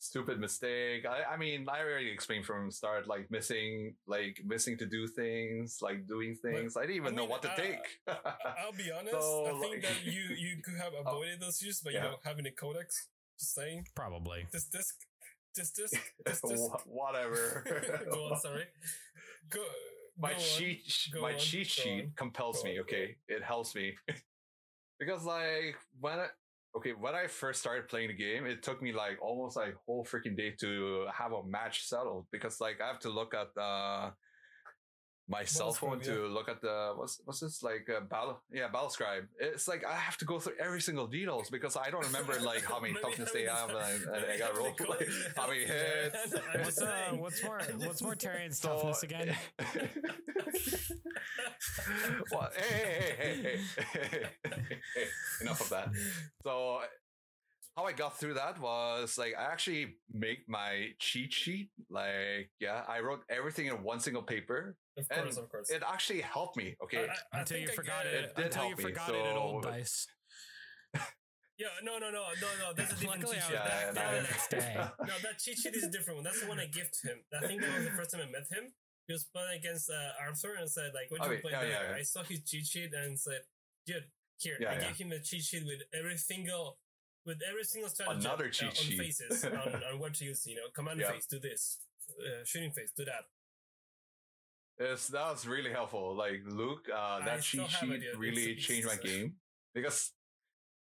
stupid 0.00 0.40
mistake. 0.40 1.06
I, 1.06 1.34
I 1.34 1.36
mean, 1.36 1.66
I 1.68 1.80
already 1.80 2.10
explained 2.10 2.44
from 2.46 2.70
start, 2.72 3.06
like 3.06 3.30
missing, 3.30 3.94
like 4.06 4.40
missing 4.44 4.76
to 4.78 4.86
do 4.86 5.06
things, 5.06 5.78
like 5.80 6.08
doing 6.08 6.34
things. 6.34 6.76
I 6.76 6.82
didn't 6.82 6.96
even 6.96 7.12
I 7.14 7.16
know 7.16 7.24
what 7.26 7.42
to 7.42 7.50
uh, 7.52 7.56
take. 7.56 7.84
I'll 8.08 8.72
be 8.76 8.90
honest. 8.90 9.12
So, 9.12 9.46
I 9.46 9.60
think 9.60 9.74
like- 9.74 9.82
that 9.82 10.04
you 10.04 10.22
you 10.36 10.56
could 10.64 10.76
have 10.76 10.92
avoided 11.06 11.40
those 11.40 11.62
issues 11.62 11.80
by 11.80 11.92
you 11.92 11.98
yeah. 11.98 12.04
know 12.04 12.16
having 12.24 12.46
a 12.46 12.50
codex. 12.50 13.08
Just 13.38 13.54
saying. 13.54 13.86
probably. 13.94 14.46
This 14.52 14.64
disc. 14.64 14.96
This 15.54 15.70
disc. 15.70 15.96
This 16.26 16.40
disc. 16.42 16.62
Wha- 16.62 16.82
Whatever. 16.86 17.64
go 18.10 18.26
on. 18.32 18.40
Sorry. 18.40 18.64
Go. 19.48 19.62
my 20.18 20.32
go 20.32 20.38
cheat 20.38 20.82
sh- 20.86 21.08
Go 21.10 21.22
my 21.22 21.32
on, 21.32 21.38
cheat 21.38 21.66
sheet 21.66 22.14
compels 22.16 22.58
go 22.62 22.68
me 22.68 22.76
on, 22.76 22.82
okay 22.82 23.16
it 23.28 23.42
helps 23.42 23.74
me 23.74 23.94
because 24.98 25.24
like 25.24 25.76
when 25.98 26.18
I, 26.20 26.26
okay 26.76 26.92
when 26.92 27.14
i 27.14 27.26
first 27.26 27.60
started 27.60 27.88
playing 27.88 28.08
the 28.08 28.14
game 28.14 28.46
it 28.46 28.62
took 28.62 28.80
me 28.82 28.92
like 28.92 29.18
almost 29.22 29.56
like 29.56 29.74
a 29.74 29.78
whole 29.86 30.04
freaking 30.04 30.36
day 30.36 30.54
to 30.58 31.06
have 31.12 31.32
a 31.32 31.44
match 31.44 31.86
settled 31.86 32.26
because 32.30 32.60
like 32.60 32.80
i 32.80 32.86
have 32.86 33.00
to 33.00 33.10
look 33.10 33.34
at 33.34 33.48
uh 33.60 34.10
my 35.30 35.44
cell 35.44 35.72
phone 35.72 36.00
Battlescribe, 36.00 36.04
to 36.04 36.26
look 36.26 36.48
at 36.48 36.60
the 36.60 36.92
what's 36.96 37.20
what's 37.24 37.40
this 37.40 37.62
like 37.62 37.88
uh, 37.88 38.00
battle 38.00 38.40
yeah 38.52 38.66
battle 38.68 38.90
scribe 38.90 39.24
it's 39.38 39.68
like 39.68 39.84
i 39.86 39.94
have 39.94 40.16
to 40.16 40.24
go 40.24 40.40
through 40.40 40.54
every 40.60 40.80
single 40.80 41.06
details 41.06 41.48
because 41.50 41.76
i 41.76 41.88
don't 41.88 42.04
remember 42.04 42.34
like 42.52 42.64
how 42.64 42.80
many 42.80 42.94
toughness 43.00 43.30
they 43.30 43.44
having 43.44 43.54
have 43.56 43.70
and, 43.70 44.02
and 44.14 44.24
i 44.32 44.36
maybe 44.36 44.38
got 44.38 44.52
having 44.52 44.58
roll 44.58 44.74
like, 44.88 45.08
how 45.36 45.46
many 45.46 45.60
hits? 45.72 46.34
What's 46.64 46.82
uh, 46.82 47.12
what's 47.16 47.42
more 47.44 47.60
what's 47.78 48.02
Mortarion's 48.02 48.58
So- 48.62 48.74
toughness 48.74 49.02
again? 49.04 49.36
well, 52.32 52.48
hey, 52.56 53.14
hey, 53.18 53.34
hey, 53.42 53.42
hey, 53.42 53.58
hey, 53.92 54.28
hey, 54.44 54.78
hey, 54.96 55.06
enough 55.42 55.60
of 55.60 55.68
that. 55.70 55.88
So, 56.44 56.80
how 57.76 57.84
I 57.84 57.92
got 57.92 58.18
through 58.18 58.34
that 58.34 58.58
was 58.60 59.16
like 59.16 59.34
I 59.38 59.44
actually 59.44 59.96
make 60.12 60.40
my 60.48 60.88
cheat 60.98 61.32
sheet. 61.32 61.70
Like, 61.88 62.50
yeah, 62.60 62.82
I 62.88 63.00
wrote 63.00 63.22
everything 63.30 63.66
in 63.66 63.82
one 63.82 64.00
single 64.00 64.22
paper. 64.22 64.76
Of 64.98 65.06
And 65.10 65.22
course, 65.22 65.36
of 65.36 65.48
course. 65.50 65.70
It 65.70 65.82
actually 65.86 66.20
helped 66.20 66.56
me. 66.56 66.76
Okay, 66.82 67.06
I- 67.08 67.36
I 67.36 67.40
until 67.40 67.58
you 67.58 67.68
I 67.70 67.74
forgot 67.74 68.04
get 68.04 68.14
it, 68.14 68.24
It 68.24 68.36
did 68.36 68.44
until 68.46 68.62
you 68.64 68.68
help 68.70 68.78
me, 68.78 68.84
forgot 68.84 69.08
it 69.14 69.26
at 69.26 69.36
old 69.36 69.64
so- 69.64 69.70
dice. 69.70 70.06
Yeah, 71.60 71.66
no, 71.82 71.98
no, 71.98 72.08
no, 72.10 72.24
no, 72.40 72.48
no. 72.58 72.72
That's 72.74 72.92
a 72.92 72.96
different 72.96 73.20
Luckily, 73.20 73.36
cheat 73.36 73.44
I 73.44 73.48
sheet. 73.48 73.52
was 73.52 73.68
Yeah, 73.68 73.68
That- 73.68 73.94
back 73.94 73.94
no, 73.94 74.00
there 74.00 74.22
the 74.22 74.22
that- 74.22 74.30
next 74.32 74.48
day. 74.50 74.74
no, 75.12 75.14
that 75.28 75.38
cheat 75.38 75.58
sheet 75.58 75.74
is 75.74 75.84
a 75.84 75.90
different 75.90 76.16
one. 76.16 76.24
That's 76.24 76.40
the 76.40 76.48
one 76.48 76.58
I 76.58 76.64
gave 76.66 76.88
to 76.90 77.08
him. 77.08 77.18
I 77.36 77.46
think 77.46 77.60
that 77.60 77.76
was 77.76 77.84
the 77.84 77.90
first 77.92 78.10
time 78.12 78.22
I 78.22 78.30
met 78.32 78.48
him. 78.50 78.72
He 79.06 79.12
was 79.12 79.24
playing 79.24 79.58
against 79.60 79.90
uh, 79.90 80.24
Arthur 80.24 80.54
and 80.58 80.70
said, 80.70 80.92
like, 80.94 81.10
what 81.10 81.20
Oh, 81.20 81.30
you 81.30 81.38
play 81.40 81.52
yeah, 81.52 81.62
yeah, 81.64 81.90
yeah. 81.90 81.96
I 81.96 82.02
saw 82.02 82.22
his 82.24 82.40
cheat 82.44 82.64
sheet 82.64 82.94
and 82.94 83.18
said, 83.20 83.42
dude, 83.84 84.04
here. 84.38 84.56
Yeah, 84.58 84.70
I 84.70 84.72
yeah. 84.74 84.80
gave 84.88 84.96
him 84.96 85.12
a 85.12 85.20
cheat 85.20 85.42
sheet 85.44 85.66
with 85.66 85.82
every 85.92 86.16
single, 86.16 86.78
with 87.26 87.38
every 87.48 87.64
single 87.64 87.90
strategy. 87.90 88.20
Another 88.26 88.46
uh, 88.46 88.50
cheat 88.50 88.68
on 88.68 88.74
sheet. 88.74 88.98
faces, 88.98 89.44
on, 89.44 89.52
on 89.92 89.98
what 89.98 90.14
to 90.14 90.24
use, 90.24 90.46
you 90.46 90.56
know, 90.56 90.62
command 90.74 91.00
Yeah. 91.00 91.12
face, 91.12 91.26
do 91.26 91.38
this. 91.38 91.78
Uh, 92.18 92.44
shooting 92.44 92.72
face, 92.72 92.92
do 92.96 93.04
that. 93.04 93.24
it's, 94.78 95.08
that 95.08 95.30
was 95.30 95.46
really 95.46 95.70
helpful. 95.70 96.14
Like 96.16 96.40
Luke, 96.46 96.88
uh, 96.94 97.24
that 97.24 97.44
still 97.44 97.66
cheat 97.68 97.88
sheet 98.02 98.02
really 98.18 98.52
It's- 98.52 98.64
changed 98.66 98.86
my 98.86 98.96
game 98.96 99.34
because 99.74 100.12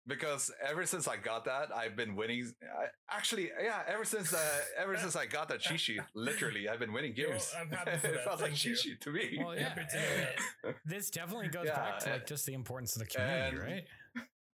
because 0.05 0.51
ever 0.69 0.85
since 0.85 1.07
I 1.07 1.17
got 1.17 1.45
that, 1.45 1.71
I've 1.73 1.95
been 1.95 2.17
winning. 2.17 2.53
I, 2.63 2.87
actually, 3.09 3.53
yeah, 3.63 3.83
ever 3.87 4.05
since 4.05 4.35
uh, 4.35 4.59
ever 4.77 4.97
since 4.97 5.15
I 5.15 5.27
got 5.27 5.49
that 5.51 5.61
cheat 5.61 5.79
sheet, 5.79 6.01
literally, 6.15 6.69
I've 6.69 6.81
been 6.81 6.93
winning 6.93 7.15
Yo, 7.15 7.29
games. 7.29 7.55
I'm 7.57 7.71
happy 7.71 7.97
for 7.99 8.07
it 8.09 8.15
that. 8.15 8.25
felt 8.25 8.41
like 8.41 8.49
Thank 8.51 8.57
cheat 8.59 8.79
sheet 8.79 9.01
to 9.03 9.11
me. 9.13 9.39
Well, 9.39 9.55
yeah, 9.55 9.69
Happy 9.69 9.83
to 9.93 9.97
know 9.97 10.27
that. 10.65 10.75
this 10.85 11.09
definitely 11.11 11.49
goes 11.49 11.67
Yeah, 11.67 11.77
back 11.77 11.99
to 12.01 12.11
like 12.11 12.27
just 12.27 12.47
the 12.47 12.55
importance 12.55 12.97
of 12.97 13.01
the 13.03 13.07
community, 13.07 13.57
and- 13.57 13.59
right? 13.65 13.85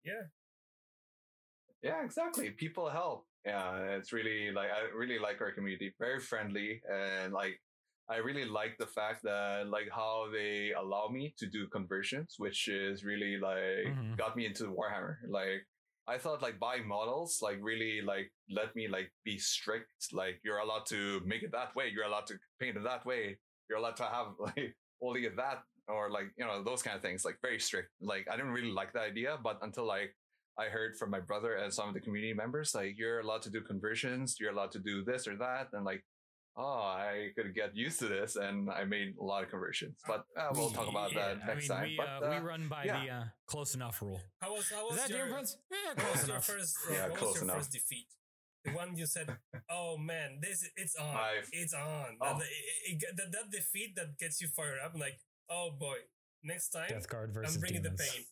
yeah, 0.03 0.13
exactly. 2.03 2.49
People 2.51 2.89
help. 2.89 3.25
Yeah, 3.45 3.77
it's 3.97 4.11
really 4.11 4.51
like 4.51 4.69
I 4.71 4.95
really 4.95 5.19
like 5.19 5.39
our 5.41 5.51
community. 5.51 5.93
Very 5.99 6.19
friendly 6.19 6.81
and 6.91 7.33
like 7.33 7.59
I 8.09 8.17
really 8.17 8.45
like 8.45 8.77
the 8.79 8.87
fact 8.87 9.23
that 9.23 9.67
like 9.67 9.89
how 9.91 10.27
they 10.31 10.71
allow 10.77 11.07
me 11.09 11.33
to 11.39 11.45
do 11.45 11.67
conversions, 11.67 12.35
which 12.37 12.67
is 12.67 13.03
really 13.03 13.37
like 13.37 13.87
Mhm. 13.95 14.17
got 14.17 14.35
me 14.35 14.45
into 14.45 14.65
Warhammer. 14.65 15.15
Like 15.27 15.65
I 16.07 16.17
thought 16.17 16.41
like 16.41 16.57
buying 16.59 16.87
models 16.87 17.39
like 17.41 17.59
really 17.61 18.01
like 18.01 18.31
let 18.49 18.75
me 18.75 18.87
like 18.87 19.11
be 19.23 19.37
strict. 19.37 19.91
Like 20.13 20.39
you're 20.43 20.59
allowed 20.59 20.85
to 20.87 21.21
make 21.25 21.43
it 21.43 21.51
that 21.51 21.75
way. 21.75 21.89
You're 21.93 22.05
allowed 22.05 22.27
to 22.27 22.35
paint 22.59 22.77
it 22.77 22.83
that 22.83 23.05
way. 23.05 23.37
You're 23.69 23.79
allowed 23.79 23.97
to 23.97 24.03
have 24.05 24.27
like 24.39 24.75
only 25.01 25.27
that 25.27 25.59
or 25.89 26.09
like 26.09 26.27
you 26.37 26.45
know 26.45 26.63
those 26.63 26.81
kind 26.83 26.95
of 26.97 27.01
things 27.01 27.23
like 27.23 27.37
very 27.41 27.59
strict 27.59 27.89
like 28.01 28.27
i 28.29 28.35
didn't 28.35 28.51
really 28.51 28.71
like 28.71 28.91
the 28.91 28.99
idea 28.99 29.37
but 29.41 29.57
until 29.61 29.85
like 29.85 30.13
i 30.59 30.65
heard 30.65 30.95
from 30.97 31.09
my 31.09 31.19
brother 31.19 31.55
and 31.55 31.73
some 31.73 31.87
of 31.87 31.93
the 31.93 31.99
community 32.01 32.33
members 32.33 32.73
like 32.75 32.95
you're 32.97 33.19
allowed 33.19 33.41
to 33.41 33.49
do 33.49 33.61
conversions 33.61 34.37
you're 34.39 34.51
allowed 34.51 34.71
to 34.71 34.79
do 34.79 35.03
this 35.03 35.27
or 35.27 35.35
that 35.35 35.67
and 35.73 35.83
like 35.85 36.03
oh 36.57 36.81
i 36.81 37.29
could 37.35 37.53
get 37.53 37.75
used 37.75 37.99
to 37.99 38.07
this 38.07 38.35
and 38.35 38.69
i 38.71 38.83
made 38.83 39.13
a 39.19 39.23
lot 39.23 39.43
of 39.43 39.49
conversions 39.49 39.97
but 40.07 40.23
uh, 40.39 40.49
we'll 40.55 40.71
talk 40.71 40.87
about 40.89 41.13
that 41.13 41.37
next 41.45 41.69
I 41.69 41.73
mean, 41.73 41.79
time 41.79 41.89
We, 41.89 41.97
but 41.97 42.25
uh, 42.25 42.29
we 42.31 42.35
uh, 42.37 42.41
run 42.41 42.67
by 42.67 42.83
yeah. 42.85 43.03
the 43.05 43.11
uh, 43.11 43.23
close 43.47 43.75
enough 43.75 44.01
rule. 44.01 44.19
How 44.41 44.53
was 44.55 44.69
how 44.73 44.85
was 44.87 44.95
Is 44.97 45.01
that 45.07 45.09
your, 45.15 45.25
difference? 45.27 45.57
Yeah, 45.71 45.93
close 46.03 46.23
enough. 46.27 46.45
first 46.45 46.75
uh, 46.89 46.93
Yeah, 46.93 47.07
what 47.09 47.17
close 47.19 47.29
was 47.33 47.35
your 47.35 47.43
enough. 47.45 47.57
first 47.57 47.71
defeat? 47.71 48.07
The 48.65 48.71
one 48.71 48.97
you 48.97 49.05
said, 49.05 49.27
"Oh 49.69 49.97
man, 49.97 50.39
this 50.41 50.67
it's 50.75 50.95
on, 50.95 51.13
My- 51.13 51.39
it's 51.53 51.73
on." 51.73 52.17
Oh. 52.19 52.37
That, 52.39 52.41
it- 52.41 53.03
it- 53.03 53.17
that, 53.17 53.31
that 53.31 53.51
defeat 53.51 53.95
that 53.95 54.17
gets 54.17 54.41
you 54.41 54.47
fired 54.49 54.79
up, 54.83 54.93
like, 54.97 55.19
oh 55.49 55.69
boy, 55.79 55.97
next 56.43 56.69
time 56.69 56.89
Death 56.89 57.07
Guard 57.07 57.33
versus 57.33 57.55
I'm 57.55 57.61
bringing 57.61 57.83
demons. 57.83 58.01
the 58.01 58.03
pain. 58.11 58.23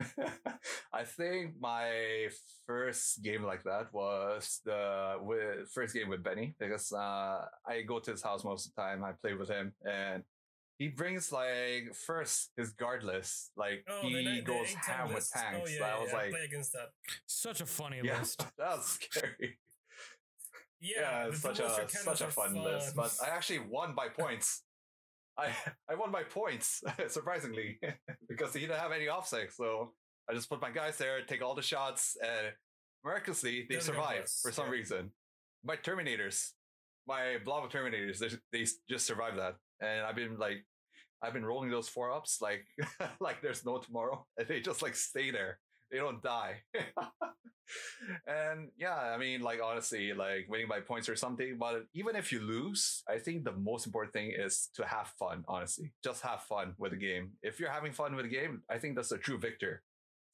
I 0.92 1.04
think 1.04 1.54
my 1.60 2.28
first 2.66 3.22
game 3.22 3.42
like 3.44 3.62
that 3.64 3.92
was 3.92 4.60
the 4.64 5.16
with, 5.20 5.70
first 5.72 5.94
game 5.94 6.08
with 6.08 6.22
Benny 6.22 6.54
because 6.58 6.92
uh, 6.92 7.46
I 7.66 7.82
go 7.86 7.98
to 8.00 8.10
his 8.10 8.22
house 8.22 8.44
most 8.44 8.66
of 8.66 8.74
the 8.74 8.82
time. 8.82 9.04
I 9.04 9.12
play 9.12 9.34
with 9.34 9.48
him, 9.48 9.72
and 9.84 10.22
he 10.78 10.88
brings 10.88 11.32
like 11.32 11.94
first 11.94 12.50
his 12.56 12.70
guard 12.72 13.04
list. 13.04 13.52
Like 13.56 13.84
Oh, 13.88 14.00
he 14.02 14.24
night- 14.24 14.44
the 14.46 14.52
goes 14.52 14.74
ham 14.74 14.96
time 14.96 15.06
with 15.08 15.16
list. 15.16 15.32
tanks. 15.34 15.70
Oh, 15.72 15.78
yeah, 15.78 15.96
I 15.96 16.00
was 16.00 16.10
yeah, 16.10 16.16
like, 16.16 16.30
play 16.30 16.44
against 16.44 16.72
that. 16.72 16.88
Such 17.26 17.60
a 17.60 17.66
funny 17.66 18.00
yeah, 18.02 18.18
list. 18.18 18.44
that's 18.58 18.98
scary. 19.00 19.58
Yeah, 20.80 21.00
Yeah, 21.00 21.28
it's 21.28 21.40
such 21.40 21.60
a 21.60 21.88
such 21.88 22.20
a 22.22 22.26
are 22.26 22.30
fun 22.30 22.54
list. 22.54 22.96
But 22.96 23.14
I 23.24 23.28
actually 23.28 23.60
won 23.60 23.94
by 23.94 24.08
points. 24.08 24.62
I 25.38 25.48
I 25.90 25.94
won 25.94 26.10
by 26.10 26.22
points 26.22 26.82
surprisingly 27.08 27.78
because 28.28 28.52
he 28.54 28.60
didn't 28.60 28.78
have 28.78 28.92
any 28.92 29.08
offset. 29.08 29.52
So 29.52 29.92
I 30.28 30.34
just 30.34 30.48
put 30.48 30.60
my 30.60 30.70
guys 30.70 30.98
there, 30.98 31.20
take 31.22 31.42
all 31.42 31.54
the 31.54 31.62
shots, 31.62 32.16
and 32.22 32.52
miraculously 33.04 33.66
they 33.68 33.80
survive 33.80 34.28
for 34.42 34.52
some 34.52 34.66
yeah. 34.66 34.72
reason. 34.72 35.10
My 35.64 35.76
Terminators, 35.76 36.50
my 37.06 37.36
blob 37.44 37.64
of 37.64 37.70
Terminators, 37.70 38.18
they, 38.18 38.28
they 38.52 38.66
just 38.88 39.06
survived 39.06 39.38
that, 39.38 39.54
and 39.80 40.04
I've 40.06 40.16
been 40.16 40.38
like. 40.38 40.64
I've 41.24 41.32
been 41.32 41.46
rolling 41.46 41.70
those 41.70 41.88
four 41.88 42.10
ups 42.10 42.38
like 42.42 42.64
like 43.20 43.40
there's 43.42 43.64
no 43.64 43.78
tomorrow, 43.78 44.26
and 44.36 44.48
they 44.48 44.58
just 44.58 44.82
like 44.82 44.96
stay 44.96 45.30
there. 45.30 45.60
They 45.92 45.98
don't 45.98 46.22
die. 46.22 46.62
and 48.26 48.70
yeah, 48.78 48.96
I 48.96 49.18
mean, 49.18 49.42
like 49.42 49.60
honestly, 49.62 50.14
like 50.14 50.46
winning 50.48 50.68
by 50.68 50.80
points 50.80 51.06
or 51.08 51.16
something. 51.16 51.58
But 51.58 51.84
even 51.92 52.16
if 52.16 52.32
you 52.32 52.40
lose, 52.40 53.02
I 53.06 53.18
think 53.18 53.44
the 53.44 53.52
most 53.52 53.84
important 53.86 54.14
thing 54.14 54.32
is 54.36 54.70
to 54.74 54.86
have 54.86 55.08
fun. 55.18 55.44
Honestly, 55.46 55.92
just 56.02 56.22
have 56.22 56.42
fun 56.42 56.74
with 56.78 56.92
the 56.92 56.96
game. 56.96 57.32
If 57.42 57.60
you're 57.60 57.70
having 57.70 57.92
fun 57.92 58.16
with 58.16 58.24
the 58.24 58.30
game, 58.30 58.62
I 58.70 58.78
think 58.78 58.96
that's 58.96 59.12
a 59.12 59.18
true 59.18 59.38
victor. 59.38 59.82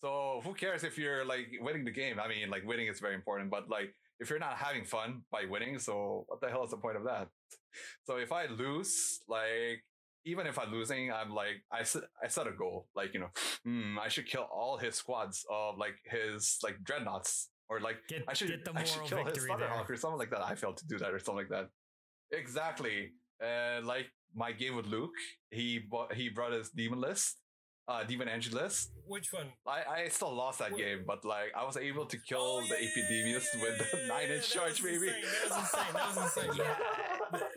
So 0.01 0.41
who 0.45 0.55
cares 0.55 0.85
if 0.85 0.97
you're 0.97 1.25
like 1.25 1.49
winning 1.61 1.85
the 1.85 1.91
game? 1.91 2.21
I 2.21 2.29
mean, 2.29 2.51
like 2.51 2.65
winning 2.65 2.87
is 2.87 3.01
very 3.01 3.17
important, 3.17 3.51
but 3.51 3.69
like 3.69 3.95
if 4.21 4.31
you're 4.31 4.39
not 4.39 4.57
having 4.57 4.85
fun 4.85 5.23
by 5.33 5.45
winning, 5.45 5.79
so 5.81 6.25
what 6.29 6.41
the 6.41 6.49
hell 6.49 6.65
is 6.65 6.71
the 6.71 6.77
point 6.77 6.97
of 6.97 7.05
that? 7.05 7.29
So 8.07 8.17
if 8.17 8.31
I 8.33 8.47
lose, 8.47 9.21
like 9.29 9.83
even 10.31 10.47
if 10.47 10.59
I'm 10.59 10.71
losing, 10.73 11.11
I'm 11.13 11.31
like 11.43 11.57
I 11.73 11.83
set 11.85 12.03
I 12.25 12.29
set 12.29 12.47
a 12.47 12.53
goal, 12.53 12.87
like 12.95 13.15
you 13.15 13.21
know, 13.21 13.31
hmm, 13.65 13.99
I 13.99 14.09
should 14.09 14.27
kill 14.33 14.47
all 14.53 14.77
his 14.79 14.95
squads 15.03 15.45
of 15.51 15.79
like 15.79 15.97
his 16.05 16.59
like 16.63 16.77
dreadnoughts, 16.85 17.49
or 17.69 17.81
like 17.81 17.97
Get, 18.09 18.23
I 18.29 18.35
should 18.35 18.49
get 18.55 18.65
the 18.65 18.73
I 18.79 18.85
should 18.85 19.03
moral 19.09 19.09
kill 19.09 19.25
his. 19.31 19.39
Thunderhawk 19.47 19.89
or 19.91 19.97
something 19.97 20.19
like 20.19 20.31
that. 20.35 20.43
I 20.43 20.55
failed 20.55 20.77
to 20.83 20.87
do 20.87 20.99
that 20.99 21.13
or 21.15 21.19
something 21.19 21.43
like 21.45 21.55
that. 21.57 21.67
Exactly, 22.31 23.13
and 23.41 23.87
like 23.87 24.07
my 24.35 24.53
game 24.53 24.77
with 24.77 24.87
Luke, 24.87 25.17
he 25.51 25.79
bought, 25.79 26.13
he 26.15 26.29
brought 26.29 26.53
his 26.53 26.69
demon 26.71 27.01
list, 27.01 27.39
uh, 27.89 28.05
demon 28.05 28.29
engine 28.29 28.53
list. 28.55 28.91
Which 29.07 29.33
one? 29.33 29.49
I, 29.67 29.81
I 30.05 30.09
still 30.09 30.35
lost 30.35 30.59
that 30.59 30.73
Wh- 30.73 30.77
game, 30.77 31.05
but 31.07 31.25
like 31.25 31.53
I 31.57 31.65
was 31.65 31.77
able 31.79 32.05
to 32.07 32.19
kill 32.19 32.39
Oh, 32.41 32.61
the 32.61 32.77
yeah, 32.77 32.81
yeah, 32.81 32.89
Epidemius 32.91 33.47
yeah, 33.55 33.63
with 33.63 33.77
the 33.79 33.99
yeah, 33.99 34.07
nine 34.13 34.29
yeah, 34.29 34.37
inch 34.37 34.51
charge, 34.53 34.83
baby. 34.83 35.09
insane, 35.09 35.25
that 35.25 35.49
was 35.49 35.57
insane, 35.65 35.93
that 35.95 36.07
was 36.09 36.17
insane, 36.37 36.53
yeah. 36.59 37.49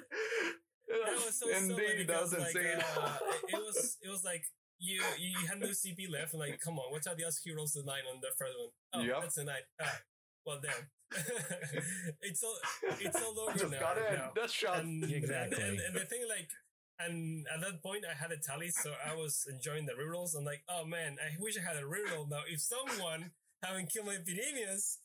That 1.06 1.16
was 1.26 1.40
so 1.40 1.50
Indeed, 1.50 1.76
silly 1.76 2.04
that 2.06 2.22
was 2.22 2.30
because, 2.32 2.56
like, 2.56 2.56
insane. 2.56 2.84
uh, 2.98 3.18
it, 3.48 3.54
it 3.56 3.62
was 3.62 3.98
it 4.02 4.10
was 4.10 4.24
like 4.24 4.44
you 4.80 5.02
you 5.20 5.38
had 5.48 5.60
no 5.60 5.68
CP 5.68 6.10
left, 6.12 6.34
and 6.34 6.40
like, 6.42 6.60
come 6.60 6.80
on, 6.80 6.92
watch 6.92 7.08
out 7.08 7.18
the 7.18 7.24
other 7.26 7.36
heroes 7.44 7.74
the 7.74 7.84
nine 7.84 8.04
on 8.12 8.20
the 8.22 8.30
first 8.38 8.54
one. 8.58 8.70
Oh, 8.94 9.02
Yep. 9.06 9.22
that's 9.22 9.38
a 9.38 9.44
nine. 9.46 9.66
Ah, 9.82 10.00
well, 10.46 10.60
damn. 10.62 10.90
it's 12.22 12.42
all 12.44 12.56
it's 13.00 13.22
all 13.22 13.40
over 13.42 13.58
just 13.58 13.72
now. 13.72 13.80
got 13.80 13.98
in. 13.98 14.16
now. 14.16 14.32
That's 14.36 14.54
shot. 14.54 14.80
And, 14.80 15.04
Exactly. 15.04 15.62
And, 15.62 15.80
and 15.80 15.96
the 15.96 16.06
thing, 16.06 16.22
like, 16.30 16.50
and 17.00 17.46
at 17.54 17.62
that 17.62 17.84
point, 17.84 18.06
I 18.10 18.14
had 18.16 18.32
a 18.32 18.38
tally, 18.38 18.70
so 18.70 18.92
I 19.06 19.14
was 19.16 19.46
enjoying 19.52 19.86
the 19.86 19.94
rerolls. 19.94 20.36
I'm 20.38 20.46
like, 20.46 20.64
oh 20.70 20.86
man, 20.86 21.18
I 21.22 21.36
wish 21.40 21.58
I 21.58 21.62
had 21.62 21.78
a 21.78 21.86
reroll 21.86 22.30
now. 22.30 22.42
If 22.50 22.62
someone 22.62 23.32
having 23.64 23.88
killed 23.88 24.08
my 24.08 24.14
Epidemius, 24.16 25.00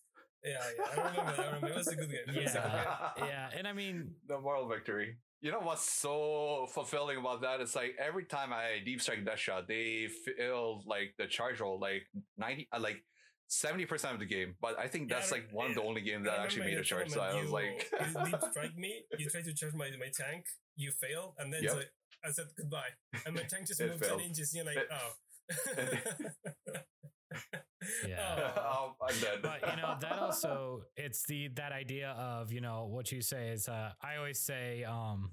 yeah, 0.45 0.59
yeah, 0.79 0.85
I 0.85 1.09
remember. 1.09 1.43
I 1.43 1.47
remember. 1.47 1.69
It 1.69 1.77
was 1.77 1.89
a 1.89 1.97
good 1.97 2.11
game. 2.11 2.21
It 2.37 2.45
was 2.45 2.55
a 2.55 2.61
good 2.61 3.25
game. 3.25 3.29
Yeah, 3.29 3.49
and 3.59 3.67
I 3.67 3.73
mean, 3.73 4.13
the 4.29 4.39
moral 4.39 4.69
victory. 4.69 5.17
You 5.43 5.53
know 5.53 5.61
what's 5.61 5.89
so 5.91 6.67
fulfilling 6.73 7.19
about 7.19 7.43
that? 7.43 7.61
It's 7.61 7.77
like 7.77 7.95
every 7.99 8.25
time 8.25 8.53
I 8.53 8.81
deep 8.85 9.01
strike 9.01 9.25
that 9.27 9.39
shot, 9.39 9.69
they 9.69 10.09
feel 10.25 10.83
like 10.87 11.15
the 11.19 11.27
charge 11.27 11.61
roll 11.61 11.79
like 11.79 12.03
ninety, 12.37 12.69
uh, 12.73 12.81
like 12.81 13.05
seventy 13.49 13.85
percent 13.87 14.15
of 14.15 14.21
the 14.21 14.27
game. 14.27 14.55
But 14.61 14.79
I 14.79 14.89
think 14.89 15.09
that's 15.09 15.31
re- 15.31 15.39
like 15.39 15.49
one 15.53 15.67
of 15.71 15.75
the 15.75 15.83
only 15.83 16.01
games 16.01 16.27
I 16.27 16.31
that 16.33 16.41
actually 16.41 16.67
made 16.67 16.79
a 16.79 16.83
charge. 16.83 17.11
So 17.11 17.21
I 17.21 17.41
was 17.41 17.51
like, 17.51 17.87
you 17.93 18.25
deep 18.25 18.41
strike 18.51 18.77
me. 18.77 19.03
You 19.19 19.29
try 19.29 19.43
to 19.43 19.55
charge 19.55 19.75
my, 19.75 19.91
my 20.01 20.11
tank. 20.17 20.47
You 20.75 20.91
fail, 20.91 21.35
and 21.39 21.53
then 21.53 21.63
Yep. 21.63 21.85
I 22.25 22.31
said 22.33 22.47
goodbye, 22.57 22.89
and 23.25 23.35
my 23.35 23.43
tank 23.43 23.67
just 23.69 23.81
It 23.81 23.89
moved 23.91 24.05
failed. 24.05 24.21
ten 24.21 24.29
inches. 24.29 24.55
You're 24.55 24.65
like, 24.65 24.79
It- 24.79 24.89
oh. 24.91 26.73
Yeah. 28.09 28.53
Oh. 28.57 28.95
I'm 29.09 29.21
dead. 29.21 29.39
but 29.43 29.61
you 29.71 29.77
know 29.81 29.95
that 30.01 30.19
also 30.21 30.83
it's 30.97 31.25
the 31.27 31.49
that 31.55 31.73
idea 31.73 32.11
of 32.19 32.51
you 32.53 32.61
know 32.61 32.87
what 32.91 33.13
you 33.13 33.21
say 33.21 33.49
is 33.51 33.69
uh, 33.69 33.91
i 34.03 34.17
always 34.17 34.41
say 34.41 34.83
um 34.85 35.31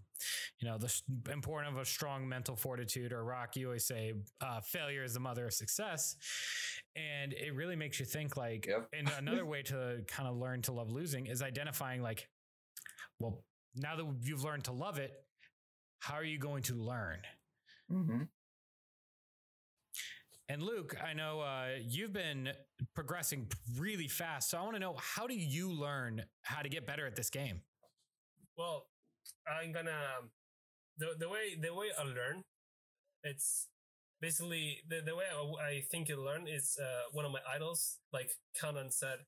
you 0.60 0.68
know 0.68 0.78
the 0.78 0.86
s- 0.86 1.02
importance 1.32 1.74
of 1.76 1.82
a 1.82 1.86
strong 1.86 2.28
mental 2.28 2.56
fortitude 2.56 3.12
or 3.14 3.24
rock 3.24 3.56
you 3.56 3.68
always 3.68 3.86
say 3.86 4.14
uh, 4.42 4.60
failure 4.62 5.04
is 5.04 5.14
the 5.14 5.20
mother 5.20 5.46
of 5.48 5.54
success 5.54 6.16
and 6.96 7.34
it 7.34 7.56
really 7.56 7.76
makes 7.76 8.00
you 8.00 8.06
think 8.06 8.38
like 8.38 8.68
Yep. 8.68 8.90
and 8.94 9.10
another 9.18 9.46
way 9.46 9.64
to 9.64 10.02
kind 10.08 10.28
of 10.30 10.36
learn 10.36 10.62
to 10.64 10.74
love 10.74 10.92
losing 10.92 11.26
is 11.28 11.42
identifying 11.42 12.02
like 12.04 12.28
well 13.20 13.44
now 13.76 13.96
that 13.96 14.06
you've 14.22 14.44
learned 14.44 14.66
to 14.66 14.74
love 14.74 15.00
it 15.00 15.12
how 16.00 16.16
are 16.16 16.24
you 16.26 16.38
going 16.38 16.62
to 16.64 16.76
learn 16.76 17.20
Mhm. 17.92 18.28
And 20.50 20.62
Luke, 20.62 20.96
I 21.02 21.14
know 21.14 21.40
uh, 21.40 21.78
you've 21.82 22.14
been 22.14 22.50
progressing 22.94 23.48
really 23.78 24.08
fast. 24.08 24.50
So 24.50 24.58
I 24.58 24.62
want 24.64 24.76
to 24.76 24.80
know 24.80 24.96
how 25.00 25.26
do 25.26 25.36
you 25.36 25.72
learn 25.72 26.24
how 26.42 26.62
to 26.62 26.70
get 26.70 26.86
better 26.86 27.08
at 27.08 27.16
this 27.16 27.30
game? 27.30 27.62
Well, 28.58 28.88
I'm 29.48 29.72
gonna 29.72 30.30
the 30.98 31.16
the 31.18 31.30
way 31.30 31.56
the 31.60 31.74
way 31.74 31.88
I 31.98 32.04
learn, 32.04 32.44
it's 33.24 33.68
basically 34.22 34.80
the 34.90 35.02
the 35.06 35.16
way 35.16 35.26
I, 35.32 35.66
I 35.66 35.82
think 35.90 36.10
you 36.10 36.22
learn 36.24 36.48
is 36.48 36.78
uh, 36.80 37.10
one 37.14 37.26
of 37.26 37.32
my 37.32 37.40
idols, 37.50 38.00
like 38.12 38.32
Conan 38.60 38.92
said. 38.92 39.20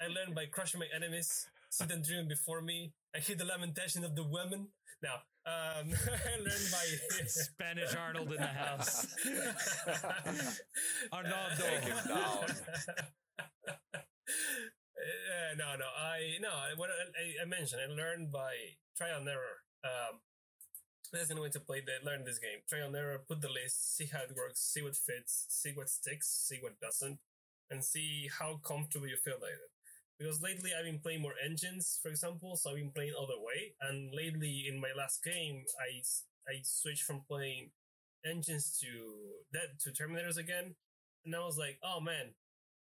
I 0.00 0.06
learn 0.06 0.34
by 0.34 0.46
crushing 0.46 0.78
my 0.78 0.86
enemies, 0.94 1.46
see 1.70 1.86
them 1.86 2.02
dream 2.02 2.28
before 2.28 2.60
me, 2.60 2.92
and 3.12 3.22
hear 3.24 3.34
the 3.34 3.44
lamentation 3.44 4.04
of 4.04 4.14
the 4.14 4.22
women. 4.24 4.68
Now, 5.02 5.22
um, 5.48 5.88
I 6.32 6.36
learned 6.36 6.68
by 6.70 6.84
Spanish 7.26 7.94
Arnold 7.94 8.32
in 8.32 8.40
the 8.40 8.46
house. 8.46 9.06
Arnaldo. 11.12 11.56
Take 11.56 11.84
him 11.84 11.96
down. 12.08 12.44
Uh, 14.98 15.54
no, 15.56 15.76
no, 15.78 15.88
I 15.96 16.36
no. 16.40 16.50
What 16.76 16.90
I, 16.90 17.42
I 17.42 17.46
mentioned, 17.46 17.80
I 17.80 17.86
learned 17.92 18.30
by 18.32 18.52
trial 18.96 19.20
and 19.20 19.28
error. 19.28 19.62
Um, 19.84 20.20
that's 21.12 21.28
the 21.28 21.40
way 21.40 21.48
to 21.48 21.60
play. 21.60 21.80
that. 21.80 22.04
learn 22.04 22.24
this 22.24 22.38
game. 22.38 22.60
Trial 22.68 22.88
and 22.88 22.96
error. 22.96 23.18
Put 23.26 23.40
the 23.40 23.48
list. 23.48 23.96
See 23.96 24.06
how 24.12 24.20
it 24.20 24.36
works. 24.36 24.60
See 24.60 24.82
what 24.82 24.96
fits. 24.96 25.46
See 25.48 25.72
what 25.72 25.88
sticks. 25.88 26.28
See 26.28 26.58
what 26.60 26.78
doesn't, 26.80 27.18
and 27.70 27.82
see 27.84 28.28
how 28.38 28.60
comfortable 28.62 29.06
you 29.06 29.16
feel 29.16 29.38
like 29.40 29.52
it. 29.52 29.77
Because 30.18 30.42
lately 30.42 30.72
I've 30.76 30.84
been 30.84 30.98
playing 30.98 31.22
more 31.22 31.38
engines, 31.44 31.98
for 32.02 32.08
example. 32.08 32.56
So 32.56 32.70
I've 32.70 32.76
been 32.76 32.90
playing 32.90 33.14
other 33.16 33.38
way. 33.38 33.74
And 33.80 34.12
lately 34.12 34.66
in 34.68 34.80
my 34.80 34.90
last 34.96 35.22
game, 35.22 35.64
I 35.78 36.02
I 36.48 36.60
switched 36.64 37.04
from 37.04 37.22
playing 37.28 37.70
engines 38.24 38.78
to 38.80 38.90
that 39.52 39.78
to 39.80 39.90
Terminators 39.90 40.36
again, 40.36 40.74
and 41.24 41.34
I 41.34 41.40
was 41.44 41.58
like, 41.58 41.78
oh 41.82 42.00
man, 42.00 42.34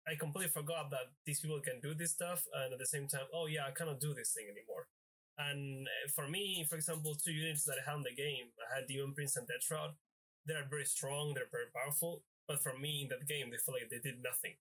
I 0.07 0.15
completely 0.15 0.51
forgot 0.51 0.89
that 0.91 1.11
these 1.25 1.39
people 1.39 1.59
can 1.61 1.79
do 1.81 1.93
this 1.93 2.11
stuff, 2.11 2.43
and 2.53 2.73
at 2.73 2.79
the 2.79 2.87
same 2.87 3.07
time, 3.07 3.27
oh 3.33 3.45
yeah, 3.45 3.65
I 3.67 3.71
cannot 3.71 3.99
do 3.99 4.13
this 4.13 4.33
thing 4.33 4.47
anymore. 4.49 4.87
And 5.37 5.85
uh, 5.85 6.09
for 6.15 6.27
me, 6.27 6.65
for 6.69 6.75
example, 6.75 7.13
two 7.13 7.31
units 7.31 7.65
that 7.65 7.77
I 7.77 7.89
had 7.89 7.97
in 7.97 8.03
the 8.03 8.15
game, 8.15 8.49
I 8.57 8.79
had 8.79 8.87
Demon 8.87 9.13
Prince 9.13 9.37
and 9.37 9.47
Death 9.47 9.61
Shroud. 9.61 9.93
They're 10.45 10.65
very 10.67 10.85
strong, 10.85 11.33
they're 11.35 11.51
very 11.51 11.69
powerful, 11.75 12.23
but 12.47 12.63
for 12.63 12.77
me 12.77 13.03
in 13.03 13.09
that 13.09 13.27
game, 13.27 13.51
they 13.51 13.61
feel 13.61 13.75
like 13.75 13.91
they 13.91 13.99
did 14.01 14.23
nothing. 14.23 14.55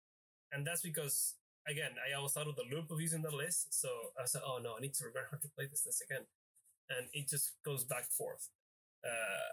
And 0.52 0.66
that's 0.66 0.82
because, 0.82 1.34
again, 1.68 1.92
I 1.98 2.20
was 2.20 2.36
out 2.36 2.48
of 2.48 2.56
the 2.56 2.64
loop 2.70 2.90
of 2.90 3.00
using 3.00 3.22
the 3.22 3.30
list, 3.34 3.74
so 3.74 3.88
I 4.20 4.26
said, 4.26 4.42
oh 4.46 4.58
no, 4.62 4.76
I 4.76 4.80
need 4.80 4.94
to 4.94 5.04
remember 5.04 5.28
how 5.30 5.38
to 5.38 5.48
play 5.56 5.66
this 5.66 5.84
list 5.86 6.02
again. 6.02 6.26
And 6.90 7.08
it 7.12 7.28
just 7.28 7.54
goes 7.64 7.84
back 7.84 8.06
forth. 8.10 8.48
uh, 9.04 9.52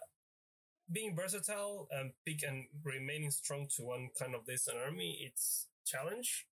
being 0.91 1.15
versatile 1.15 1.87
and 1.91 2.11
pick 2.25 2.43
and 2.43 2.65
remaining 2.83 3.31
strong 3.31 3.67
to 3.75 3.83
one 3.83 4.09
kind 4.19 4.35
of 4.35 4.45
this 4.45 4.67
an 4.67 4.75
army, 4.85 5.17
it's 5.25 5.67
challenge. 5.85 6.45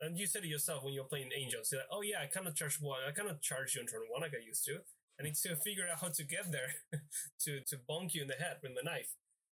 And 0.00 0.18
you 0.18 0.26
said 0.26 0.44
it 0.44 0.48
yourself 0.48 0.84
when 0.84 0.94
you're 0.94 1.04
playing 1.04 1.30
angels, 1.36 1.70
you're 1.72 1.80
like, 1.82 1.88
oh 1.92 2.02
yeah, 2.02 2.20
I 2.22 2.26
cannot 2.26 2.56
charge 2.56 2.78
one, 2.80 3.00
I 3.08 3.12
cannot 3.12 3.40
charge 3.42 3.74
you 3.74 3.82
on 3.82 3.86
turn 3.86 4.02
one 4.10 4.22
I 4.24 4.26
I 4.26 4.44
used 4.46 4.64
to. 4.66 4.80
I 5.20 5.24
need 5.24 5.36
to 5.36 5.56
figure 5.56 5.84
out 5.90 6.00
how 6.00 6.08
to 6.08 6.24
get 6.24 6.50
there 6.52 6.70
to 7.44 7.60
to 7.60 7.76
bonk 7.88 8.14
you 8.14 8.22
in 8.22 8.28
the 8.28 8.34
head 8.34 8.58
with 8.62 8.72
my 8.74 8.82
knife. 8.90 9.10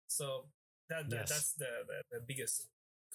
So 0.08 0.48
that, 0.90 1.10
that 1.10 1.28
Yes. 1.28 1.28
that's 1.28 1.52
the, 1.54 1.70
the, 1.86 2.18
the 2.18 2.20
biggest 2.26 2.68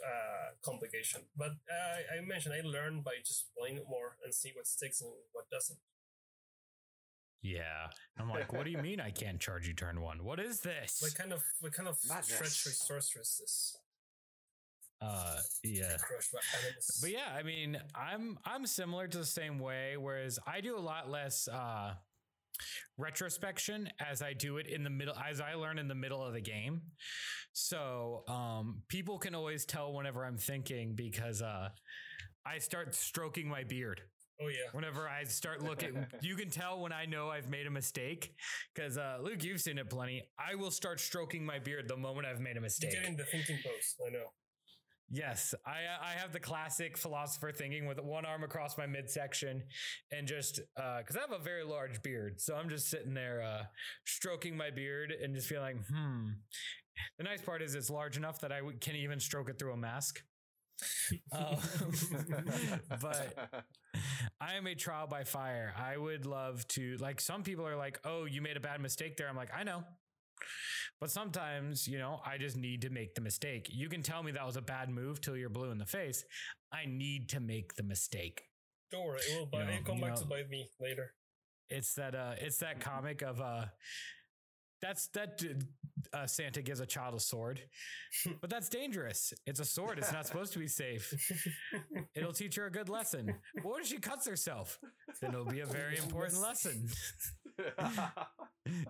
uh, 0.03 0.55
complication. 0.63 1.21
But 1.37 1.51
uh, 1.69 2.17
I 2.17 2.25
mentioned 2.25 2.55
I 2.55 2.65
learned 2.65 3.03
by 3.03 3.13
just 3.25 3.45
playing 3.57 3.77
it 3.77 3.85
more 3.89 4.17
and 4.23 4.33
see 4.33 4.51
what 4.55 4.67
sticks 4.67 5.01
and 5.01 5.11
what 5.33 5.49
doesn't. 5.49 5.79
Yeah. 7.41 7.89
I'm 8.17 8.29
like, 8.29 8.51
what 8.51 8.65
do 8.65 8.71
you 8.71 8.79
mean 8.79 8.99
I 8.99 9.11
can't 9.11 9.39
charge 9.39 9.67
you 9.67 9.73
turn 9.73 10.01
one? 10.01 10.23
What 10.23 10.39
is 10.39 10.61
this? 10.61 10.97
What 11.01 11.13
kind 11.15 11.31
of 11.31 11.43
what 11.59 11.73
kind 11.73 11.87
of 11.87 11.97
Madness. 12.07 12.29
treachery 12.29 12.73
sorceress 12.73 13.27
is 13.27 13.37
this? 13.39 13.77
Uh, 15.01 15.37
yeah. 15.63 15.97
Crushed 15.99 16.31
by 16.31 16.39
enemies. 16.59 16.99
But 17.01 17.11
yeah, 17.11 17.37
I 17.37 17.43
mean, 17.43 17.77
I'm 17.93 18.39
I'm 18.45 18.65
similar 18.65 19.07
to 19.07 19.17
the 19.17 19.25
same 19.25 19.59
way. 19.59 19.95
Whereas 19.97 20.39
I 20.47 20.61
do 20.61 20.75
a 20.77 20.79
lot 20.79 21.09
less 21.09 21.47
uh, 21.47 21.93
retrospection 22.97 23.89
as 23.99 24.21
I 24.21 24.33
do 24.33 24.57
it 24.57 24.67
in 24.67 24.83
the 24.83 24.89
middle, 24.89 25.15
as 25.29 25.41
I 25.41 25.53
learn 25.55 25.77
in 25.79 25.87
the 25.87 25.95
middle 25.95 26.23
of 26.23 26.33
the 26.33 26.41
game. 26.41 26.81
So 27.53 28.23
um, 28.27 28.81
people 28.89 29.17
can 29.17 29.35
always 29.35 29.65
tell 29.65 29.93
whenever 29.93 30.25
I'm 30.25 30.37
thinking 30.37 30.93
because 30.95 31.41
uh, 31.41 31.69
I 32.45 32.57
start 32.59 32.93
stroking 32.95 33.47
my 33.47 33.63
beard. 33.63 34.01
Oh 34.41 34.47
yeah. 34.49 34.67
Whenever 34.73 35.07
I 35.07 35.23
start 35.23 35.63
looking, 35.63 36.05
you 36.21 36.35
can 36.35 36.49
tell 36.49 36.81
when 36.81 36.91
I 36.91 37.05
know 37.05 37.29
I've 37.29 37.49
made 37.49 37.67
a 37.67 37.71
mistake. 37.71 38.33
Because 38.73 38.97
uh, 38.97 39.17
Luke, 39.23 39.43
you've 39.43 39.61
seen 39.61 39.77
it 39.77 39.89
plenty. 39.89 40.23
I 40.37 40.55
will 40.55 40.71
start 40.71 40.99
stroking 40.99 41.45
my 41.45 41.57
beard 41.59 41.87
the 41.87 41.95
moment 41.95 42.27
I've 42.27 42.41
made 42.41 42.51
a 42.51 42.55
You 42.55 42.61
mistake. 42.61 42.91
get 42.91 43.05
in 43.05 43.15
the 43.15 43.23
thinking 43.23 43.57
pose. 43.63 43.95
I 44.05 44.11
know. 44.11 44.25
Yes, 45.09 45.53
I 45.65 45.81
I 46.01 46.13
have 46.13 46.31
the 46.33 46.39
classic 46.39 46.97
philosopher 46.97 47.51
thinking 47.51 47.85
with 47.85 47.99
one 48.01 48.25
arm 48.25 48.43
across 48.43 48.77
my 48.77 48.87
midsection 48.87 49.63
and 50.11 50.27
just 50.27 50.59
because 50.75 51.15
I 51.15 51.19
have 51.21 51.31
a 51.31 51.43
very 51.43 51.63
large 51.63 52.01
beard, 52.01 52.41
so 52.41 52.55
I'm 52.55 52.69
just 52.69 52.89
sitting 52.89 53.13
there 53.13 53.43
uh, 53.43 53.63
stroking 54.05 54.57
my 54.57 54.71
beard 54.71 55.11
and 55.11 55.35
just 55.35 55.47
feeling, 55.47 55.83
hmm. 55.87 56.29
The 57.17 57.23
nice 57.25 57.41
part 57.41 57.61
is 57.61 57.75
it's 57.75 57.89
large 57.89 58.17
enough 58.17 58.39
that 58.39 58.51
I 58.51 58.59
w- 58.59 58.77
can 58.79 58.95
even 58.95 59.19
stroke 59.19 59.49
it 59.49 59.59
through 59.59 59.73
a 59.73 59.77
mask. 59.77 60.23
Um, 61.31 61.57
but 63.01 63.49
I 64.41 64.55
am 64.55 64.67
a 64.67 64.75
trial 64.75 65.07
by 65.07 65.23
fire. 65.23 65.73
I 65.77 65.97
would 65.97 66.25
love 66.25 66.67
to 66.69 66.97
like 66.97 67.21
some 67.21 67.43
people 67.43 67.65
are 67.67 67.75
like, 67.77 67.99
"Oh, 68.03 68.25
you 68.25 68.41
made 68.41 68.57
a 68.57 68.61
bad 68.61 68.81
mistake 68.81 69.17
there." 69.17 69.29
I'm 69.29 69.35
like, 69.35 69.51
"I 69.55 69.63
know." 69.63 69.83
But 70.99 71.11
sometimes, 71.11 71.88
you 71.88 71.99
know, 71.99 72.21
I 72.25 72.38
just 72.38 72.55
need 72.57 72.81
to 72.83 72.89
make 72.89 73.15
the 73.15 73.21
mistake. 73.21 73.67
You 73.71 73.89
can 73.89 74.01
tell 74.01 74.23
me 74.23 74.31
that 74.31 74.45
was 74.45 74.55
a 74.55 74.61
bad 74.61 74.89
move 74.89 75.19
till 75.21 75.36
you're 75.36 75.49
blue 75.49 75.71
in 75.71 75.77
the 75.77 75.86
face. 75.86 76.23
I 76.71 76.86
need 76.86 77.29
to 77.29 77.39
make 77.39 77.75
the 77.75 77.83
mistake. 77.83 78.43
Don't 78.91 79.05
worry, 79.05 79.19
it 79.29 79.38
will 79.39 79.45
bite. 79.47 79.65
know, 79.65 79.71
it'll 79.73 79.83
come 79.83 79.97
you 79.97 80.03
back 80.03 80.15
to 80.15 80.21
know- 80.21 80.27
bite 80.29 80.49
me 80.49 80.67
later. 80.79 81.13
It's 81.69 81.93
that 81.95 82.13
uh 82.13 82.36
it's 82.39 82.57
that 82.57 82.79
comic 82.79 83.23
of 83.23 83.41
uh 83.41 83.65
that's 84.82 85.07
that 85.09 85.41
uh, 86.13 86.28
Santa 86.28 86.61
gives 86.61 86.80
a 86.80 86.86
child 86.86 87.15
a 87.15 87.19
sword. 87.19 87.61
But 88.41 88.49
that's 88.49 88.69
dangerous. 88.69 89.34
It's 89.45 89.59
a 89.59 89.65
sword. 89.65 89.97
It's 89.97 90.11
not 90.11 90.26
supposed 90.26 90.53
to 90.53 90.59
be 90.59 90.67
safe. 90.67 91.13
It'll 92.15 92.34
teach 92.34 92.55
her 92.55 92.65
a 92.67 92.71
good 92.71 92.89
lesson. 92.89 93.34
What 93.61 93.82
if 93.82 93.88
she 93.88 93.97
cuts 93.97 94.28
herself? 94.28 94.80
Then 95.21 95.32
it'll 95.32 95.45
be 95.45 95.59
a 95.61 95.65
very 95.65 95.97
important 96.05 96.41
lesson. 96.41 96.88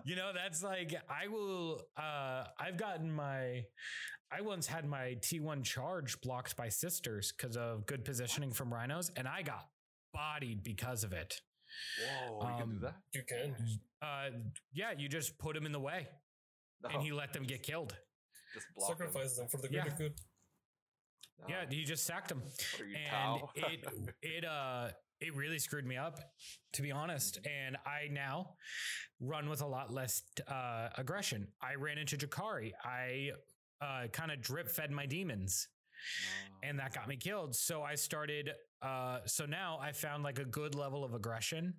you 0.04 0.16
know 0.16 0.32
that's 0.34 0.62
like 0.62 0.92
i 1.08 1.28
will 1.28 1.82
uh 1.96 2.44
i've 2.58 2.76
gotten 2.76 3.12
my 3.12 3.62
i 4.32 4.40
once 4.40 4.66
had 4.66 4.84
my 4.84 5.16
t1 5.20 5.62
charge 5.62 6.20
blocked 6.20 6.56
by 6.56 6.68
sisters 6.68 7.32
because 7.36 7.56
of 7.56 7.86
good 7.86 8.04
positioning 8.04 8.50
from 8.52 8.72
rhinos 8.74 9.10
and 9.16 9.28
i 9.28 9.40
got 9.42 9.68
bodied 10.12 10.64
because 10.64 11.04
of 11.04 11.12
it 11.12 11.40
Whoa, 12.00 12.40
you 12.48 12.56
can 12.56 12.68
do 12.68 12.74
Um, 12.74 12.80
that? 12.82 12.94
You 13.12 13.22
can. 13.22 13.56
uh 14.02 14.30
yeah 14.72 14.92
you 14.96 15.08
just 15.08 15.38
put 15.38 15.56
him 15.56 15.64
in 15.66 15.72
the 15.72 15.80
way 15.80 16.08
No, 16.82 16.90
and 16.90 17.02
he 17.02 17.12
let 17.12 17.32
them 17.32 17.44
get 17.44 17.62
killed 17.62 17.96
just 18.54 18.66
block 18.74 18.98
them. 18.98 19.08
Sacrifice 19.08 19.36
them 19.36 19.48
for 19.48 19.58
the 19.60 19.68
Yeah. 19.70 19.88
good. 19.96 20.14
No. 21.38 21.46
yeah 21.48 21.64
you 21.70 21.84
just 21.84 22.04
sacked 22.04 22.28
them, 22.30 22.42
you, 22.78 22.96
and 22.96 23.42
it 23.54 23.84
it 24.22 24.44
uh 24.44 24.88
it 25.20 25.34
really 25.34 25.58
screwed 25.58 25.84
me 25.86 25.96
up 25.96 26.18
to 26.72 26.82
be 26.82 26.90
honest 26.92 27.38
and 27.46 27.76
i 27.86 28.08
now 28.10 28.54
run 29.20 29.48
with 29.48 29.60
a 29.62 29.66
lot 29.66 29.90
less 29.92 30.22
uh 30.48 30.88
aggression 30.96 31.46
i 31.62 31.74
ran 31.74 31.98
into 31.98 32.16
jakari 32.16 32.72
i 32.84 33.30
uh 33.82 34.06
kind 34.12 34.30
of 34.30 34.40
drip 34.40 34.68
fed 34.68 34.90
my 34.90 35.04
demons 35.06 35.68
Oh, 36.52 36.58
and 36.62 36.78
that 36.78 36.92
got 36.94 37.08
me 37.08 37.16
killed 37.16 37.54
so 37.54 37.82
i 37.82 37.94
started 37.94 38.50
uh 38.82 39.18
so 39.26 39.46
now 39.46 39.78
i 39.80 39.92
found 39.92 40.22
like 40.22 40.38
a 40.38 40.44
good 40.44 40.74
level 40.74 41.04
of 41.04 41.14
aggression 41.14 41.74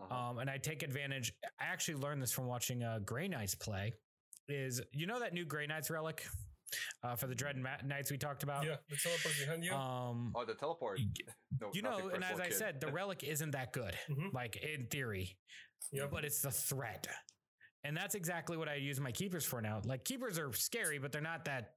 uh-huh. 0.00 0.30
um 0.30 0.38
and 0.38 0.48
i 0.50 0.56
take 0.58 0.82
advantage 0.82 1.32
i 1.60 1.64
actually 1.64 1.94
learned 1.96 2.20
this 2.22 2.32
from 2.32 2.46
watching 2.46 2.82
uh 2.82 2.98
gray 3.04 3.28
knights 3.28 3.54
play 3.54 3.92
is 4.48 4.80
you 4.92 5.06
know 5.06 5.18
that 5.20 5.32
new 5.34 5.44
gray 5.44 5.66
knights 5.66 5.90
relic 5.90 6.26
uh 7.04 7.14
for 7.16 7.26
the 7.26 7.34
dread 7.34 7.56
Ma- 7.56 7.70
knights 7.84 8.10
we 8.10 8.18
talked 8.18 8.42
about 8.42 8.64
Yeah, 8.64 8.76
the 8.90 8.96
teleport 8.96 9.34
behind 9.40 9.64
you. 9.64 9.72
um 9.72 10.32
oh, 10.34 10.44
the 10.44 10.54
teleport. 10.54 11.00
No, 11.60 11.70
you 11.72 11.80
know, 11.80 12.10
and 12.12 12.22
as 12.22 12.34
of 12.34 12.40
I 12.40 12.48
kid. 12.48 12.54
said, 12.54 12.80
the 12.82 12.88
relic 12.92 13.22
isn't 13.24 13.52
that 13.52 13.72
good, 13.72 13.94
Mhm. 14.10 14.32
like 14.34 14.56
in 14.56 14.86
theory, 14.88 15.38
Yep. 15.92 16.10
but 16.10 16.24
it's 16.24 16.42
the 16.42 16.50
threat. 16.50 17.06
And 17.84 17.96
that's 17.96 18.14
exactly 18.16 18.56
what 18.58 18.68
I 18.68 18.74
use 18.74 19.00
my 19.00 19.12
keepers 19.12 19.46
for 19.46 19.62
now. 19.62 19.80
Like 19.84 20.04
keepers 20.04 20.38
are 20.40 20.52
scary, 20.52 20.98
but 20.98 21.12
they're 21.12 21.22
not 21.22 21.44
that 21.46 21.75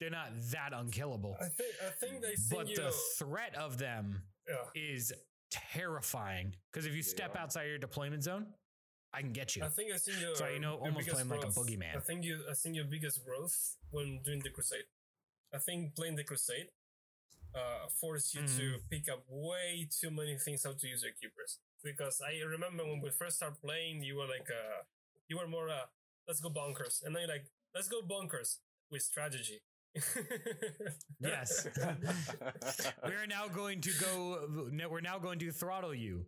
they're 0.00 0.10
not 0.10 0.28
that 0.52 0.70
unkillable. 0.74 1.36
I 1.40 1.46
think 1.48 1.74
I 1.86 1.90
think 1.90 2.22
they 2.22 2.34
see 2.34 2.54
But 2.56 2.68
you. 2.68 2.76
the 2.76 2.92
threat 3.18 3.54
of 3.56 3.78
them 3.78 4.22
yeah. 4.48 4.56
is 4.74 5.12
terrifying. 5.50 6.54
Because 6.72 6.86
if 6.86 6.94
you 6.94 7.02
step 7.02 7.34
are. 7.36 7.38
outside 7.42 7.64
your 7.68 7.78
deployment 7.78 8.22
zone, 8.24 8.46
I 9.12 9.20
can 9.20 9.32
get 9.32 9.56
you. 9.56 9.62
I 9.64 9.68
think 9.68 9.92
I 9.92 9.96
seen 9.96 10.20
your. 10.20 10.34
So, 10.34 10.48
you 10.48 10.58
know, 10.60 10.74
almost 10.76 11.06
biggest 11.06 11.14
playing 11.14 11.28
like 11.28 11.40
a 11.40 11.52
growth. 11.52 11.56
boogeyman. 11.68 11.96
I 11.96 12.00
think 12.00 12.24
you. 12.24 12.40
I 12.50 12.54
think 12.54 12.76
your 12.76 12.86
biggest 12.86 13.24
growth 13.24 13.76
when 13.90 14.20
doing 14.24 14.40
the 14.40 14.50
crusade. 14.50 14.84
I 15.54 15.58
think 15.58 15.94
playing 15.94 16.16
the 16.16 16.24
crusade, 16.24 16.68
uh, 17.54 17.88
forced 18.00 18.34
you 18.34 18.40
to 18.40 18.46
Mm-hmm. 18.46 18.88
pick 18.90 19.08
up 19.12 19.24
way 19.28 19.86
too 20.00 20.10
many 20.10 20.36
things 20.38 20.64
how 20.64 20.72
to 20.72 20.86
use 20.88 21.02
your 21.02 21.12
keepers. 21.20 21.58
Because 21.84 22.22
I 22.24 22.40
remember 22.46 22.84
when 22.84 23.00
we 23.02 23.10
first 23.10 23.36
started 23.36 23.60
playing, 23.60 24.02
you 24.02 24.16
were 24.16 24.26
like, 24.26 24.48
uh, 24.48 24.82
you 25.28 25.36
were 25.36 25.46
more, 25.48 25.68
uh, 25.68 25.86
let's 26.26 26.40
go 26.40 26.48
bonkers, 26.48 27.02
and 27.04 27.14
then 27.14 27.22
you're 27.26 27.34
like, 27.36 27.46
let's 27.74 27.88
go 27.88 28.00
bonkers 28.00 28.58
with 28.92 29.02
strategy. 29.02 29.60
yes. 31.20 31.66
we 33.06 33.12
are 33.12 33.26
now 33.26 33.48
going 33.48 33.80
to 33.80 33.90
go 34.00 34.48
we're 34.90 35.00
now 35.00 35.18
going 35.18 35.38
to 35.38 35.50
throttle 35.50 35.94
you 35.94 36.24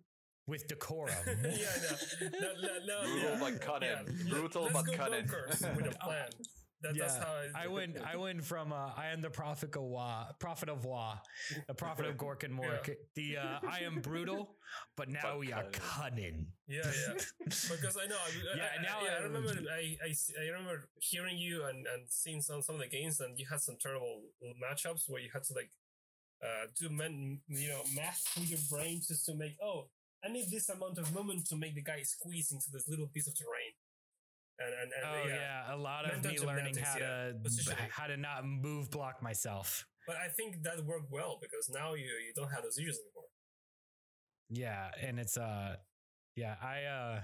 with 0.46 0.66
decorum. 0.66 1.14
yeah, 1.26 1.66
no, 2.20 2.28
no, 2.40 2.52
no, 2.62 2.78
no, 2.86 3.02
Brutal 3.02 3.30
yeah. 3.30 3.36
but 3.40 3.60
cunning. 3.60 3.88
Yeah. 3.88 4.30
Brutal 4.30 4.62
Let's 4.62 4.74
but 4.74 4.86
go 4.86 4.92
cunning. 4.92 5.26
with 5.76 5.94
a 5.94 5.98
plan. 5.98 6.28
That, 6.84 6.98
That's 6.98 7.16
how 7.16 7.32
I, 7.56 7.64
I 7.64 7.66
went. 7.66 7.96
I 8.12 8.16
went 8.16 8.44
from 8.44 8.72
uh, 8.72 8.90
I 8.96 9.06
am 9.08 9.20
the 9.20 9.30
prophet 9.30 9.74
of 9.74 9.82
Waaagh, 9.82 10.38
prophet 10.38 10.68
of 10.68 10.82
Waaagh, 10.84 11.18
the 11.66 11.74
prophet 11.74 12.04
of 12.06 12.16
Gork 12.16 12.44
and 12.44 12.52
Mork. 12.54 12.94
The 13.14 13.38
uh, 13.38 13.58
I 13.76 13.80
am 13.80 14.00
brutal, 14.00 14.56
but 14.96 15.08
now 15.08 15.20
But 15.22 15.38
we 15.38 15.52
are 15.52 15.64
cunning. 15.72 15.80
cunning. 15.80 16.46
Yeah, 16.68 16.82
yeah. 17.08 17.14
because 17.44 17.96
I 17.96 18.06
know. 18.06 18.16
I, 18.26 18.56
Yeah, 18.56 18.68
I, 18.78 18.82
now 18.82 18.98
I, 19.00 19.04
yeah, 19.04 19.10
I 19.16 19.20
I- 19.20 19.22
remember. 19.28 19.50
I, 19.70 19.96
I, 20.06 20.10
s- 20.10 20.32
I 20.38 20.44
remember 20.50 20.88
hearing 21.00 21.38
you 21.38 21.64
and, 21.64 21.86
and 21.92 22.02
seeing 22.08 22.40
some 22.42 22.60
some 22.62 22.74
of 22.76 22.80
the 22.82 22.88
games, 22.88 23.20
and 23.20 23.38
you 23.38 23.46
had 23.50 23.60
some 23.60 23.76
terrible 23.80 24.22
matchups 24.62 25.08
where 25.08 25.20
you 25.22 25.30
had 25.32 25.44
to 25.44 25.54
like 25.54 25.70
uh, 26.44 26.66
do 26.78 26.90
men, 26.90 27.40
you 27.48 27.68
know, 27.70 27.82
math 27.96 28.22
with 28.36 28.50
your 28.50 28.60
brain 28.70 29.00
just 29.06 29.24
to 29.26 29.34
make. 29.34 29.56
Oh, 29.62 29.88
I 30.24 30.28
need 30.28 30.50
this 30.50 30.68
amount 30.68 30.98
of 30.98 31.14
movement 31.14 31.46
to 31.48 31.56
make 31.56 31.74
the 31.74 31.82
guy 31.82 32.02
squeeze 32.02 32.52
into 32.52 32.66
this 32.72 32.88
little 32.88 33.06
piece 33.08 33.28
of 33.28 33.34
terrain. 33.36 33.72
And 34.58 34.68
and, 34.68 34.90
and 34.92 35.04
Oh 35.04 35.28
yeah. 35.28 35.34
yeah. 35.68 35.74
a 35.74 35.76
lot 35.76 36.04
of 36.04 36.22
Mental 36.22 36.32
me 36.32 36.46
learning 36.46 36.76
how 36.76 36.98
yeah. 36.98 37.28
to 37.28 37.34
Positioning. 37.42 37.78
how 37.90 38.06
to 38.06 38.16
not 38.16 38.44
move 38.46 38.90
block 38.90 39.22
myself. 39.22 39.84
But 40.06 40.16
I 40.16 40.28
think 40.28 40.62
that 40.62 40.84
worked 40.84 41.10
well 41.10 41.38
because 41.40 41.68
now 41.72 41.94
you 41.94 42.04
you 42.04 42.32
don't 42.36 42.50
have 42.52 42.62
those 42.62 42.78
issues 42.78 42.98
anymore. 43.00 43.24
Yeah, 44.50 44.90
and 45.02 45.18
it's 45.18 45.36
uh, 45.36 45.76
yeah, 46.36 46.54
I 46.62 46.84
uh. 46.84 47.20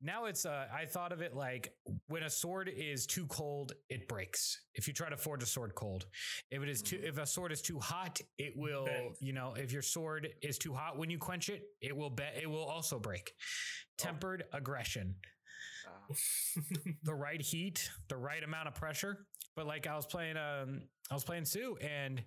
Now 0.00 0.26
it's 0.26 0.46
uh 0.46 0.66
I 0.72 0.84
thought 0.84 1.10
of 1.10 1.22
it 1.22 1.34
like 1.34 1.72
when 2.06 2.22
a 2.22 2.30
sword 2.30 2.70
is 2.72 3.04
too 3.04 3.26
cold, 3.26 3.72
it 3.88 4.06
breaks. 4.06 4.60
If 4.74 4.86
you 4.86 4.94
try 4.94 5.08
to 5.10 5.16
forge 5.16 5.42
a 5.42 5.46
sword 5.46 5.74
cold. 5.74 6.06
If 6.52 6.62
it 6.62 6.68
is 6.68 6.82
too 6.82 7.00
if 7.02 7.18
a 7.18 7.26
sword 7.26 7.50
is 7.50 7.60
too 7.60 7.80
hot, 7.80 8.20
it 8.38 8.52
will, 8.54 8.84
Bend. 8.84 9.16
you 9.20 9.32
know, 9.32 9.54
if 9.56 9.72
your 9.72 9.82
sword 9.82 10.28
is 10.40 10.56
too 10.56 10.72
hot 10.72 10.98
when 10.98 11.10
you 11.10 11.18
quench 11.18 11.48
it, 11.48 11.62
it 11.80 11.96
will 11.96 12.10
bet 12.10 12.34
it 12.40 12.48
will 12.48 12.64
also 12.64 13.00
break. 13.00 13.32
Tempered 13.96 14.44
aggression. 14.52 15.16
The 17.04 17.14
right 17.14 17.40
heat, 17.40 17.90
the 18.08 18.16
right 18.16 18.42
amount 18.42 18.68
of 18.68 18.74
pressure. 18.74 19.26
But 19.56 19.66
like 19.66 19.86
I 19.86 19.96
was 19.96 20.06
playing 20.06 20.36
um 20.36 20.82
I 21.10 21.14
was 21.14 21.24
playing 21.24 21.44
Sue 21.44 21.76
and 21.80 22.22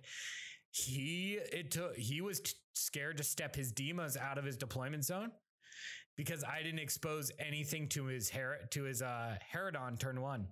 he 0.70 1.38
it 1.52 1.70
took 1.70 1.96
he 1.96 2.20
was 2.20 2.40
t- 2.40 2.52
scared 2.74 3.18
to 3.18 3.24
step 3.24 3.54
his 3.54 3.72
Demas 3.72 4.16
out 4.16 4.38
of 4.38 4.44
his 4.44 4.56
deployment 4.56 5.04
zone 5.04 5.32
because 6.16 6.44
I 6.44 6.62
didn't 6.62 6.80
expose 6.80 7.30
anything 7.38 7.88
to 7.90 8.06
his 8.06 8.28
hair 8.28 8.58
to 8.70 8.84
his 8.84 9.02
uh 9.02 9.36
Harridan 9.52 9.98
turn 9.98 10.20
one. 10.20 10.46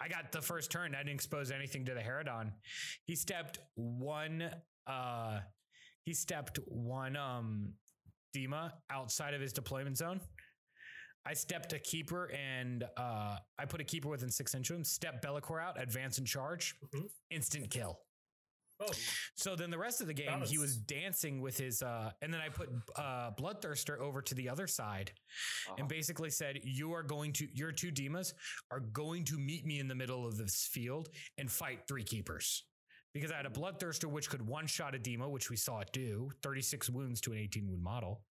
I 0.00 0.08
got 0.08 0.32
the 0.32 0.42
first 0.42 0.70
turn. 0.70 0.94
I 0.94 0.98
didn't 0.98 1.14
expose 1.14 1.50
anything 1.50 1.84
to 1.86 1.94
the 1.94 2.00
Harridan. 2.00 2.52
He 3.04 3.16
stepped 3.16 3.58
one 3.74 4.50
uh 4.86 5.40
he 6.04 6.14
stepped 6.14 6.58
one 6.66 7.16
um 7.16 7.74
Dima 8.36 8.72
outside 8.90 9.34
of 9.34 9.40
his 9.40 9.52
deployment 9.52 9.98
zone. 9.98 10.20
I 11.24 11.34
stepped 11.34 11.72
a 11.72 11.78
keeper 11.78 12.30
and 12.32 12.84
uh 12.96 13.38
I 13.58 13.64
put 13.66 13.80
a 13.80 13.84
keeper 13.84 14.08
within 14.08 14.30
six 14.30 14.54
inches 14.54 14.70
of 14.70 14.76
him, 14.78 14.84
step 14.84 15.22
Be'lakor 15.22 15.62
out, 15.62 15.80
advance 15.80 16.18
and 16.18 16.26
charge, 16.26 16.74
Mhm. 16.94 17.08
instant 17.30 17.70
kill. 17.70 18.00
Oh, 18.80 18.92
So 19.36 19.54
then 19.54 19.70
the 19.70 19.78
rest 19.78 20.00
of 20.00 20.08
the 20.08 20.14
game, 20.14 20.40
he 20.42 20.58
was 20.58 20.76
dancing 20.76 21.40
with 21.40 21.56
his, 21.56 21.82
uh, 21.82 22.12
and 22.20 22.34
then 22.34 22.40
I 22.40 22.48
put 22.48 22.68
uh, 22.96 23.30
Bloodthirster 23.38 23.98
over 23.98 24.20
to 24.22 24.34
the 24.34 24.48
other 24.48 24.66
side 24.66 25.12
Uh-huh. 25.68 25.76
and 25.78 25.88
basically 25.88 26.30
said, 26.30 26.58
"You 26.64 26.92
are 26.92 27.04
going 27.04 27.32
to, 27.34 27.46
your 27.56 27.70
two 27.70 27.92
Demas 27.92 28.34
are 28.72 28.80
going 28.80 29.24
to 29.26 29.38
meet 29.38 29.64
me 29.64 29.78
in 29.78 29.86
the 29.86 29.94
middle 29.94 30.26
of 30.26 30.36
this 30.36 30.66
field 30.66 31.14
and 31.38 31.50
fight 31.52 31.86
three 31.86 32.02
keepers." 32.02 32.64
Because 33.14 33.30
I 33.30 33.36
had 33.36 33.46
a 33.46 33.50
Bloodthirster 33.50 34.06
which 34.06 34.30
could 34.30 34.46
one 34.46 34.66
shot 34.66 34.94
a 34.94 34.98
Dema, 34.98 35.30
which 35.30 35.50
we 35.50 35.56
saw 35.56 35.80
it 35.80 35.90
do, 35.92 36.30
36 36.42 36.88
wounds 36.90 37.20
to 37.22 37.32
an 37.32 37.38
18 37.38 37.68
wound 37.68 37.82
model. 37.82 38.22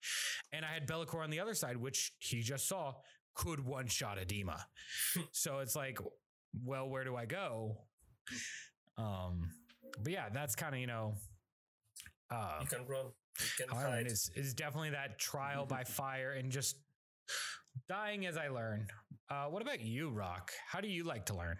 And 0.51 0.65
I 0.65 0.73
had 0.73 0.87
Be'lakor 0.87 1.23
on 1.23 1.29
the 1.29 1.39
other 1.39 1.53
side, 1.53 1.77
which 1.77 2.13
he 2.19 2.41
just 2.41 2.67
saw 2.67 2.93
could 3.35 3.63
one 3.63 3.87
shot 3.87 4.17
a 4.21 4.25
Dema. 4.25 4.59
so 5.31 5.59
it's 5.59 5.75
like, 5.75 5.99
well, 6.65 6.89
where 6.89 7.03
do 7.03 7.15
I 7.15 7.25
go? 7.25 7.77
Um, 8.97 9.49
but 10.03 10.11
yeah, 10.11 10.29
that's 10.33 10.55
kind 10.55 10.73
of, 10.73 10.81
you 10.81 10.87
know, 10.87 11.13
uh, 12.31 12.59
you 12.61 12.67
can 12.67 12.87
run. 12.87 13.05
You 13.39 13.65
can 13.65 13.75
hide. 13.75 14.07
is 14.07 14.31
is 14.35 14.53
definitely 14.53 14.91
that 14.91 15.19
trial 15.19 15.65
by 15.65 15.83
fire 15.85 16.31
and 16.31 16.51
just 16.51 16.77
dying 17.89 18.25
as 18.25 18.37
I 18.37 18.47
learn. 18.47 18.87
Uh, 19.29 19.45
what 19.45 19.61
about 19.61 19.81
you, 19.81 20.09
Rock? 20.09 20.51
How 20.67 20.81
do 20.81 20.87
you 20.87 21.03
like 21.03 21.25
to 21.27 21.35
learn? 21.35 21.57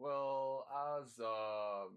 Well, 0.00 0.66
as 0.98 1.20
uh, 1.20 1.92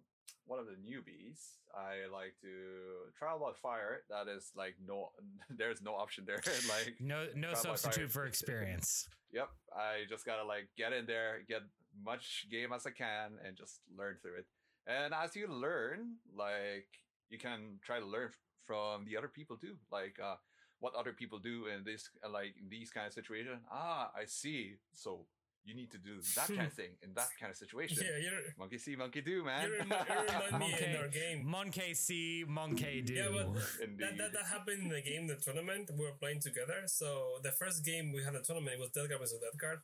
one 0.45 0.59
of 0.59 0.65
the 0.65 0.73
newbies, 0.73 1.39
I 1.73 2.11
like 2.11 2.35
to 2.41 3.11
trial 3.17 3.39
by 3.39 3.51
fire. 3.61 4.01
That 4.09 4.29
is 4.29 4.51
like 4.55 4.75
no, 4.85 5.11
there's 5.49 5.81
no 5.81 5.93
option 5.95 6.25
there. 6.27 6.41
like, 6.69 6.95
No, 6.99 7.27
no 7.35 7.53
substitute 7.53 8.11
for 8.11 8.25
experience. 8.25 9.07
yep, 9.31 9.49
I 9.73 10.03
just 10.09 10.25
gotta 10.25 10.43
like 10.43 10.67
get 10.77 10.91
in 10.91 11.05
there, 11.05 11.43
get 11.47 11.61
much 12.03 12.47
game 12.51 12.73
as 12.73 12.85
I 12.85 12.91
can, 12.91 13.39
and 13.45 13.55
just 13.55 13.79
learn 13.97 14.17
through 14.21 14.39
it. 14.39 14.45
And 14.85 15.13
as 15.13 15.33
you 15.35 15.47
learn, 15.47 16.17
like 16.35 16.87
you 17.29 17.39
can 17.39 17.79
try 17.85 17.99
to 17.99 18.05
learn 18.05 18.31
from 18.65 19.05
the 19.05 19.15
other 19.15 19.29
people 19.29 19.55
too, 19.55 19.77
like 19.93 20.17
uh, 20.21 20.35
what 20.79 20.93
other 20.93 21.13
people 21.13 21.39
do 21.39 21.67
in 21.67 21.85
this, 21.85 22.09
like 22.29 22.53
in 22.61 22.67
these 22.69 22.91
kind 22.91 23.07
of 23.07 23.13
situation. 23.13 23.59
Ah, 23.71 24.11
I 24.13 24.25
see. 24.25 24.73
So 24.93 25.25
you 25.63 25.73
need 25.75 25.91
to 25.91 25.97
do 25.97 26.19
that 26.35 26.47
kind 26.47 26.67
of 26.67 26.73
thing 26.73 26.91
in 27.01 27.13
that 27.15 27.29
kind 27.39 27.49
of 27.51 27.57
situation. 27.57 28.03
Yeah, 28.03 28.17
you're, 28.19 28.39
Monkey 28.59 28.77
see, 28.77 28.95
monkey 28.95 29.21
do, 29.21 29.43
man. 29.43 29.67
you 29.69 29.79
remind, 29.79 30.07
you 30.07 30.15
remind 30.27 30.59
me 30.59 30.75
in 30.85 30.95
our 30.95 31.07
game. 31.07 31.45
Monkey 31.45 31.93
see, 31.93 32.43
monkey 32.47 33.01
do. 33.01 33.13
Yeah, 33.13 33.29
but 33.31 33.53
that, 33.99 34.17
that, 34.17 34.31
that 34.33 34.45
happened 34.51 34.83
in 34.83 34.89
the 34.89 35.01
game, 35.01 35.27
the 35.27 35.35
tournament. 35.35 35.89
We 35.97 36.03
were 36.05 36.17
playing 36.19 36.41
together. 36.41 36.83
So 36.87 37.39
the 37.43 37.51
first 37.51 37.83
game 37.85 38.11
we 38.13 38.23
had 38.23 38.35
a 38.35 38.41
tournament, 38.41 38.75
it 38.75 38.79
was 38.79 38.91
Death 38.91 39.09
Guard 39.09 39.21
versus 39.21 39.39
Death 39.39 39.59
Guard. 39.59 39.79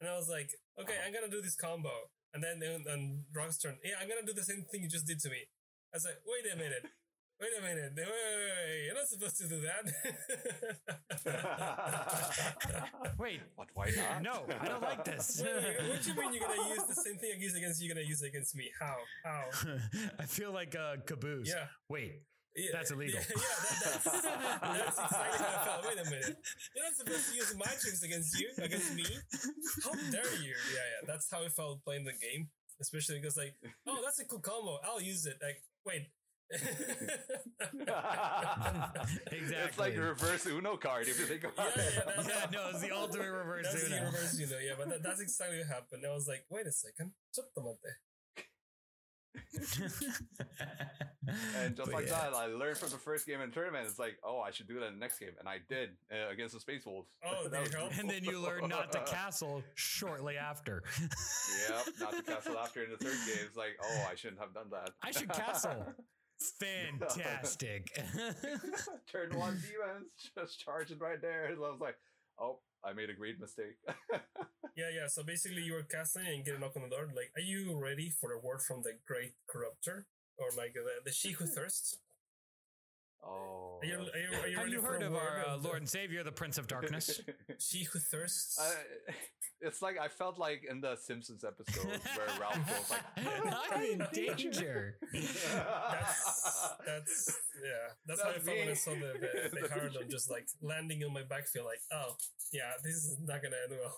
And 0.00 0.10
I 0.10 0.14
was 0.16 0.28
like, 0.28 0.50
okay, 0.80 0.92
Uh-huh. 0.94 1.06
I'm 1.06 1.12
going 1.12 1.24
to 1.28 1.34
do 1.34 1.42
this 1.42 1.54
combo. 1.56 2.10
And 2.34 2.42
then 2.42 2.58
and, 2.62 2.86
and 2.86 3.24
Rock's 3.34 3.58
turn, 3.58 3.78
yeah, 3.84 3.94
I'm 4.00 4.08
going 4.08 4.20
to 4.20 4.26
do 4.26 4.34
the 4.34 4.42
same 4.44 4.64
thing 4.70 4.82
you 4.82 4.88
just 4.88 5.06
did 5.06 5.20
to 5.20 5.30
me. 5.30 5.46
I 5.92 5.96
was 5.98 6.04
like, 6.04 6.18
wait 6.26 6.50
a 6.52 6.56
minute. 6.56 6.86
Wait 7.40 7.50
a 7.58 7.62
minute. 7.62 7.92
Wait, 7.96 8.06
wait, 8.06 8.14
wait, 8.14 8.52
wait. 8.70 8.84
You're 8.86 8.94
not 8.94 9.08
supposed 9.08 9.36
to 9.38 9.48
do 9.48 9.60
that. 9.62 9.84
Wait, 13.18 13.40
what? 13.56 13.68
why 13.74 13.90
not? 13.96 14.22
no, 14.22 14.44
I 14.60 14.66
don't 14.66 14.82
like 14.82 15.04
this. 15.04 15.40
Wait, 15.42 15.54
wait, 15.54 15.88
what 15.88 16.02
do 16.02 16.10
you 16.10 16.16
mean 16.16 16.32
you're 16.34 16.46
going 16.46 16.60
to 16.60 16.68
use 16.68 16.84
the 16.86 16.94
same 16.94 17.16
thing 17.16 17.30
I 17.34 17.38
use 17.40 17.54
against 17.54 17.80
you, 17.80 17.86
you're 17.88 17.94
going 17.94 18.04
to 18.04 18.08
use 18.08 18.22
against 18.22 18.54
me? 18.56 18.70
How? 18.80 18.96
How? 19.24 19.44
I 20.18 20.24
feel 20.26 20.52
like 20.52 20.74
a 20.74 20.98
caboose. 21.06 21.48
Yeah. 21.48 21.66
Wait, 21.88 22.22
Yeah, 22.56 22.70
That's 22.72 22.90
illegal. 22.90 23.20
Yeah, 23.20 23.26
yeah 23.28 23.42
that, 23.82 24.04
that's, 24.04 24.22
that's 24.22 24.98
exactly 24.98 25.38
how 25.38 25.46
I 25.46 25.64
felt. 25.64 25.86
Wait 25.86 26.06
a 26.06 26.10
minute. 26.10 26.36
You're 26.74 26.84
not 26.84 26.94
supposed 26.96 27.30
to 27.30 27.36
use 27.36 27.54
my 27.56 27.66
tricks 27.66 28.02
against 28.02 28.38
you, 28.38 28.48
against 28.58 28.94
me. 28.94 29.06
How 29.84 29.92
dare 30.10 30.34
you? 30.42 30.54
Yeah, 30.74 30.86
yeah. 30.92 31.06
That's 31.06 31.30
how 31.30 31.44
I 31.44 31.48
felt 31.48 31.84
playing 31.84 32.04
the 32.04 32.12
game. 32.12 32.48
Especially 32.80 33.20
because, 33.20 33.36
like, 33.36 33.54
oh, 33.86 34.00
that's 34.04 34.18
a 34.20 34.24
cool 34.24 34.40
combo. 34.40 34.78
I'll 34.84 35.00
use 35.00 35.26
it. 35.26 35.38
Like, 35.42 35.62
wait. 35.86 36.08
Exactly. 39.30 39.56
It's 39.66 39.78
like 39.78 39.94
a 39.96 40.00
reverse 40.00 40.46
Uno 40.46 40.76
card 40.76 41.06
if 41.08 41.18
you 41.18 41.26
think 41.26 41.44
about 41.44 41.70
Yeah, 41.76 41.82
it. 41.82 41.94
yeah, 42.06 42.22
yeah, 42.28 42.46
no, 42.52 42.68
it's 42.70 42.80
the 42.80 42.90
ultimate 42.94 43.30
reverse 43.30 43.66
that's 43.70 43.88
the 43.88 43.96
Uno. 43.96 44.06
reverse, 44.06 44.38
you 44.38 44.46
know. 44.46 44.58
Yeah, 44.58 44.72
but 44.78 44.88
that, 44.88 45.02
that's 45.02 45.20
exactly 45.20 45.58
what 45.58 45.66
happened. 45.68 46.04
I 46.08 46.14
was 46.14 46.28
like, 46.28 46.44
wait 46.50 46.66
a 46.66 46.72
second. 46.72 47.12
Chottomate. 47.36 47.76
And 51.56 51.74
just 51.74 51.90
But 51.90 51.94
like 51.94 52.06
yeah. 52.06 52.28
that, 52.30 52.34
I 52.34 52.46
learned 52.46 52.76
from 52.76 52.90
the 52.90 52.98
first 52.98 53.26
game 53.26 53.40
in 53.40 53.48
the 53.48 53.54
tournament. 53.54 53.86
It's 53.88 53.98
like, 53.98 54.18
oh, 54.22 54.40
I 54.40 54.50
should 54.50 54.68
do 54.68 54.78
that 54.78 54.88
in 54.88 54.94
the 54.94 55.00
next 55.00 55.18
game, 55.18 55.30
and 55.40 55.48
I 55.48 55.56
did 55.70 55.90
uh, 56.12 56.28
against 56.30 56.52
the 56.52 56.60
Space 56.60 56.84
Wolves. 56.84 57.08
Oh, 57.24 57.44
That 57.48 57.50
there 57.50 57.64
you 57.64 57.70
go. 57.70 57.88
And 57.98 58.08
then 58.10 58.22
you 58.24 58.38
learn 58.38 58.68
not 58.68 58.92
to 58.92 59.00
castle 59.06 59.62
shortly 59.74 60.36
after. 60.36 60.82
yep, 61.68 61.86
not 61.98 62.12
to 62.14 62.22
castle 62.22 62.58
after 62.58 62.84
in 62.84 62.90
the 62.90 62.98
third 62.98 63.16
game. 63.26 63.38
It's 63.46 63.56
like, 63.56 63.78
oh, 63.82 64.06
I 64.10 64.14
shouldn't 64.14 64.38
have 64.40 64.52
done 64.52 64.66
that. 64.72 64.90
I 65.02 65.10
should 65.12 65.30
castle. 65.30 65.86
Fantastic. 66.60 67.90
Turn 69.10 69.36
one 69.36 69.60
demons, 69.60 70.12
just 70.38 70.60
charging 70.60 70.98
right 70.98 71.20
there. 71.20 71.46
And 71.46 71.56
I 71.56 71.70
was 71.70 71.80
like, 71.80 71.96
oh, 72.38 72.60
I 72.84 72.92
made 72.92 73.10
a 73.10 73.14
great 73.14 73.40
mistake. 73.40 73.76
Yeah, 74.76 74.90
yeah. 74.92 75.06
So 75.06 75.22
basically, 75.22 75.62
you 75.62 75.74
were 75.74 75.84
casting 75.84 76.26
and 76.26 76.44
get 76.44 76.56
a 76.56 76.58
knock 76.58 76.72
on 76.74 76.82
the 76.82 76.88
door. 76.88 77.06
Like, 77.14 77.30
are 77.36 77.46
you 77.46 77.78
ready 77.78 78.10
for 78.10 78.32
a 78.32 78.40
word 78.40 78.60
from 78.60 78.82
the 78.82 78.98
Great 79.06 79.34
Corruptor, 79.48 80.06
or 80.36 80.48
like 80.56 80.74
the, 80.74 80.82
the 81.04 81.12
She 81.12 81.30
Who 81.30 81.46
Thirsts? 81.46 81.98
Oh. 83.26 83.78
Are 83.82 83.86
you, 83.86 83.94
are 83.94 83.98
you, 83.98 84.42
are 84.42 84.48
you 84.48 84.56
Have 84.58 84.68
you 84.68 84.80
heard 84.80 85.02
of 85.02 85.14
our 85.14 85.44
uh, 85.46 85.56
Lord 85.58 85.78
and 85.78 85.88
Savior, 85.88 86.22
the 86.22 86.32
Prince 86.32 86.58
of 86.58 86.66
Darkness? 86.66 87.20
She 87.58 87.84
Who 87.84 87.98
Thirsts? 87.98 88.58
I, 88.58 89.12
it's 89.60 89.82
like 89.82 89.96
I 89.98 90.08
felt 90.08 90.38
like 90.38 90.62
in 90.68 90.80
the 90.80 90.96
Simpsons 90.96 91.44
episode 91.44 91.86
where 91.86 92.26
Ralph 92.40 92.66
goes 92.68 92.90
like, 92.90 93.02
I'm 93.72 93.82
in 93.82 94.06
danger. 94.12 94.96
that's 95.12 96.76
that's 96.86 97.40
yeah. 97.62 97.70
That's, 98.06 98.22
how 98.22 98.28
I 98.28 98.32
That's 98.32 98.44
felt 98.44 98.58
when 98.58 98.68
I 98.68 98.74
saw 98.74 98.90
the 98.92 98.98
the, 98.98 99.48
the 99.50 99.60
That's 99.60 99.72
Harlem 99.72 100.10
just 100.10 100.30
like 100.30 100.46
landing 100.62 101.02
on 101.04 101.12
my 101.12 101.22
back. 101.22 101.46
Feel 101.46 101.64
like, 101.64 101.80
oh 101.92 102.16
yeah, 102.52 102.72
this 102.82 102.94
is 102.94 103.18
not 103.22 103.42
gonna 103.42 103.56
end 103.68 103.78
well. 103.80 103.96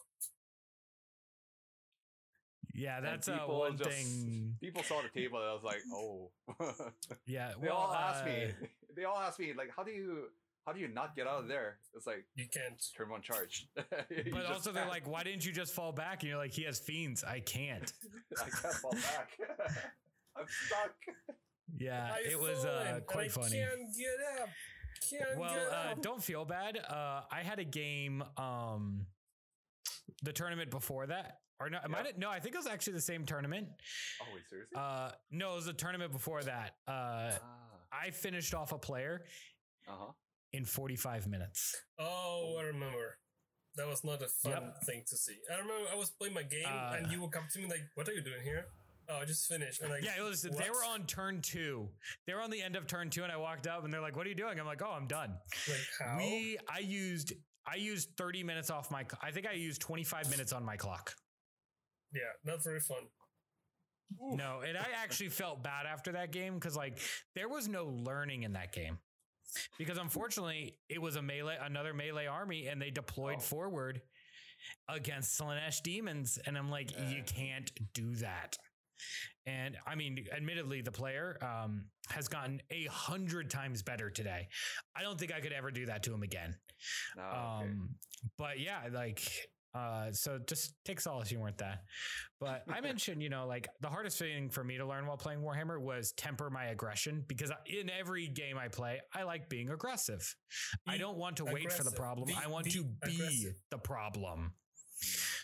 Yeah, 2.77 3.01
that's 3.01 3.27
uh, 3.29 3.39
people 3.39 3.59
one 3.61 3.79
just- 3.79 3.91
thing. 3.91 4.55
People 4.61 4.83
saw 4.83 5.01
the 5.01 5.09
table 5.09 5.39
and 5.39 5.49
I 5.49 5.55
was 5.55 5.65
like, 5.65 5.81
oh. 5.93 6.31
Yeah, 7.27 7.53
they 7.61 7.69
well, 7.69 7.77
all 7.77 7.95
asked 7.95 8.27
me. 8.27 8.53
They 8.97 9.05
all 9.05 9.19
ask 9.19 9.39
me 9.39 9.53
like, 9.57 9.71
how 9.77 9.83
do 9.83 9.91
you 9.93 10.25
how 10.67 10.73
do 10.73 10.81
you 10.81 10.89
not 10.89 11.15
get 11.15 11.27
out 11.29 11.43
of 11.43 11.49
there? 11.49 11.79
It's 11.95 12.07
like 12.07 12.25
You 12.35 12.47
can't. 12.53 12.83
turn 12.97 13.11
one 13.11 13.23
charge. 13.23 13.69
You 13.77 14.33
But 14.33 14.41
just 14.43 14.53
also, 14.53 14.73
they're 14.73 14.83
can't. 14.83 14.91
like, 14.93 15.09
why 15.09 15.23
didn't 15.23 15.45
you 15.47 15.53
just 15.53 15.73
fall 15.75 15.93
back? 15.93 16.23
And 16.23 16.31
you're 16.31 16.39
like, 16.39 16.53
he 16.53 16.65
has 16.65 16.81
fiends. 16.81 17.23
I 17.23 17.39
can't. 17.41 17.93
I 18.39 18.49
can't 18.51 18.75
fall 18.75 18.91
back. 18.93 19.31
I'm 20.37 20.47
stuck. 20.67 20.95
Yeah, 21.79 22.11
I 22.15 22.29
it 22.31 22.39
was 22.41 22.65
uh, 22.65 23.01
quite 23.07 23.27
I 23.27 23.29
funny. 23.29 23.59
Can't 23.59 23.97
get 23.97 24.43
up. 24.43 24.49
Can't 25.11 25.39
Well, 25.39 25.55
get 25.55 25.73
uh, 25.73 25.95
don't 26.01 26.23
feel 26.23 26.45
bad. 26.45 26.79
Uh, 26.79 27.23
I 27.31 27.43
had 27.43 27.59
a 27.59 27.65
game, 27.65 28.25
um, 28.37 29.07
the 30.23 30.33
tournament 30.33 30.71
before 30.71 31.07
that, 31.07 31.41
or 31.61 31.69
no, 31.71 31.79
it 31.85 31.91
might 31.91 32.07
Yeah. 32.07 32.13
no, 32.17 32.31
I 32.31 32.41
think 32.41 32.55
it 32.55 32.59
was 32.59 32.67
actually 32.67 32.95
the 32.95 33.01
same 33.03 33.25
tournament. 33.27 33.69
Oh 34.23 34.27
wait, 34.35 34.49
seriously? 34.49 34.77
Uh, 34.77 35.11
no, 35.31 35.53
it 35.53 35.57
was 35.57 35.67
the 35.67 35.73
tournament 35.75 36.13
before 36.13 36.43
that. 36.43 36.77
Uh, 36.89 37.33
ah, 37.33 37.39
I 37.93 38.11
finished 38.11 38.55
off 38.55 38.73
a 38.73 38.79
player 38.79 39.25
uh 39.89 39.93
huh. 39.99 40.13
in 40.53 40.65
45 40.65 41.27
minutes. 41.29 41.77
Oh, 41.99 42.57
I 42.61 42.65
remember. 42.65 43.19
That 43.77 43.87
was 43.87 44.03
not 44.05 44.23
a 44.23 44.27
fun 44.29 44.53
Yep. 44.53 44.83
thing 44.87 45.03
to 45.09 45.17
see. 45.17 45.37
I 45.53 45.55
remember 45.59 45.89
I 45.93 45.97
was 45.97 46.11
playing 46.11 46.35
my 46.35 46.43
game 46.43 46.65
Uh, 46.67 46.95
and 46.99 47.13
you 47.13 47.21
would 47.21 47.31
come 47.33 47.45
to 47.53 47.59
me 47.59 47.67
like, 47.67 47.83
"What 47.95 48.09
are 48.09 48.13
you 48.13 48.23
doing 48.23 48.43
here?" 48.43 48.67
Oh, 49.09 49.17
I 49.19 49.25
just 49.27 49.47
finished. 49.47 49.83
And 49.83 49.91
like, 49.91 50.03
Yeah, 50.03 50.17
it 50.19 50.23
was. 50.23 50.43
They 50.43 50.71
were 50.71 50.85
on 50.85 51.07
turn 51.07 51.41
two. 51.43 51.89
They 52.27 52.35
were 52.35 52.41
on 52.41 52.51
the 52.51 52.61
end 52.63 52.75
of 52.75 52.87
turn 52.87 53.11
two, 53.11 53.23
and 53.23 53.31
I 53.31 53.37
walked 53.37 53.67
up, 53.67 53.85
and 53.85 53.93
they're 53.93 54.01
like, 54.01 54.17
"What 54.17 54.27
are 54.27 54.31
you 54.31 54.35
doing?" 54.35 54.59
I'm 54.59 54.67
like, 54.67 54.83
"Oh, 54.83 54.91
I'm 54.93 55.07
done." 55.07 55.37
Like 55.69 55.79
how? 56.01 56.17
We, 56.17 56.59
I 56.69 56.79
used, 56.81 57.35
I 57.67 57.77
used 57.77 58.17
30 58.17 58.43
minutes 58.43 58.71
off 58.71 58.91
my. 58.91 59.05
I 59.23 59.31
think 59.31 59.47
I 59.47 59.53
used 59.53 59.81
25 59.83 60.31
minutes 60.31 60.53
on 60.53 60.65
my 60.65 60.77
clock. 60.79 61.15
yeah, 62.13 62.23
not 62.45 62.65
very 62.65 62.81
fun. 62.81 63.03
No, 64.21 64.61
and 64.67 64.77
I 64.77 64.87
actually 65.03 65.31
felt 65.31 65.63
bad 65.63 65.87
after 65.87 66.13
that 66.13 66.33
game 66.33 66.55
because 66.55 66.77
like 66.77 66.99
there 67.35 67.49
was 67.49 67.69
no 67.69 67.87
learning 67.87 68.45
in 68.45 68.53
that 68.55 68.73
game. 68.73 68.99
Because 69.79 69.97
unfortunately, 69.99 70.77
it 70.89 71.01
was 71.01 71.17
a 71.17 71.23
melee, 71.23 71.57
another 71.63 71.95
melee 71.95 72.27
army, 72.27 72.67
and 72.67 72.81
they 72.83 72.91
deployed 72.91 73.37
Oh. 73.39 73.41
forward 73.43 74.03
against 74.89 75.41
Slaanesh 75.41 75.83
demons. 75.83 76.39
And 76.47 76.59
I'm 76.59 76.71
like, 76.71 76.91
you 77.11 77.23
can't 77.25 77.71
do 77.95 78.15
that. 78.17 78.57
And 79.47 79.77
I 79.87 79.95
mean, 79.95 80.27
admittedly, 80.35 80.81
the 80.83 80.91
player 80.93 81.39
um, 81.43 81.87
has 82.11 82.29
gotten 82.29 82.61
a 82.71 82.85
hundred 82.87 83.49
times 83.51 83.83
better 83.83 84.11
today. 84.11 84.49
I 84.97 85.03
don't 85.03 85.19
think 85.19 85.33
I 85.33 85.41
could 85.41 85.53
ever 85.53 85.71
do 85.71 85.87
that 85.87 86.03
to 86.05 86.13
him 86.15 86.23
again. 86.23 86.57
No, 87.17 87.23
okay. 87.23 87.67
Um, 87.69 87.91
but 88.37 88.59
yeah, 88.59 88.81
like, 88.93 89.23
uh, 89.77 90.13
so 90.13 90.39
just 90.47 90.75
take 90.85 91.01
solace 91.01 91.31
you 91.31 91.41
weren't 91.41 91.59
that. 91.59 91.81
But 92.41 92.65
I 92.73 92.81
mentioned, 92.91 93.23
you 93.23 93.29
know, 93.29 93.47
like 93.47 93.69
the 93.81 93.89
hardest 93.89 94.19
thing 94.19 94.49
for 94.49 94.65
me 94.65 94.79
to 94.79 94.87
learn 94.87 95.07
while 95.07 95.17
playing 95.17 95.41
Warhammer 95.41 95.81
was 95.81 96.13
temper 96.13 96.49
my 96.51 96.67
aggression 96.67 97.25
because 97.27 97.53
in 97.67 97.91
every 97.91 98.29
game 98.29 98.57
I 98.59 98.69
play, 98.69 99.01
I 99.15 99.25
like 99.25 99.49
being 99.49 99.71
aggressive. 99.71 100.35
I 100.87 100.97
don't 100.97 101.19
want 101.19 101.37
to 101.39 101.45
wait 101.45 101.73
for 101.73 101.85
the 101.85 101.91
problem. 101.91 102.29
Be- 102.29 102.39
I 102.43 102.49
want 102.49 102.65
be 102.65 102.71
to 102.73 102.85
be 103.05 103.15
aggressive. 103.15 103.55
the 103.71 103.79
problem. 103.79 104.53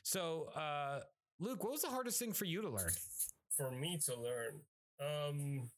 So, 0.03 0.49
uh, 0.57 1.01
Luke, 1.41 1.62
what 1.62 1.72
was 1.72 1.83
the 1.83 1.89
hardest 1.89 2.18
thing 2.18 2.33
for 2.33 2.45
you 2.45 2.62
to 2.62 2.70
learn? 2.70 2.91
for 3.57 3.70
me 3.70 3.99
to 4.07 4.14
learn. 4.18 4.61
Um, 5.01 5.70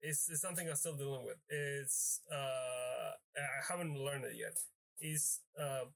it's, 0.00 0.28
it's 0.30 0.40
something 0.40 0.68
I'm 0.68 0.76
still 0.76 0.96
dealing 0.96 1.24
with. 1.24 1.38
It's 1.48 2.20
uh, 2.32 3.10
I 3.36 3.72
haven't 3.72 3.98
learned 3.98 4.24
it 4.24 4.36
yet. 4.36 4.56
Is 5.00 5.40
uh, 5.60 5.86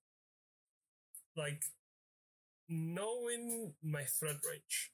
like 1.37 1.62
knowing 2.68 3.74
my 3.83 4.05
threat 4.05 4.37
range 4.49 4.93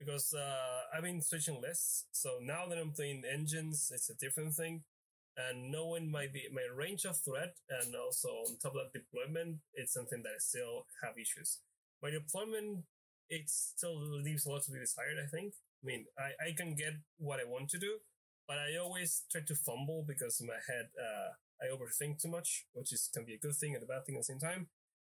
because 0.00 0.34
uh, 0.34 0.96
I've 0.96 1.04
been 1.04 1.22
switching 1.22 1.60
lists. 1.62 2.06
So 2.12 2.38
now 2.42 2.66
that 2.68 2.78
I'm 2.78 2.92
playing 2.92 3.24
engines, 3.30 3.90
it's 3.94 4.10
a 4.10 4.16
different 4.16 4.54
thing. 4.54 4.84
And 5.36 5.70
knowing 5.70 6.10
my 6.10 6.28
my 6.52 6.66
range 6.74 7.04
of 7.04 7.16
threat 7.18 7.56
and 7.70 7.94
also 7.94 8.28
on 8.48 8.58
top 8.58 8.74
of 8.74 8.80
that 8.88 8.92
deployment, 8.98 9.58
it's 9.74 9.94
something 9.94 10.22
that 10.24 10.30
I 10.36 10.40
still 10.40 10.86
have 11.04 11.14
issues. 11.18 11.60
My 12.02 12.10
deployment 12.10 12.84
it 13.30 13.48
still 13.50 13.98
leaves 14.22 14.46
a 14.46 14.50
lot 14.50 14.62
to 14.64 14.72
be 14.72 14.80
desired, 14.80 15.18
I 15.22 15.28
think. 15.28 15.54
I 15.82 15.86
mean, 15.86 16.06
I, 16.18 16.48
I 16.48 16.52
can 16.56 16.74
get 16.76 16.94
what 17.18 17.40
I 17.40 17.44
want 17.44 17.70
to 17.70 17.78
do, 17.78 17.98
but 18.48 18.58
I 18.58 18.76
always 18.78 19.24
try 19.32 19.42
to 19.46 19.54
fumble 19.56 20.04
because 20.06 20.40
in 20.40 20.46
my 20.46 20.60
head, 20.68 20.88
uh, 20.98 21.30
I 21.60 21.74
overthink 21.74 22.22
too 22.22 22.30
much, 22.30 22.66
which 22.74 22.92
is 22.92 23.10
can 23.12 23.24
be 23.24 23.34
a 23.34 23.38
good 23.38 23.56
thing 23.56 23.74
and 23.74 23.82
a 23.82 23.86
bad 23.86 24.06
thing 24.06 24.16
at 24.16 24.20
the 24.20 24.32
same 24.32 24.40
time. 24.40 24.68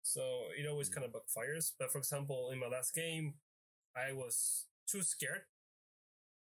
So 0.08 0.22
it 0.58 0.66
always 0.66 0.88
kind 0.88 1.06
of 1.06 1.12
backfires. 1.12 1.74
But 1.78 1.92
for 1.92 1.98
example, 1.98 2.50
in 2.54 2.60
my 2.60 2.68
last 2.68 2.96
game, 2.96 3.34
I 3.96 4.14
was 4.14 4.66
too 4.90 5.04
scared. 5.04 5.44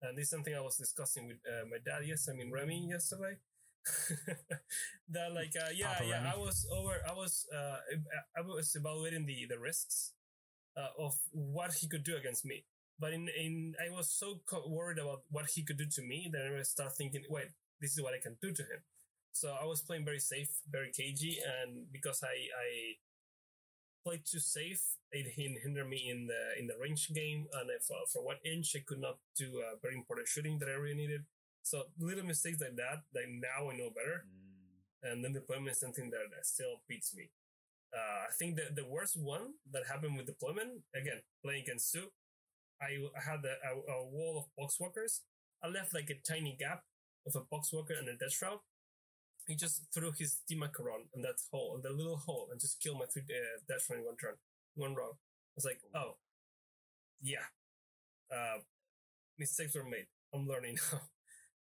And 0.03 0.17
this 0.17 0.25
is 0.25 0.31
something 0.31 0.55
I 0.55 0.61
was 0.61 0.77
discussing 0.77 1.27
with 1.27 1.39
uh, 1.43 1.67
my 1.67 1.79
dad, 1.85 2.07
yes, 2.07 2.29
I 2.31 2.37
mean 2.37 2.53
Remy 2.53 2.89
yesterday. 2.91 3.39
that 5.11 5.33
like 5.33 5.55
uh, 5.55 5.71
yeah 5.75 5.95
Papa 5.95 6.07
yeah 6.07 6.23
Remy. 6.23 6.31
I 6.35 6.37
was 6.39 6.67
over 6.75 6.95
I 7.09 7.15
was 7.15 7.47
uh 7.55 7.79
I 8.37 8.41
was 8.43 8.75
evaluating 8.75 9.27
the 9.27 9.47
the 9.49 9.59
risks 9.59 10.13
uh, 10.77 10.91
of 10.99 11.15
what 11.33 11.75
he 11.75 11.89
could 11.89 12.05
do 12.05 12.17
against 12.17 12.45
me. 12.45 12.65
But 12.99 13.13
in, 13.13 13.29
in 13.29 13.75
I 13.83 13.91
was 13.91 14.11
so 14.11 14.41
co- 14.49 14.69
worried 14.69 14.99
about 14.99 15.23
what 15.31 15.47
he 15.55 15.63
could 15.65 15.79
do 15.79 15.87
to 15.87 16.03
me 16.03 16.31
that 16.33 16.43
I 16.47 16.63
started 16.63 16.95
thinking, 16.97 17.25
wait, 17.29 17.51
this 17.81 17.93
is 17.93 18.03
what 18.03 18.15
I 18.15 18.23
can 18.23 18.37
do 18.41 18.53
to 18.53 18.63
him. 18.63 18.83
So 19.33 19.55
I 19.61 19.67
was 19.67 19.83
playing 19.83 20.05
very 20.05 20.21
safe, 20.21 20.51
very 20.71 20.91
cagey, 20.91 21.39
and 21.43 21.87
because 21.93 22.23
I 22.23 22.37
I 22.67 22.69
played 24.07 24.25
too 24.25 24.39
safe, 24.41 24.83
it 25.13 25.27
hindered 25.37 25.89
me 25.89 26.01
in 26.13 26.21
the 26.31 26.43
in 26.61 26.67
the 26.71 26.79
range 26.85 27.05
game, 27.21 27.41
and 27.59 27.67
if, 27.79 27.87
uh, 27.91 28.07
for 28.13 28.23
one 28.33 28.41
inch 28.45 28.69
I 28.79 28.83
could 28.89 29.01
not 29.07 29.17
do 29.37 29.49
uh, 29.67 29.77
very 29.83 29.97
important 29.97 30.29
shooting 30.29 30.59
that 30.61 30.69
I 30.69 30.77
really 30.85 31.01
needed. 31.03 31.23
So 31.63 31.77
little 31.99 32.25
mistakes 32.25 32.61
like 32.61 32.77
that, 32.77 32.99
like 33.15 33.29
now 33.29 33.71
I 33.71 33.77
know 33.77 33.91
better 33.91 34.19
Mm. 34.27 35.13
and 35.13 35.17
then 35.25 35.33
deployment 35.33 35.73
is 35.77 35.81
something 35.81 36.11
that 36.11 36.27
that 36.35 36.47
still 36.47 36.75
beats 36.89 37.11
me. 37.19 37.31
Uh, 37.95 38.29
I 38.29 38.33
think 38.39 38.57
that 38.57 38.77
the 38.77 38.87
worst 38.87 39.17
one 39.17 39.55
that 39.73 39.85
happened 39.93 40.17
with 40.17 40.27
deployment, 40.27 40.83
again, 40.95 41.21
playing 41.45 41.63
against 41.65 41.91
Sue, 41.93 42.09
I 42.81 42.91
had 43.21 43.41
a, 43.45 43.57
a, 43.71 43.73
a 44.01 44.07
wall 44.07 44.35
of 44.39 44.47
poxwalkers. 44.59 45.21
I 45.63 45.69
left 45.69 45.95
like 45.95 46.11
a 46.11 46.19
tiny 46.33 46.57
gap 46.59 46.85
of 47.27 47.35
a 47.37 47.41
poxwalker 47.43 47.99
and 47.99 48.09
a 48.09 48.17
death 48.17 48.33
shroud. 48.33 48.61
He 49.47 49.55
just 49.55 49.83
threw 49.95 50.13
his 50.13 50.41
Dimachaeron 50.49 51.09
in 51.15 51.23
that 51.23 51.37
hole, 51.51 51.77
in 51.77 51.83
the 51.83 51.91
little 51.91 52.17
hole, 52.17 52.49
and 52.51 52.61
just 52.61 52.81
killed 52.81 52.99
my 52.99 53.07
three 53.07 53.23
uh, 53.23 53.79
shroud 53.79 53.99
in 54.01 54.05
one 54.05 54.17
turn, 54.17 54.35
one 54.75 54.95
round. 54.95 55.15
I 55.15 55.55
was 55.57 55.65
like, 55.65 55.81
oh, 55.95 56.17
yeah, 57.23 57.47
uh, 58.33 58.61
mistakes 59.39 59.75
were 59.75 59.85
made. 59.85 60.07
I'm 60.35 60.47
learning 60.49 60.79
now. 60.93 61.01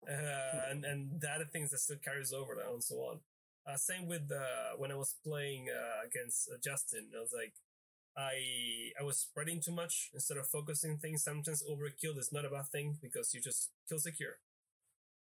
Uh, 0.08 0.72
and 0.72 0.86
and 0.86 1.22
that 1.22 1.42
are 1.42 1.46
things 1.46 1.72
that 1.72 1.80
still 1.80 1.98
carries 2.04 2.34
over 2.34 2.54
and 2.54 2.84
so 2.84 2.96
on. 2.98 3.20
Uh, 3.68 3.78
same 3.78 4.08
with 4.08 4.32
uh, 4.32 4.78
when 4.78 4.92
I 4.92 4.96
was 4.96 5.16
playing 5.26 5.68
uh, 5.70 6.08
against 6.08 6.50
uh, 6.52 6.58
Justin, 6.64 7.10
I 7.18 7.22
was 7.22 7.34
like, 7.36 7.54
I 8.18 8.92
I 9.00 9.04
was 9.04 9.20
spreading 9.20 9.62
too 9.62 9.74
much 9.74 10.10
instead 10.14 10.38
of 10.38 10.48
focusing 10.48 10.98
things. 10.98 11.24
Sometimes 11.24 11.64
overkill 11.70 12.18
is 12.18 12.32
not 12.34 12.46
a 12.46 12.50
bad 12.50 12.68
thing 12.72 12.98
because 13.02 13.34
you 13.34 13.42
just 13.42 13.72
kill 13.90 14.00
secure. 14.00 14.40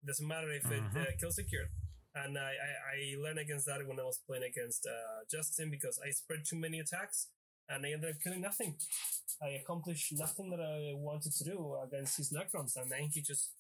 Doesn't 0.05 0.26
matter 0.28 0.51
if 0.51 0.70
it 0.70 0.82
uh, 0.95 0.99
Mhm. 0.99 1.18
kill 1.18 1.30
secure. 1.32 1.68
And 2.15 2.37
I, 2.37 2.53
I 2.67 2.71
I 2.95 3.23
learned 3.23 3.39
against 3.39 3.67
that 3.67 3.87
when 3.87 4.01
I 4.01 4.05
was 4.05 4.21
playing 4.27 4.43
against 4.45 4.87
uh, 4.87 5.23
Justin 5.31 5.71
because 5.71 6.01
I 6.05 6.11
spread 6.11 6.41
too 6.45 6.57
many 6.57 6.81
attacks 6.81 7.29
and 7.69 7.87
I 7.87 7.93
ended 7.93 8.11
up 8.11 8.21
killing 8.23 8.41
nothing. 8.41 8.75
I 9.43 9.51
accomplished 9.63 10.13
nothing 10.19 10.51
that 10.51 10.61
I 10.61 10.93
wanted 10.97 11.33
to 11.33 11.45
do 11.45 11.77
against 11.85 12.17
his 12.17 12.33
Necrons, 12.33 12.77
and 12.77 12.91
then 12.91 13.09
he 13.13 13.23
just 13.23 13.51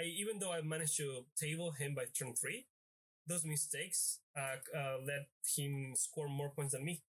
I, 0.00 0.04
even 0.04 0.38
though 0.38 0.52
I 0.52 0.62
managed 0.62 0.96
to 0.98 1.24
table 1.38 1.72
him 1.72 1.94
by 1.94 2.04
turn 2.18 2.34
three, 2.34 2.66
those 3.26 3.44
mistakes 3.44 4.20
uh, 4.36 4.58
uh, 4.78 4.98
let 5.06 5.28
him 5.56 5.94
score 5.96 6.28
more 6.28 6.50
points 6.50 6.72
than 6.74 6.84
me 6.84 7.02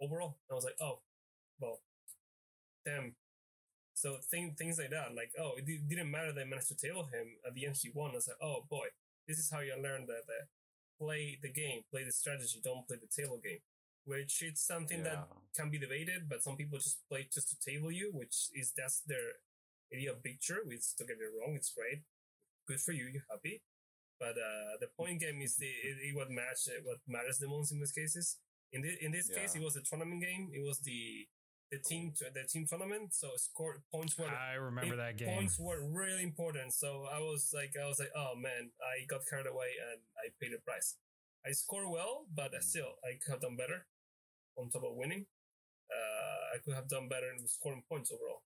overall. 0.00 0.38
I 0.50 0.54
was 0.54 0.64
like, 0.64 0.76
oh, 0.80 1.00
well, 1.60 1.80
damn. 2.84 3.14
So 3.94 4.18
thing, 4.30 4.54
things 4.58 4.78
like 4.78 4.90
that, 4.90 5.14
like, 5.16 5.32
oh, 5.40 5.52
it 5.58 5.66
di- 5.66 5.82
didn't 5.88 6.10
matter 6.10 6.32
that 6.32 6.40
I 6.40 6.44
managed 6.44 6.68
to 6.68 6.76
table 6.76 7.04
him. 7.04 7.36
At 7.46 7.54
the 7.54 7.66
end, 7.66 7.76
he 7.80 7.90
won. 7.94 8.12
I 8.12 8.14
was 8.16 8.28
like, 8.28 8.38
oh 8.42 8.66
boy, 8.70 8.86
this 9.26 9.38
is 9.38 9.50
how 9.50 9.60
you 9.60 9.74
learn 9.74 10.06
that, 10.06 10.26
that 10.26 10.46
play 10.98 11.38
the 11.42 11.52
game, 11.52 11.82
play 11.90 12.04
the 12.04 12.12
strategy, 12.12 12.60
don't 12.62 12.86
play 12.86 12.96
the 12.96 13.10
table 13.10 13.38
game. 13.42 13.60
Which 14.06 14.38
it's 14.42 14.64
something 14.64 15.02
that 15.02 15.26
can 15.56 15.68
be 15.68 15.78
debated, 15.78 16.28
but 16.28 16.42
some 16.42 16.54
people 16.54 16.78
just 16.78 17.02
play 17.10 17.26
just 17.26 17.50
to 17.50 17.56
table 17.58 17.90
you, 17.90 18.12
which 18.14 18.54
is 18.54 18.72
that's 18.76 19.02
their 19.02 19.42
idea 19.92 20.12
of 20.12 20.22
picture. 20.22 20.62
Which 20.62 20.94
don't 20.96 21.08
get 21.08 21.18
me 21.18 21.26
wrong, 21.26 21.56
it's 21.56 21.74
great, 21.74 22.06
good 22.68 22.80
for 22.80 22.92
you, 22.92 23.10
you're 23.12 23.26
happy. 23.28 23.62
But 24.20 24.38
uh, 24.38 24.78
the 24.80 24.86
point 24.96 25.20
game 25.20 25.42
is 25.42 25.56
the 25.56 25.66
it, 25.66 25.98
it 26.06 26.14
what 26.14 26.30
match 26.30 26.70
what 26.84 26.98
matters 27.08 27.38
the 27.38 27.48
most 27.48 27.72
in 27.72 27.80
these 27.80 27.90
cases. 27.90 28.38
In 28.72 28.82
this 28.82 28.96
in 29.00 29.10
this 29.10 29.28
case, 29.28 29.56
it 29.56 29.62
was 29.62 29.74
a 29.74 29.82
tournament 29.82 30.22
game. 30.22 30.50
It 30.54 30.62
was 30.64 30.78
the 30.78 31.26
the 31.70 31.78
team 31.78 32.12
the 32.34 32.44
team 32.48 32.64
tournament. 32.68 33.12
So 33.14 33.28
score 33.36 33.82
points 33.92 34.16
were 34.18 34.28
I 34.28 34.54
remember 34.54 34.94
it- 34.94 34.98
that 34.98 35.16
game. 35.18 35.34
Points 35.34 35.58
were 35.58 35.80
really 35.82 36.22
important. 36.22 36.72
So 36.74 37.06
I 37.10 37.18
was 37.20 37.50
like, 37.52 37.72
I 37.80 37.86
was 37.86 37.98
like, 37.98 38.12
oh 38.16 38.34
man, 38.36 38.70
I 38.80 39.04
got 39.06 39.20
carried 39.28 39.46
away 39.46 39.70
and 39.90 40.00
I 40.22 40.30
paid 40.40 40.52
the 40.52 40.58
price. 40.64 40.96
I 41.44 41.52
score 41.52 41.90
well, 41.90 42.26
but 42.34 42.52
Mm. 42.52 42.62
still, 42.62 42.92
I 43.04 43.18
could 43.20 43.32
have 43.32 43.40
done 43.40 43.56
better. 43.56 43.86
On 44.56 44.70
top 44.70 44.84
of 44.84 44.94
winning, 44.96 45.26
uh, 45.92 46.54
I 46.54 46.58
could 46.64 46.74
have 46.74 46.88
done 46.88 47.08
better 47.08 47.30
in 47.32 47.46
scoring 47.46 47.82
points 47.88 48.10
overall. 48.10 48.42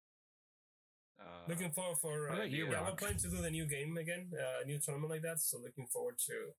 Uh, 1.21 1.45
looking 1.49 1.71
forward 1.73 1.99
for 2.01 2.29
What 2.31 2.41
uh, 2.41 2.43
you, 2.45 2.71
yeah, 2.71 2.83
we're 2.83 2.97
planning 2.97 3.19
to 3.19 3.29
do 3.29 3.37
the 3.43 3.51
new 3.51 3.67
game 3.67 3.97
again, 3.97 4.33
uh, 4.35 4.63
a 4.63 4.65
new 4.65 4.79
tournament 4.81 5.11
like 5.13 5.23
that. 5.23 5.39
So 5.41 5.59
looking 5.59 5.87
forward 5.87 6.17
to 6.27 6.55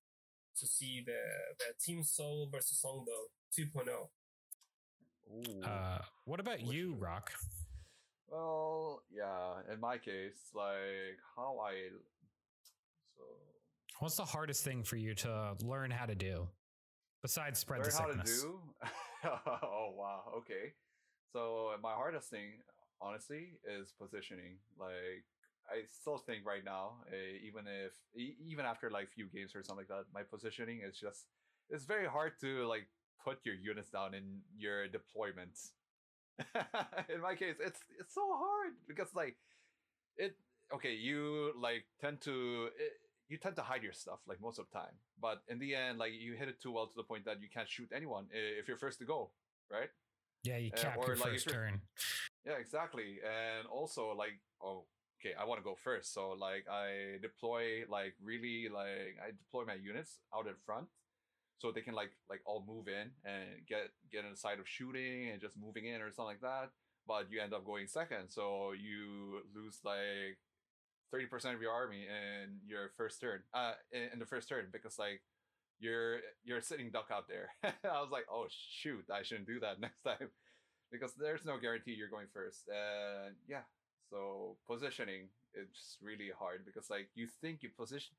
to 0.60 0.66
see 0.66 1.02
the 1.04 1.20
the 1.58 1.74
Team 1.84 2.04
Soul 2.04 2.48
versus 2.52 2.80
Songdo 2.84 3.18
2.0. 3.58 4.10
Uh, 5.64 5.98
what 6.24 6.40
about 6.40 6.60
Which 6.60 6.72
you. 6.72 6.94
Rock? 6.98 7.32
well, 8.28 9.02
yeah. 9.10 9.72
In 9.72 9.80
my 9.80 9.98
case, 9.98 10.50
like 10.54 11.18
how 11.36 11.58
I 11.58 11.72
so 13.16 13.22
What's 14.00 14.16
the 14.16 14.24
hardest 14.24 14.64
thing 14.64 14.82
for 14.82 14.96
you 14.96 15.14
to 15.16 15.54
learn 15.62 15.90
how 15.90 16.06
to 16.06 16.14
do 16.14 16.48
besides 17.22 17.58
spread 17.58 17.80
learn 17.80 17.90
the 17.90 17.96
how 17.96 18.06
sickness? 18.08 18.40
to 18.40 18.46
do. 18.46 18.60
oh 19.62 19.94
wow. 19.96 20.32
Okay. 20.38 20.72
So 21.32 21.70
my 21.82 21.92
hardest 21.92 22.28
thing, 22.30 22.58
honestly, 23.00 23.58
is 23.66 23.92
positioning. 23.98 24.58
Like 24.78 25.24
I 25.70 25.82
still 25.86 26.18
think 26.18 26.44
right 26.44 26.64
now, 26.64 26.96
uh, 27.10 27.46
even 27.46 27.64
if 27.66 27.92
e- 28.16 28.36
even 28.44 28.64
after 28.64 28.90
like 28.90 29.08
few 29.14 29.26
games 29.26 29.54
or 29.54 29.62
something 29.62 29.86
like 29.88 29.88
that, 29.88 30.04
my 30.12 30.22
positioning 30.22 30.80
is 30.86 30.98
just 30.98 31.26
it's 31.70 31.84
very 31.84 32.06
hard 32.06 32.32
to 32.40 32.66
like 32.66 32.88
put 33.24 33.38
your 33.44 33.54
units 33.54 33.90
down 33.90 34.14
in 34.14 34.40
your 34.56 34.88
deployment. 34.88 35.58
in 37.08 37.20
my 37.20 37.34
case, 37.34 37.56
it's 37.60 37.80
it's 37.98 38.14
so 38.14 38.22
hard 38.32 38.72
because 38.88 39.08
like 39.14 39.36
it 40.16 40.36
okay, 40.74 40.94
you 40.94 41.52
like 41.58 41.84
tend 42.00 42.20
to 42.22 42.68
it, 42.78 42.92
you 43.28 43.36
tend 43.36 43.56
to 43.56 43.62
hide 43.62 43.82
your 43.82 43.92
stuff 43.92 44.20
like 44.26 44.40
most 44.40 44.58
of 44.58 44.66
the 44.72 44.78
time, 44.78 44.94
but 45.20 45.42
in 45.48 45.58
the 45.58 45.74
end, 45.74 45.98
like 45.98 46.12
you 46.12 46.34
hit 46.34 46.48
it 46.48 46.60
too 46.60 46.72
well 46.72 46.86
to 46.86 46.96
the 46.96 47.02
point 47.02 47.24
that 47.24 47.40
you 47.40 47.48
can't 47.52 47.68
shoot 47.68 47.88
anyone 47.94 48.26
if 48.32 48.66
you're 48.66 48.78
first 48.78 48.98
to 48.98 49.04
go, 49.04 49.30
right? 49.70 49.90
Yeah, 50.42 50.56
you 50.56 50.70
Uh, 50.74 50.76
cap 50.76 50.96
or 50.98 51.06
your 51.08 51.16
like 51.16 51.32
first 51.32 51.48
turn. 51.48 51.80
Yeah, 52.44 52.54
exactly. 52.58 53.20
And 53.22 53.66
also 53.68 54.12
like 54.12 54.40
oh 54.62 54.84
okay, 55.20 55.34
I 55.38 55.44
want 55.44 55.60
to 55.60 55.64
go 55.64 55.76
first. 55.76 56.12
So 56.12 56.30
like 56.30 56.66
I 56.68 57.18
deploy 57.22 57.84
like 57.88 58.14
really 58.20 58.68
like 58.68 59.20
I 59.22 59.30
deploy 59.30 59.64
my 59.64 59.74
units 59.74 60.18
out 60.34 60.46
in 60.46 60.54
front 60.66 60.88
so 61.62 61.70
they 61.70 61.80
can 61.80 61.94
like 61.94 62.10
like 62.28 62.40
all 62.44 62.64
move 62.66 62.88
in 62.88 63.10
and 63.24 63.62
get 63.68 63.94
get 64.10 64.24
in 64.24 64.34
side 64.34 64.58
of 64.58 64.68
shooting 64.68 65.30
and 65.30 65.40
just 65.40 65.56
moving 65.56 65.86
in 65.86 66.02
or 66.02 66.10
something 66.10 66.34
like 66.34 66.42
that. 66.42 66.70
but 67.06 67.30
you 67.30 67.40
end 67.40 67.54
up 67.54 67.64
going 67.64 67.86
second, 67.86 68.28
so 68.30 68.72
you 68.74 69.42
lose 69.54 69.78
like 69.84 70.38
thirty 71.12 71.26
percent 71.26 71.54
of 71.54 71.62
your 71.62 71.72
army 71.72 72.02
in 72.08 72.58
your 72.66 72.90
first 72.96 73.20
turn. 73.20 73.40
Uh, 73.54 73.74
in, 73.92 74.02
in 74.14 74.18
the 74.18 74.26
first 74.26 74.48
turn 74.48 74.66
because 74.72 74.98
like 74.98 75.22
you're 75.78 76.18
you're 76.44 76.60
sitting 76.62 76.90
duck 76.90 77.08
out 77.12 77.28
there. 77.28 77.50
I 77.64 78.00
was 78.02 78.10
like, 78.10 78.26
oh 78.30 78.46
shoot, 78.50 79.04
I 79.12 79.22
shouldn't 79.22 79.46
do 79.46 79.60
that 79.60 79.80
next 79.86 80.02
time 80.02 80.30
because 80.90 81.12
there's 81.14 81.44
no 81.44 81.58
guarantee 81.58 81.92
you're 81.94 82.10
going 82.10 82.28
first. 82.34 82.68
And 82.68 83.36
yeah, 83.48 83.62
so 84.10 84.56
positioning 84.66 85.28
it's 85.54 85.98
really 86.02 86.30
hard 86.36 86.64
because 86.64 86.90
like 86.90 87.08
you 87.14 87.28
think 87.40 87.62
you 87.62 87.70
position 87.76 88.14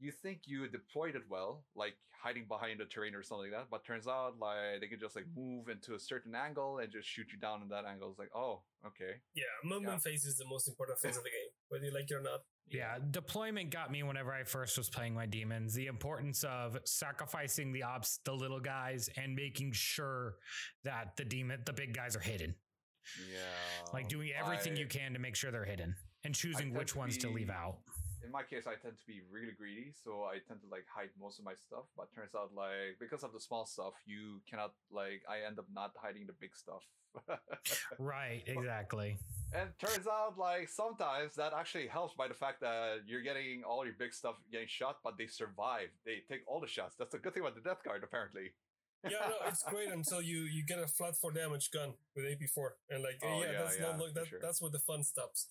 you 0.00 0.12
think 0.12 0.42
you 0.46 0.68
deployed 0.68 1.14
it 1.14 1.22
well, 1.28 1.64
like 1.74 1.94
hiding 2.22 2.44
behind 2.48 2.80
a 2.80 2.84
terrain 2.84 3.14
or 3.14 3.22
something 3.22 3.50
like 3.50 3.60
that, 3.60 3.70
but 3.70 3.84
turns 3.84 4.06
out 4.06 4.34
like 4.40 4.80
they 4.80 4.86
can 4.86 4.98
just 4.98 5.16
like 5.16 5.24
mm-hmm. 5.24 5.56
move 5.56 5.68
into 5.68 5.94
a 5.94 5.98
certain 5.98 6.34
angle 6.34 6.78
and 6.78 6.92
just 6.92 7.08
shoot 7.08 7.26
you 7.32 7.38
down 7.38 7.62
in 7.62 7.68
that 7.68 7.84
angle. 7.84 8.10
It's 8.10 8.18
like, 8.18 8.30
oh, 8.34 8.62
okay. 8.86 9.20
Yeah, 9.34 9.44
movement 9.64 10.00
Yeah. 10.04 10.10
phase 10.10 10.24
is 10.24 10.36
the 10.36 10.46
most 10.46 10.68
important 10.68 10.98
phase 10.98 11.16
of 11.16 11.24
the 11.24 11.30
game, 11.30 11.50
whether 11.68 11.84
you 11.84 11.92
like 11.92 12.10
it 12.10 12.14
or 12.14 12.22
not. 12.22 12.40
Yeah, 12.68 12.98
deployment 13.10 13.70
got 13.70 13.90
me 13.90 14.02
whenever 14.02 14.32
I 14.32 14.44
first 14.44 14.78
was 14.78 14.88
playing 14.88 15.14
my 15.14 15.26
demons. 15.26 15.74
The 15.74 15.86
importance 15.86 16.44
of 16.44 16.78
sacrificing 16.84 17.72
the 17.72 17.82
ops, 17.82 18.20
the 18.24 18.32
little 18.32 18.60
guys, 18.60 19.08
and 19.16 19.34
making 19.34 19.72
sure 19.72 20.36
that 20.84 21.16
the 21.16 21.24
demon, 21.24 21.62
the 21.66 21.72
big 21.72 21.94
guys, 21.94 22.14
are 22.14 22.20
hidden. 22.20 22.54
Yeah. 23.28 23.38
Like 23.92 24.08
doing 24.08 24.30
everything 24.38 24.74
I- 24.74 24.76
you 24.76 24.86
can 24.86 25.14
to 25.14 25.18
make 25.18 25.34
sure 25.34 25.50
they're 25.50 25.64
hidden, 25.64 25.96
and 26.22 26.34
choosing 26.34 26.72
which 26.72 26.92
to 26.92 26.98
ones 26.98 27.16
to 27.18 27.28
leave 27.28 27.50
out. 27.50 27.78
In 28.24 28.30
my 28.30 28.42
case, 28.42 28.66
I 28.66 28.74
tend 28.74 28.98
to 28.98 29.06
be 29.06 29.20
really 29.30 29.52
greedy, 29.56 29.92
so 30.04 30.24
I 30.24 30.38
tend 30.46 30.60
to 30.62 30.68
like 30.70 30.84
hide 30.94 31.10
most 31.18 31.38
of 31.38 31.44
my 31.44 31.54
stuff. 31.54 31.84
But 31.96 32.12
turns 32.14 32.34
out, 32.34 32.50
like 32.54 32.98
because 33.00 33.22
of 33.24 33.32
the 33.32 33.40
small 33.40 33.66
stuff, 33.66 33.94
you 34.06 34.40
cannot 34.48 34.72
like. 34.90 35.22
I 35.28 35.46
end 35.46 35.58
up 35.58 35.66
not 35.72 35.92
hiding 35.96 36.26
the 36.26 36.34
big 36.40 36.54
stuff. 36.54 36.82
Right, 37.98 38.42
exactly. 38.46 39.18
and 39.52 39.70
turns 39.78 40.06
out, 40.06 40.38
like 40.38 40.68
sometimes 40.68 41.34
that 41.34 41.52
actually 41.52 41.88
helps 41.88 42.14
by 42.14 42.28
the 42.28 42.34
fact 42.34 42.60
that 42.60 43.00
you're 43.06 43.22
getting 43.22 43.62
all 43.64 43.84
your 43.84 43.94
big 43.98 44.14
stuff 44.14 44.36
getting 44.52 44.68
shot, 44.68 44.98
but 45.02 45.18
they 45.18 45.26
survive. 45.26 45.88
They 46.06 46.22
take 46.28 46.42
all 46.46 46.60
the 46.60 46.68
shots. 46.68 46.94
That's 46.98 47.12
the 47.12 47.18
good 47.18 47.34
thing 47.34 47.42
about 47.42 47.56
the 47.56 47.60
Death 47.68 47.82
Guard, 47.84 48.02
apparently. 48.04 48.52
Yeah, 49.04 49.18
no, 49.30 49.36
it's 49.48 49.62
great 49.68 49.88
until 49.88 50.20
you 50.20 50.42
you 50.42 50.62
get 50.64 50.78
a 50.78 50.86
flat 50.86 51.16
four 51.16 51.32
damage 51.32 51.70
gun 51.70 51.94
with 52.14 52.24
AP4, 52.24 52.70
and 52.90 53.02
like, 53.02 53.20
Oh, 53.22 53.40
yeah, 53.42 53.52
yeah, 53.52 53.58
that's 53.62 53.76
yeah, 53.78 53.86
not 53.86 53.98
look 53.98 54.14
that 54.14 54.26
sure. 54.26 54.38
that's 54.42 54.60
where 54.60 54.70
the 54.70 54.78
fun 54.78 55.02
stops. 55.02 55.48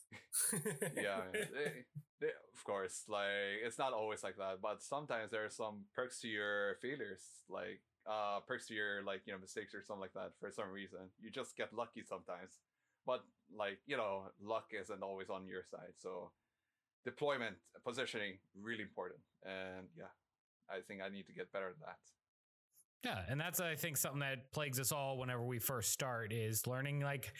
yeah, 0.95 1.21
they- 1.33 1.85
they- 2.21 2.35
of 2.53 2.63
course. 2.65 3.05
Like 3.07 3.63
it's 3.65 3.77
not 3.79 3.93
always 3.93 4.23
like 4.23 4.35
that, 4.37 4.59
but 4.61 4.83
sometimes 4.83 5.31
there 5.31 5.45
are 5.45 5.49
some 5.49 5.85
perks 5.95 6.19
to 6.21 6.27
your 6.27 6.75
failures, 6.81 7.23
like 7.49 7.79
uh 8.05 8.39
perks 8.45 8.67
to 8.67 8.73
your 8.73 9.01
like 9.03 9.21
you 9.25 9.31
know 9.33 9.39
mistakes 9.39 9.73
or 9.73 9.81
something 9.83 10.01
like 10.01 10.13
that. 10.13 10.33
For 10.39 10.51
some 10.51 10.69
reason, 10.69 10.99
you 11.19 11.31
just 11.31 11.55
get 11.55 11.73
lucky 11.73 12.03
sometimes. 12.03 12.59
But 13.05 13.23
like 13.55 13.79
you 13.87 13.95
know, 13.97 14.23
luck 14.41 14.71
isn't 14.75 15.01
always 15.01 15.29
on 15.29 15.47
your 15.47 15.63
side. 15.63 15.95
So 15.97 16.31
deployment, 17.05 17.55
positioning, 17.85 18.39
really 18.59 18.83
important. 18.83 19.21
And 19.45 19.87
yeah, 19.97 20.11
I 20.69 20.81
think 20.85 21.01
I 21.01 21.09
need 21.09 21.25
to 21.27 21.33
get 21.33 21.51
better 21.53 21.69
at 21.69 21.79
that. 21.79 21.99
Yeah, 23.03 23.19
and 23.29 23.39
that's 23.39 23.59
I 23.59 23.75
think 23.75 23.97
something 23.97 24.19
that 24.19 24.51
plagues 24.51 24.79
us 24.79 24.91
all 24.91 25.17
whenever 25.17 25.43
we 25.43 25.59
first 25.59 25.91
start 25.91 26.33
is 26.33 26.67
learning 26.67 26.99
like 26.99 27.33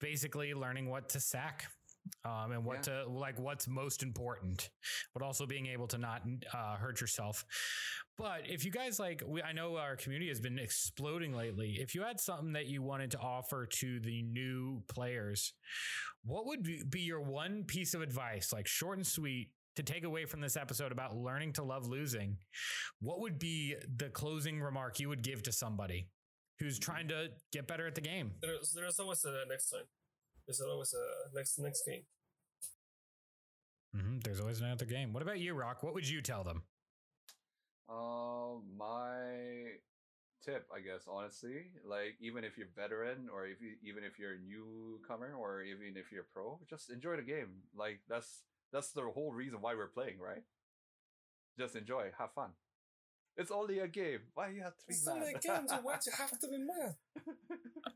basically 0.00 0.54
learning 0.54 0.88
what 0.88 1.10
to 1.10 1.20
sack. 1.20 1.66
Um, 2.22 2.52
and 2.52 2.66
what 2.66 2.82
to 2.82 3.06
like 3.08 3.38
what's 3.38 3.66
most 3.66 4.02
important, 4.02 4.68
but 5.14 5.22
also 5.22 5.46
being 5.46 5.64
able 5.68 5.86
to 5.86 5.96
not 5.96 6.20
uh, 6.52 6.76
hurt 6.76 7.00
yourself. 7.00 7.46
But 8.18 8.42
if 8.46 8.62
you 8.62 8.70
guys 8.70 9.00
like, 9.00 9.22
we, 9.26 9.40
I 9.40 9.52
know 9.52 9.78
our 9.78 9.96
community 9.96 10.28
has 10.28 10.38
been 10.38 10.58
exploding 10.58 11.34
lately. 11.34 11.78
If 11.80 11.94
you 11.94 12.02
had 12.02 12.20
something 12.20 12.52
that 12.52 12.66
you 12.66 12.82
wanted 12.82 13.10
to 13.12 13.18
offer 13.18 13.66
to 13.66 14.00
the 14.00 14.20
new 14.20 14.82
players, 14.86 15.54
what 16.24 16.44
would 16.44 16.62
be- 16.62 16.82
be 16.86 17.00
your 17.00 17.22
one 17.22 17.64
piece 17.64 17.94
of 17.94 18.02
advice, 18.02 18.52
like 18.52 18.66
short 18.66 18.98
and 18.98 19.06
sweet, 19.06 19.48
to 19.76 19.82
take 19.82 20.04
away 20.04 20.24
from 20.24 20.40
this 20.40 20.56
episode 20.56 20.92
about 20.92 21.16
learning 21.16 21.52
to 21.54 21.62
love 21.62 21.86
losing? 21.86 22.38
What 23.00 23.20
would 23.20 23.38
be 23.38 23.74
the 23.96 24.08
closing 24.10 24.60
remark 24.60 25.00
you 25.00 25.08
would 25.08 25.22
give 25.22 25.42
to 25.44 25.52
somebody 25.52 26.08
who's 26.60 26.78
trying 26.78 27.08
to 27.08 27.28
get 27.52 27.66
better 27.66 27.86
at 27.86 27.94
the 27.94 28.00
game? 28.00 28.32
there's 28.40 28.72
there's 28.72 28.98
always 29.00 29.24
a 29.24 29.44
next 29.48 29.70
time. 29.70 29.86
There's 30.46 30.60
always 30.60 30.94
a 30.94 31.36
next 31.36 31.58
next 31.58 31.84
game. 31.86 32.02
hmm 33.94 34.18
There's 34.24 34.40
always 34.40 34.60
another 34.60 34.84
game. 34.86 35.12
What 35.12 35.22
about 35.22 35.38
you, 35.38 35.54
Rock? 35.54 35.82
What 35.82 35.94
would 35.94 36.08
you 36.08 36.20
tell 36.22 36.44
them? 36.44 36.62
Uh, 37.88 38.60
my 38.76 39.76
tip, 40.44 40.66
I 40.74 40.80
guess, 40.80 41.04
honestly, 41.08 41.70
like 41.86 42.16
even 42.20 42.44
if 42.44 42.56
you're 42.56 42.68
veteran 42.74 43.28
or 43.32 43.46
if 43.46 43.60
you, 43.60 43.76
even 43.82 44.04
if 44.04 44.18
you're 44.18 44.32
a 44.34 44.38
newcomer 44.38 45.34
or 45.34 45.62
even 45.62 45.96
if 45.96 46.10
you're 46.12 46.26
pro, 46.32 46.58
just 46.68 46.90
enjoy 46.90 47.16
the 47.16 47.22
game. 47.22 47.62
Like 47.76 48.00
that's 48.08 48.42
that's 48.74 48.90
the 48.92 49.02
whole 49.02 49.32
reason 49.32 49.62
why 49.62 49.74
we're 49.74 49.86
playing, 49.88 50.18
right? 50.18 50.42
Just 51.58 51.76
enjoy, 51.76 52.10
have 52.18 52.32
fun. 52.34 52.50
It's 53.36 53.50
only 53.50 53.78
a 53.78 53.88
game. 53.88 54.20
Why 54.34 54.48
you 54.50 54.62
have 54.62 54.76
to 54.76 54.84
be 54.86 54.94
It's 54.94 55.06
mad? 55.06 55.12
only 55.14 55.28
a 55.34 55.38
game, 55.38 55.66
so 55.68 55.76
why 55.82 55.98
you 56.04 56.12
have 56.18 56.38
to 56.38 56.48
be 56.48 56.58
mad? 56.58 56.94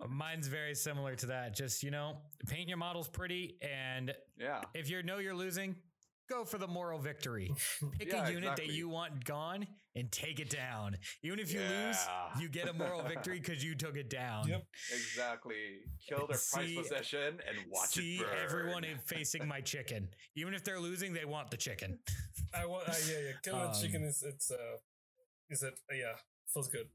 Uh, 0.01 0.07
mine's 0.09 0.49
very 0.49 0.75
similar 0.75 1.15
to 1.17 1.27
that. 1.27 1.55
Just, 1.55 1.83
you 1.83 1.91
know, 1.91 2.19
paint 2.47 2.69
your 2.69 2.79
models 2.79 3.09
pretty. 3.09 3.59
And 3.63 4.13
yeah, 4.39 4.63
if 4.75 4.89
you 4.91 5.03
know 5.03 5.19
you're 5.19 5.35
losing, 5.37 5.77
go 6.29 6.45
for 6.45 6.59
the 6.59 6.67
moral 6.69 6.99
victory. 6.99 7.53
Pick 7.99 8.09
Yeah, 8.13 8.27
a 8.29 8.31
unit 8.33 8.57
that 8.57 8.69
you 8.69 8.89
want 8.89 9.25
gone 9.25 9.67
and 9.99 10.11
take 10.13 10.41
it 10.41 10.51
down. 10.51 10.97
Even 11.23 11.39
if 11.39 11.53
you 11.53 11.61
lose, 11.61 11.99
you 12.41 12.49
get 12.49 12.69
a 12.69 12.73
moral 12.73 13.03
victory 13.09 13.39
because 13.41 13.63
you 13.65 13.75
took 13.75 13.97
it 13.97 14.09
down. 14.11 14.49
Yep. 14.49 14.63
exactly. 14.95 15.81
Kill 16.09 16.19
their 16.27 16.27
price 16.29 16.43
See- 16.69 16.77
possession 16.77 17.39
and 17.49 17.57
watch 17.71 17.89
See 17.91 18.17
it 18.17 18.27
burn. 18.27 18.37
everyone 18.45 18.85
in- 18.85 18.99
facing 19.07 19.47
my 19.47 19.61
chicken. 19.61 20.09
Even 20.37 20.55
if 20.55 20.65
they're 20.65 20.81
losing, 20.81 21.13
they 21.13 21.25
want 21.25 21.51
the 21.51 21.57
chicken. 21.57 21.99
I 22.55 22.65
want. 22.67 22.89
Uh, 22.89 22.93
yeah, 23.11 23.15
yeah. 23.19 23.33
Killing 23.43 23.61
Um, 23.63 23.71
a 23.71 23.75
chicken 23.81 24.03
is 24.05 24.23
it's 24.27 24.51
uh, 24.51 24.57
is 25.51 25.63
it? 25.63 25.75
Uh, 25.91 25.95
yeah, 25.97 26.13
feels 26.53 26.69
good. 26.69 26.87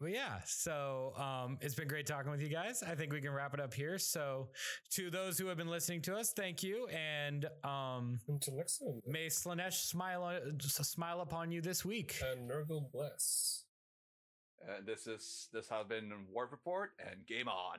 Well, 0.00 0.10
yeah. 0.10 0.40
So 0.44 1.14
um, 1.16 1.58
it's 1.62 1.74
been 1.74 1.88
great 1.88 2.06
talking 2.06 2.30
with 2.30 2.42
you 2.42 2.48
guys. 2.48 2.82
I 2.82 2.94
think 2.94 3.12
we 3.12 3.20
can 3.20 3.30
wrap 3.30 3.54
it 3.54 3.60
up 3.60 3.72
here. 3.72 3.98
So 3.98 4.50
to 4.90 5.10
those 5.10 5.38
who 5.38 5.46
have 5.46 5.56
been 5.56 5.70
listening 5.70 6.02
to 6.02 6.16
us, 6.16 6.32
thank 6.32 6.62
you, 6.62 6.86
and 6.88 7.46
um, 7.64 8.20
Until 8.28 8.56
next 8.56 8.78
time. 8.78 9.00
may 9.06 9.28
Slaanesh 9.28 9.86
smile 9.86 10.24
uh, 10.24 10.40
smile 10.60 11.22
upon 11.22 11.50
you 11.50 11.62
this 11.62 11.84
week. 11.84 12.20
And 12.30 12.50
Nurgle 12.50 12.92
bless. 12.92 13.64
And 14.68 14.86
this 14.86 15.06
is 15.06 15.48
this 15.52 15.68
has 15.70 15.86
been 15.86 16.10
Warp 16.30 16.50
Report 16.50 16.90
and 16.98 17.26
game 17.26 17.48
on. 17.48 17.78